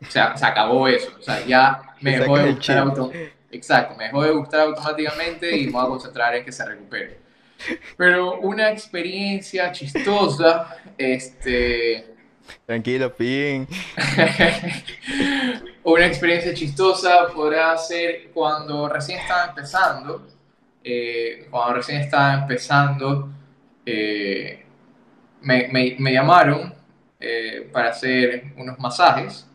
o 0.00 0.10
sea, 0.10 0.36
se 0.36 0.46
acabó 0.46 0.86
eso. 0.88 1.12
O 1.18 1.22
sea, 1.22 1.44
ya 1.44 1.82
me 2.00 2.18
dejó 2.18 2.38
de 2.38 2.52
gustar 2.52 2.86
Exacto, 3.50 3.94
me 3.96 4.04
dejó 4.04 4.22
de 4.22 4.30
gustar 4.32 4.60
automáticamente 4.60 5.56
y 5.56 5.66
me 5.66 5.72
voy 5.72 5.84
a 5.84 5.88
concentrar 5.88 6.34
en 6.34 6.44
que 6.44 6.52
se 6.52 6.64
recupere. 6.64 7.18
Pero 7.96 8.38
una 8.40 8.70
experiencia 8.70 9.72
chistosa, 9.72 10.76
este... 10.96 12.14
Tranquilo, 12.66 13.12
Pin. 13.14 13.66
una 15.82 16.06
experiencia 16.06 16.54
chistosa 16.54 17.26
podrá 17.34 17.76
ser 17.76 18.30
cuando 18.32 18.88
recién 18.88 19.18
estaba 19.18 19.46
empezando 19.46 20.37
eh, 20.90 21.46
cuando 21.50 21.74
recién 21.74 22.00
estaba 22.00 22.32
empezando, 22.32 23.28
eh, 23.84 24.64
me, 25.42 26.12
llamaron 26.12 26.74
eh, 27.20 27.68
para 27.70 27.90
hacer 27.90 28.54
unos 28.56 28.78
masajes. 28.78 29.46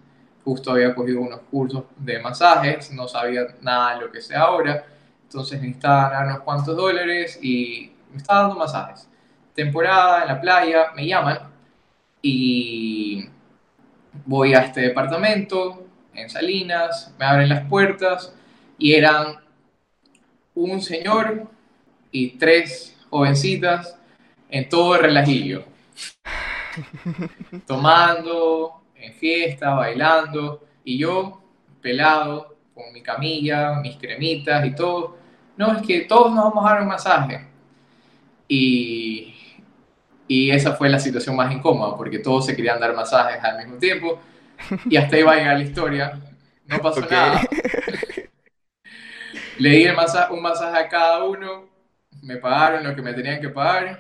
Justo 0.44 0.72
había 0.72 0.94
cogido 0.94 1.22
unos 1.22 1.40
cursos 1.50 1.86
de 1.98 2.20
masajes, 2.20 2.92
no 2.92 3.08
sabía 3.08 3.48
nada 3.62 3.96
de 3.96 4.02
lo 4.02 4.12
que 4.12 4.22
sé 4.22 4.36
ahora, 4.36 4.86
entonces 5.24 5.60
necesitaba 5.60 6.10
ganar 6.10 6.28
unos 6.28 6.42
cuantos 6.42 6.78
dólares 6.78 7.40
y 7.42 7.92
me 8.12 8.18
estaba 8.18 8.42
dando 8.42 8.58
masajes. 8.58 9.10
Temporada 9.56 10.22
en 10.22 10.28
la 10.28 10.40
playa, 10.40 10.92
me 10.96 11.08
llaman 11.08 11.40
y 12.22 13.28
voy 14.24 14.54
a 14.54 14.60
este 14.60 14.82
departamento 14.82 15.88
en 16.14 16.30
Salinas, 16.30 17.12
me 17.18 17.26
abren 17.26 17.50
las 17.50 17.68
puertas 17.68 18.36
y 18.78 18.94
eran 18.94 19.43
un 20.56 20.82
señor 20.82 21.48
y 22.12 22.38
tres 22.38 22.96
jovencitas 23.10 23.98
en 24.50 24.70
todo 24.70 24.96
el 24.96 25.02
relajillo. 25.02 25.66
Tomando, 27.68 28.84
en 28.96 29.14
fiesta, 29.14 29.74
bailando, 29.74 30.66
y 30.84 30.98
yo, 30.98 31.42
pelado, 31.82 32.56
con 32.74 32.92
mi 32.94 33.02
camilla, 33.02 33.80
mis 33.80 33.98
cremitas 33.98 34.66
y 34.66 34.76
todo. 34.76 35.18
No, 35.58 35.74
es 35.74 35.86
que 35.86 36.02
todos 36.02 36.34
nos 36.34 36.46
vamos 36.46 36.66
a 36.66 36.74
dar 36.74 36.82
un 36.82 36.88
masaje. 36.88 37.48
Y, 38.48 39.34
y 40.28 40.52
esa 40.52 40.74
fue 40.74 40.90
la 40.90 41.00
situación 41.00 41.36
más 41.36 41.52
incómoda, 41.54 41.96
porque 41.96 42.20
todos 42.20 42.46
se 42.46 42.56
querían 42.56 42.80
dar 42.80 42.96
masajes 42.96 43.44
al 43.44 43.58
mismo 43.58 43.78
tiempo. 43.78 44.20
Y 44.90 44.96
hasta 44.98 45.16
ahí 45.16 45.24
va 45.24 45.34
a 45.34 45.36
llegar 45.36 45.58
la 45.58 45.64
historia. 45.64 46.20
No 46.66 46.80
pasó 46.80 47.02
nada. 47.02 47.42
Le 49.64 49.96
un 50.30 50.42
masaje 50.42 50.78
a 50.78 50.90
cada 50.90 51.24
uno, 51.24 51.70
me 52.22 52.36
pagaron 52.36 52.84
lo 52.84 52.94
que 52.94 53.02
me 53.02 53.14
tenían 53.14 53.40
que 53.40 53.48
pagar, 53.48 53.98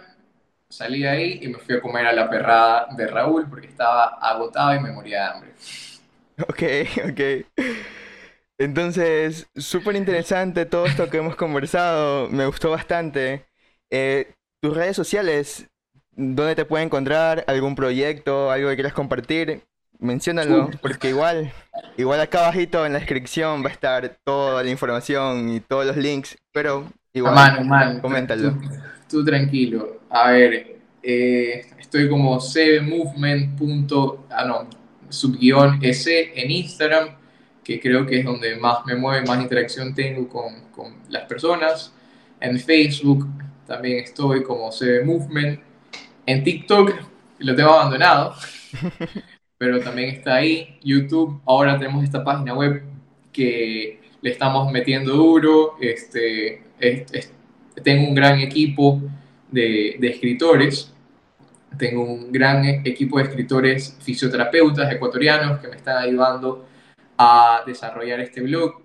salí 0.67 1.03
de 1.03 1.07
ahí 1.07 1.39
y 1.41 1.47
me 1.47 1.57
fui 1.57 1.77
a 1.77 1.79
comer 1.79 2.05
a 2.05 2.11
la 2.11 2.29
perrada 2.29 2.87
de 2.97 3.07
Raúl 3.07 3.47
porque 3.49 3.67
estaba 3.67 4.07
agotado 4.19 4.75
y 4.75 4.81
me 4.81 4.91
moría 4.91 5.21
de 5.21 5.25
hambre. 5.29 5.51
Ok, 6.49 6.63
ok. 7.09 7.63
Entonces, 8.57 9.47
súper 9.55 9.95
interesante 9.95 10.65
todo 10.65 10.85
esto 10.85 11.09
que 11.09 11.19
hemos 11.19 11.37
conversado, 11.37 12.27
me 12.27 12.45
gustó 12.45 12.69
bastante. 12.69 13.45
Eh, 13.89 14.33
tus 14.61 14.75
redes 14.75 14.97
sociales, 14.97 15.69
¿dónde 16.11 16.55
te 16.55 16.65
puede 16.65 16.83
encontrar? 16.83 17.45
¿Algún 17.47 17.75
proyecto? 17.75 18.51
¿Algo 18.51 18.67
que 18.67 18.75
quieras 18.75 18.91
compartir? 18.91 19.63
Menciónalo, 20.03 20.69
porque 20.81 21.09
igual, 21.09 21.53
igual 21.95 22.19
acá 22.19 22.39
abajito 22.39 22.85
en 22.85 22.91
la 22.91 22.99
descripción 22.99 23.63
va 23.63 23.69
a 23.69 23.71
estar 23.71 24.17
toda 24.25 24.61
la 24.61 24.69
información 24.69 25.47
y 25.47 25.61
todos 25.61 25.85
los 25.85 25.95
links, 25.95 26.37
pero 26.51 26.91
igual, 27.13 27.65
mano, 27.65 28.01
coméntalo. 28.01 28.53
Tú, 29.09 29.23
tranquilo. 29.23 30.01
A 30.09 30.31
ver, 30.31 30.75
eh, 31.01 31.67
estoy 31.79 32.09
como 32.09 32.37
cbmovement. 32.37 33.61
Ah, 34.29 34.43
no, 34.43 34.67
subguión 35.07 35.79
S 35.81 36.33
en 36.35 36.51
Instagram, 36.51 37.15
que 37.63 37.79
creo 37.79 38.05
que 38.05 38.19
es 38.19 38.25
donde 38.25 38.57
más 38.57 38.85
me 38.85 38.97
mueve, 38.97 39.25
más 39.25 39.41
interacción 39.41 39.95
tengo 39.95 40.27
con, 40.27 40.65
con 40.71 40.95
las 41.07 41.23
personas. 41.29 41.93
En 42.41 42.59
Facebook 42.59 43.25
también 43.65 44.03
estoy 44.03 44.43
como 44.43 44.69
cbmovement. 44.69 45.61
En 46.25 46.43
TikTok 46.43 46.93
lo 47.39 47.55
tengo 47.55 47.71
abandonado. 47.71 48.35
pero 49.63 49.79
también 49.79 50.09
está 50.09 50.35
ahí. 50.35 50.77
YouTube, 50.83 51.41
ahora 51.45 51.79
tenemos 51.79 52.03
esta 52.03 52.21
página 52.21 52.53
web 52.53 52.83
que 53.31 53.97
le 54.19 54.29
estamos 54.29 54.69
metiendo 54.73 55.13
duro. 55.13 55.77
Este, 55.79 56.61
tengo 57.81 58.09
un 58.09 58.13
gran 58.13 58.41
equipo 58.41 59.01
de, 59.49 59.95
de, 59.97 60.07
escritores. 60.09 60.93
Tengo 61.77 62.03
un 62.03 62.29
gran 62.29 62.65
equipo 62.65 63.19
de 63.19 63.23
escritores 63.23 63.97
fisioterapeutas 64.01 64.91
ecuatorianos 64.91 65.61
que 65.61 65.69
me 65.69 65.77
están 65.77 65.95
ayudando 65.95 66.65
a 67.17 67.63
desarrollar 67.65 68.19
este 68.19 68.41
blog 68.41 68.81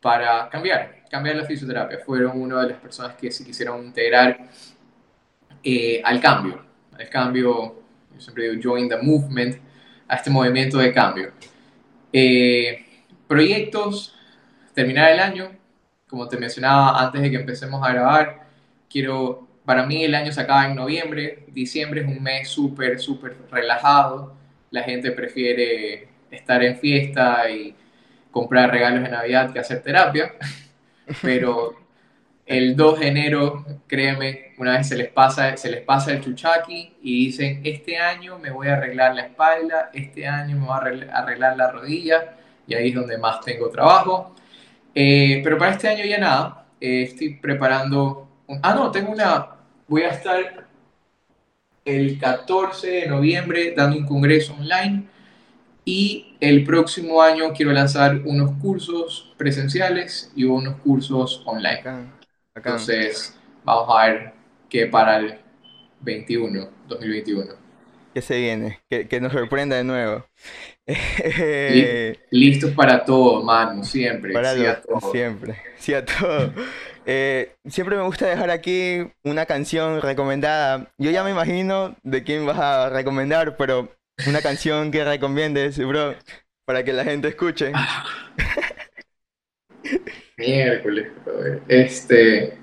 para 0.00 0.48
cambiar, 0.48 1.04
cambiar 1.08 1.36
la 1.36 1.44
fisioterapia. 1.44 2.00
Fueron 2.04 2.42
una 2.42 2.62
de 2.62 2.70
las 2.70 2.80
personas 2.80 3.14
que 3.14 3.30
se 3.30 3.44
quisieron 3.44 3.86
integrar 3.86 4.48
eh, 5.62 6.02
al 6.04 6.20
cambio, 6.20 6.64
al 6.98 7.08
cambio, 7.08 7.76
yo 8.12 8.20
siempre 8.20 8.50
digo, 8.50 8.60
join 8.60 8.88
the 8.88 8.96
movement, 8.96 9.65
a 10.08 10.16
este 10.16 10.30
movimiento 10.30 10.78
de 10.78 10.92
cambio. 10.92 11.32
Eh, 12.12 12.84
proyectos, 13.26 14.14
terminar 14.74 15.10
el 15.10 15.20
año, 15.20 15.50
como 16.08 16.28
te 16.28 16.36
mencionaba 16.36 17.00
antes 17.02 17.22
de 17.22 17.30
que 17.30 17.36
empecemos 17.36 17.86
a 17.86 17.92
grabar, 17.92 18.46
quiero, 18.88 19.48
para 19.64 19.84
mí 19.84 20.04
el 20.04 20.14
año 20.14 20.32
se 20.32 20.40
acaba 20.40 20.66
en 20.66 20.76
noviembre, 20.76 21.44
diciembre 21.48 22.02
es 22.02 22.06
un 22.06 22.22
mes 22.22 22.48
súper, 22.48 23.00
súper 23.00 23.36
relajado, 23.50 24.34
la 24.70 24.82
gente 24.82 25.10
prefiere 25.12 26.08
estar 26.30 26.62
en 26.62 26.78
fiesta 26.78 27.50
y 27.50 27.74
comprar 28.30 28.70
regalos 28.70 29.02
de 29.02 29.08
Navidad 29.08 29.52
que 29.52 29.58
hacer 29.58 29.82
terapia, 29.82 30.34
pero 31.22 31.85
el 32.46 32.76
2 32.76 33.00
de 33.00 33.08
enero, 33.08 33.66
créeme, 33.88 34.54
una 34.58 34.78
vez 34.78 34.88
se 34.88 34.96
les 34.96 35.08
pasa, 35.08 35.56
se 35.56 35.68
les 35.68 35.82
pasa 35.82 36.12
el 36.12 36.20
chuchaki 36.20 36.94
y 37.02 37.26
dicen, 37.26 37.60
este 37.64 37.98
año 37.98 38.38
me 38.38 38.50
voy 38.50 38.68
a 38.68 38.74
arreglar 38.74 39.16
la 39.16 39.22
espalda, 39.22 39.90
este 39.92 40.26
año 40.28 40.56
me 40.56 40.66
voy 40.66 40.76
a 41.10 41.18
arreglar 41.18 41.56
la 41.56 41.72
rodilla, 41.72 42.36
y 42.66 42.74
ahí 42.74 42.90
es 42.90 42.94
donde 42.94 43.18
más 43.18 43.40
tengo 43.40 43.68
trabajo. 43.68 44.34
Eh, 44.94 45.40
pero 45.42 45.58
para 45.58 45.72
este 45.72 45.88
año 45.88 46.04
ya 46.04 46.18
nada, 46.18 46.66
eh, 46.80 47.02
estoy 47.02 47.34
preparando... 47.34 48.28
ah, 48.62 48.74
no, 48.74 48.90
tengo 48.90 49.12
una... 49.12 49.48
Voy 49.88 50.02
a 50.02 50.10
estar 50.10 50.66
el 51.84 52.18
14 52.18 52.90
de 52.90 53.06
noviembre 53.06 53.74
dando 53.76 53.96
un 53.98 54.06
congreso 54.06 54.54
online 54.54 55.04
y 55.84 56.36
el 56.40 56.64
próximo 56.64 57.22
año 57.22 57.52
quiero 57.52 57.72
lanzar 57.72 58.22
unos 58.24 58.52
cursos 58.60 59.32
presenciales 59.36 60.32
y 60.34 60.44
unos 60.44 60.76
cursos 60.80 61.42
online. 61.46 62.15
Entonces, 62.56 63.36
vamos 63.64 63.94
a 63.94 64.06
ver 64.06 64.32
qué 64.70 64.86
para 64.86 65.18
el 65.18 65.38
21, 66.00 66.68
2021. 66.88 67.66
¿Qué 68.14 68.22
se 68.22 68.38
viene? 68.38 68.80
Que, 68.88 69.20
nos 69.20 69.32
sorprenda 69.32 69.76
de 69.76 69.84
nuevo. 69.84 70.26
Listos 72.30 72.70
para 72.70 73.04
todo, 73.04 73.42
mano, 73.42 73.84
siempre. 73.84 74.32
Para 74.32 74.54
sí 74.54 74.64
a 74.64 74.80
todo. 74.80 75.12
Siempre, 75.12 75.56
sí 75.76 75.94
a 75.94 76.04
todo. 76.04 76.52
Eh, 77.08 77.54
siempre 77.68 77.96
me 77.96 78.02
gusta 78.02 78.26
dejar 78.26 78.50
aquí 78.50 79.08
una 79.22 79.46
canción 79.46 80.02
recomendada. 80.02 80.90
Yo 80.98 81.12
ya 81.12 81.22
me 81.22 81.30
imagino 81.30 81.94
de 82.02 82.24
quién 82.24 82.44
vas 82.44 82.58
a 82.58 82.88
recomendar, 82.90 83.56
pero 83.56 83.94
una 84.26 84.42
canción 84.42 84.90
que 84.90 85.04
recomiendes, 85.04 85.78
bro, 85.78 86.16
para 86.64 86.82
que 86.82 86.92
la 86.92 87.04
gente 87.04 87.28
escuche. 87.28 87.70
Miércoles, 90.46 91.08
Este. 91.66 92.56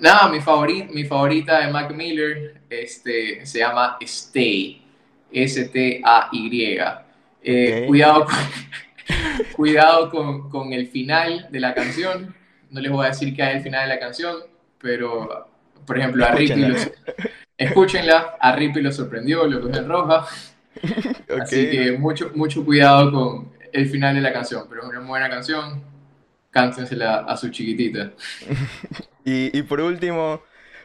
Nada, 0.00 0.28
mi, 0.28 0.40
favorita, 0.40 0.92
mi 0.92 1.04
favorita 1.04 1.60
de 1.60 1.72
Mac 1.72 1.92
Miller 1.94 2.60
este, 2.68 3.44
se 3.44 3.58
llama 3.58 3.96
Stay. 4.00 4.82
S-T-A-Y. 5.32 6.78
Eh, 7.42 7.84
cuidado, 7.86 8.24
con, 8.24 8.34
cuidado 9.56 10.10
con, 10.10 10.50
con, 10.50 10.72
el 10.72 10.86
final 10.88 11.48
de 11.50 11.60
la 11.60 11.74
canción. 11.74 12.34
No 12.70 12.80
les 12.80 12.90
voy 12.90 13.04
a 13.04 13.08
decir 13.10 13.34
qué 13.34 13.42
hay 13.42 13.56
al 13.56 13.62
final 13.62 13.88
de 13.88 13.94
la 13.94 14.00
canción, 14.00 14.36
pero, 14.80 15.48
por 15.86 15.98
ejemplo, 15.98 16.24
a 16.24 16.32
Rippy 16.32 16.60
lo, 16.60 16.76
escúchenla, 17.56 18.36
a 18.40 18.56
Rippy 18.56 18.80
lo 18.80 18.92
sorprendió, 18.92 19.46
lo 19.46 19.60
cogió 19.60 19.80
en 19.80 19.88
roja. 19.88 20.26
Así 21.40 21.70
que 21.70 21.92
mucho, 21.92 22.32
mucho 22.34 22.64
cuidado 22.64 23.12
con 23.12 23.52
el 23.72 23.88
final 23.88 24.14
de 24.14 24.20
la 24.20 24.32
canción, 24.32 24.66
pero 24.68 24.82
es 24.82 24.88
una 24.88 25.00
buena 25.00 25.28
canción, 25.28 25.82
cántensela 26.56 27.16
a 27.28 27.36
su 27.36 27.50
chiquitita. 27.50 28.12
y, 29.24 29.56
y 29.56 29.62
por 29.62 29.80
último, 29.80 30.40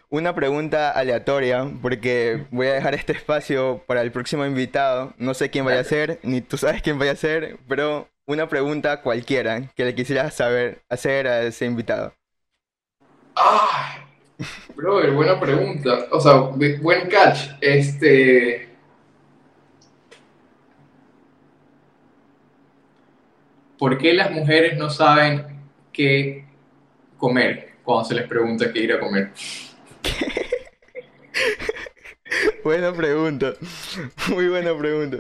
una 0.10 0.36
pregunta 0.36 0.92
aleatoria, 0.92 1.66
porque 1.82 2.46
voy 2.52 2.68
a 2.68 2.74
dejar 2.74 2.94
este 2.94 3.14
espacio 3.14 3.82
para 3.88 4.02
el 4.02 4.12
próximo 4.12 4.46
invitado. 4.46 5.14
No 5.18 5.34
sé 5.34 5.50
quién 5.50 5.64
vaya 5.64 5.80
a 5.80 5.86
ser, 5.86 6.20
ni 6.24 6.42
tú 6.42 6.58
sabes 6.58 6.82
quién 6.82 7.00
vaya 7.00 7.14
a 7.14 7.16
ser, 7.16 7.58
pero 7.70 8.10
una 8.26 8.50
pregunta 8.50 9.02
cualquiera 9.02 9.72
que 9.74 9.86
le 9.86 9.96
quisieras 9.96 10.34
saber 10.34 10.82
hacer 10.90 11.28
a 11.28 11.44
ese 11.44 11.66
invitado. 11.66 12.14
Ah, 13.34 14.04
brother, 14.76 15.12
buena 15.12 15.40
pregunta. 15.40 16.08
O 16.12 16.20
sea, 16.20 16.34
buen 16.82 17.08
catch. 17.08 17.52
Este. 17.62 18.68
¿Por 23.78 23.98
qué 23.98 24.14
las 24.14 24.30
mujeres 24.32 24.78
no 24.78 24.90
saben 24.90 25.51
qué 25.92 26.46
comer 27.18 27.72
cuando 27.84 28.06
se 28.06 28.16
les 28.16 28.28
pregunta 28.28 28.72
qué 28.72 28.80
ir 28.80 28.94
a 28.94 29.00
comer? 29.00 29.32
buena 32.64 32.94
pregunta. 32.94 33.54
Muy 34.30 34.48
buena 34.48 34.78
pregunta. 34.78 35.18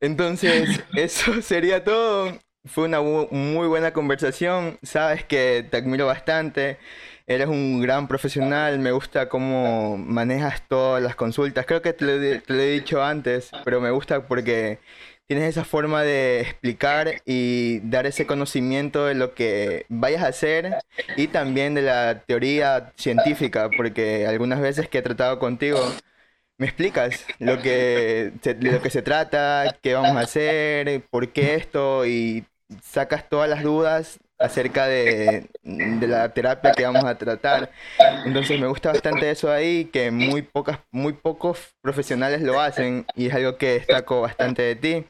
Entonces, 0.00 0.82
eso 0.94 1.40
sería 1.42 1.84
todo. 1.84 2.38
Fue 2.64 2.84
una 2.84 3.00
muy 3.00 3.66
buena 3.66 3.92
conversación. 3.92 4.78
Sabes 4.82 5.24
que 5.24 5.66
te 5.68 5.78
admiro 5.78 6.06
bastante. 6.06 6.78
Eres 7.26 7.48
un 7.48 7.80
gran 7.80 8.08
profesional. 8.08 8.78
Me 8.78 8.92
gusta 8.92 9.28
cómo 9.28 9.96
manejas 9.96 10.62
todas 10.68 11.02
las 11.02 11.14
consultas. 11.14 11.66
Creo 11.66 11.82
que 11.82 11.92
te 11.92 12.04
lo, 12.04 12.12
he 12.12 12.72
dicho 12.72 13.02
antes, 13.02 13.50
pero 13.64 13.80
me 13.80 13.90
gusta 13.90 14.26
porque 14.26 14.78
tienes 15.26 15.48
esa 15.48 15.64
forma 15.64 16.02
de 16.02 16.40
explicar 16.40 17.22
y 17.24 17.80
dar 17.80 18.06
ese 18.06 18.26
conocimiento 18.26 19.06
de 19.06 19.14
lo 19.14 19.34
que 19.34 19.86
vayas 19.88 20.22
a 20.22 20.28
hacer 20.28 20.78
y 21.16 21.28
también 21.28 21.74
de 21.74 21.82
la 21.82 22.22
teoría 22.26 22.92
científica, 22.96 23.70
porque 23.76 24.26
algunas 24.26 24.60
veces 24.60 24.88
que 24.88 24.98
he 24.98 25.02
tratado 25.02 25.38
contigo 25.38 25.78
me 26.58 26.66
explicas 26.66 27.24
lo 27.38 27.60
que, 27.60 28.32
lo 28.60 28.82
que 28.82 28.90
se 28.90 29.02
trata, 29.02 29.76
qué 29.82 29.94
vamos 29.94 30.16
a 30.16 30.20
hacer, 30.20 31.02
por 31.10 31.32
qué 31.32 31.54
esto 31.54 32.06
y 32.06 32.46
sacas 32.82 33.28
todas 33.28 33.48
las 33.48 33.62
dudas 33.62 34.20
acerca 34.42 34.86
de, 34.86 35.48
la 35.62 36.28
terapia 36.30 36.72
que 36.72 36.84
vamos 36.84 37.04
a 37.04 37.16
tratar. 37.16 37.70
Entonces 38.24 38.58
me 38.60 38.66
gusta 38.66 38.92
bastante 38.92 39.30
eso 39.30 39.50
ahí, 39.50 39.86
que 39.86 40.10
muy 40.10 40.42
pocas, 40.42 40.78
muy 40.90 41.12
pocos 41.12 41.74
profesionales 41.80 42.42
lo 42.42 42.60
hacen 42.60 43.06
y 43.14 43.26
es 43.26 43.34
algo 43.34 43.56
que 43.56 43.74
destaco 43.74 44.20
bastante 44.20 44.62
de 44.62 44.76
ti. 44.76 45.04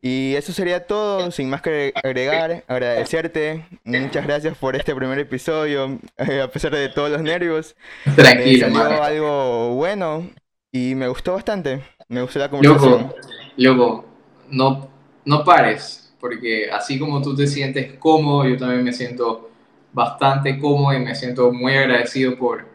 Y 0.00 0.36
eso 0.36 0.52
sería 0.52 0.86
todo, 0.86 1.32
sin 1.32 1.50
más 1.50 1.60
que 1.60 1.92
agregar, 2.04 2.62
agradecerte. 2.68 3.66
Muchas 3.84 4.24
gracias 4.26 4.56
por 4.56 4.76
este 4.76 4.94
primer 4.94 5.18
episodio, 5.18 5.98
a 6.16 6.48
pesar 6.48 6.72
de 6.72 6.88
todos 6.88 7.10
los 7.10 7.20
nervios. 7.20 7.74
Tranquilo, 8.14 9.02
algo 9.02 9.74
bueno 9.74 10.28
y 10.72 10.94
me 10.94 11.08
gustó 11.08 11.34
bastante. 11.34 11.82
Me 12.08 12.22
gustó 12.22 12.38
la 12.38 12.48
conversación. 12.48 13.12
Loco, 13.56 14.04
no, 14.50 14.88
no 15.24 15.44
pares, 15.44 16.07
porque 16.20 16.70
así 16.70 16.98
como 16.98 17.22
tú 17.22 17.34
te 17.34 17.46
sientes 17.46 17.94
cómodo, 17.94 18.48
yo 18.48 18.56
también 18.56 18.84
me 18.84 18.92
siento 18.92 19.50
bastante 19.92 20.58
cómodo 20.58 20.96
y 20.96 21.00
me 21.00 21.14
siento 21.14 21.52
muy 21.52 21.74
agradecido 21.74 22.36
por 22.36 22.66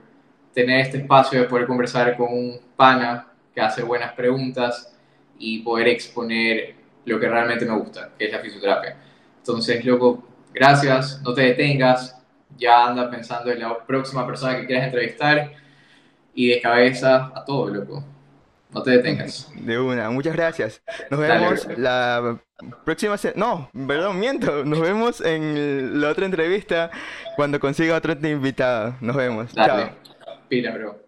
tener 0.54 0.82
este 0.82 0.98
espacio 0.98 1.42
de 1.42 1.48
poder 1.48 1.68
conversar 1.68 2.16
con 2.16 2.32
un 2.32 2.60
pana 2.76 3.28
que 3.54 3.62
hace 3.62 3.84
buenas 3.84 4.14
preguntas 4.14 4.96
y 5.38 5.60
poder 5.60 5.88
exponer 5.88 6.76
lo 7.06 7.20
que 7.20 7.28
realmente 7.28 7.66
me 7.66 7.78
gusta, 7.78 8.12
que 8.18 8.26
es 8.26 8.32
la 8.32 8.40
fisioterapia. 8.40 8.98
Entonces, 9.38 9.84
loco, 9.84 10.24
gracias, 10.54 11.22
no 11.22 11.34
te 11.34 11.42
detengas, 11.42 12.18
ya 12.58 12.88
anda 12.88 13.10
pensando 13.10 13.52
en 13.52 13.60
la 13.60 13.86
próxima 13.86 14.26
persona 14.26 14.58
que 14.58 14.66
quieras 14.66 14.86
entrevistar 14.86 15.52
y 16.34 16.50
de 16.50 16.62
cabeza 16.62 17.32
a 17.36 17.44
todo, 17.44 17.68
loco. 17.68 18.13
No 18.74 18.82
te 18.82 18.92
detengas. 18.92 19.52
De 19.56 19.80
una, 19.80 20.10
muchas 20.10 20.36
gracias. 20.36 20.82
Nos 21.10 21.20
vemos 21.20 21.68
la 21.78 22.40
próxima 22.86 23.16
No, 23.36 23.70
perdón, 23.88 24.20
miento. 24.20 24.66
Nos 24.66 24.80
vemos 24.80 25.22
en 25.22 26.02
la 26.02 26.10
otra 26.10 26.26
entrevista 26.26 26.90
cuando 27.36 27.60
consiga 27.60 27.96
otro 27.96 28.14
invitado. 28.14 28.96
Nos 29.02 29.16
vemos. 29.16 29.54
Dale. 29.54 29.84
Chao. 29.84 30.38
Pila, 30.50 30.72
bro. 30.72 31.04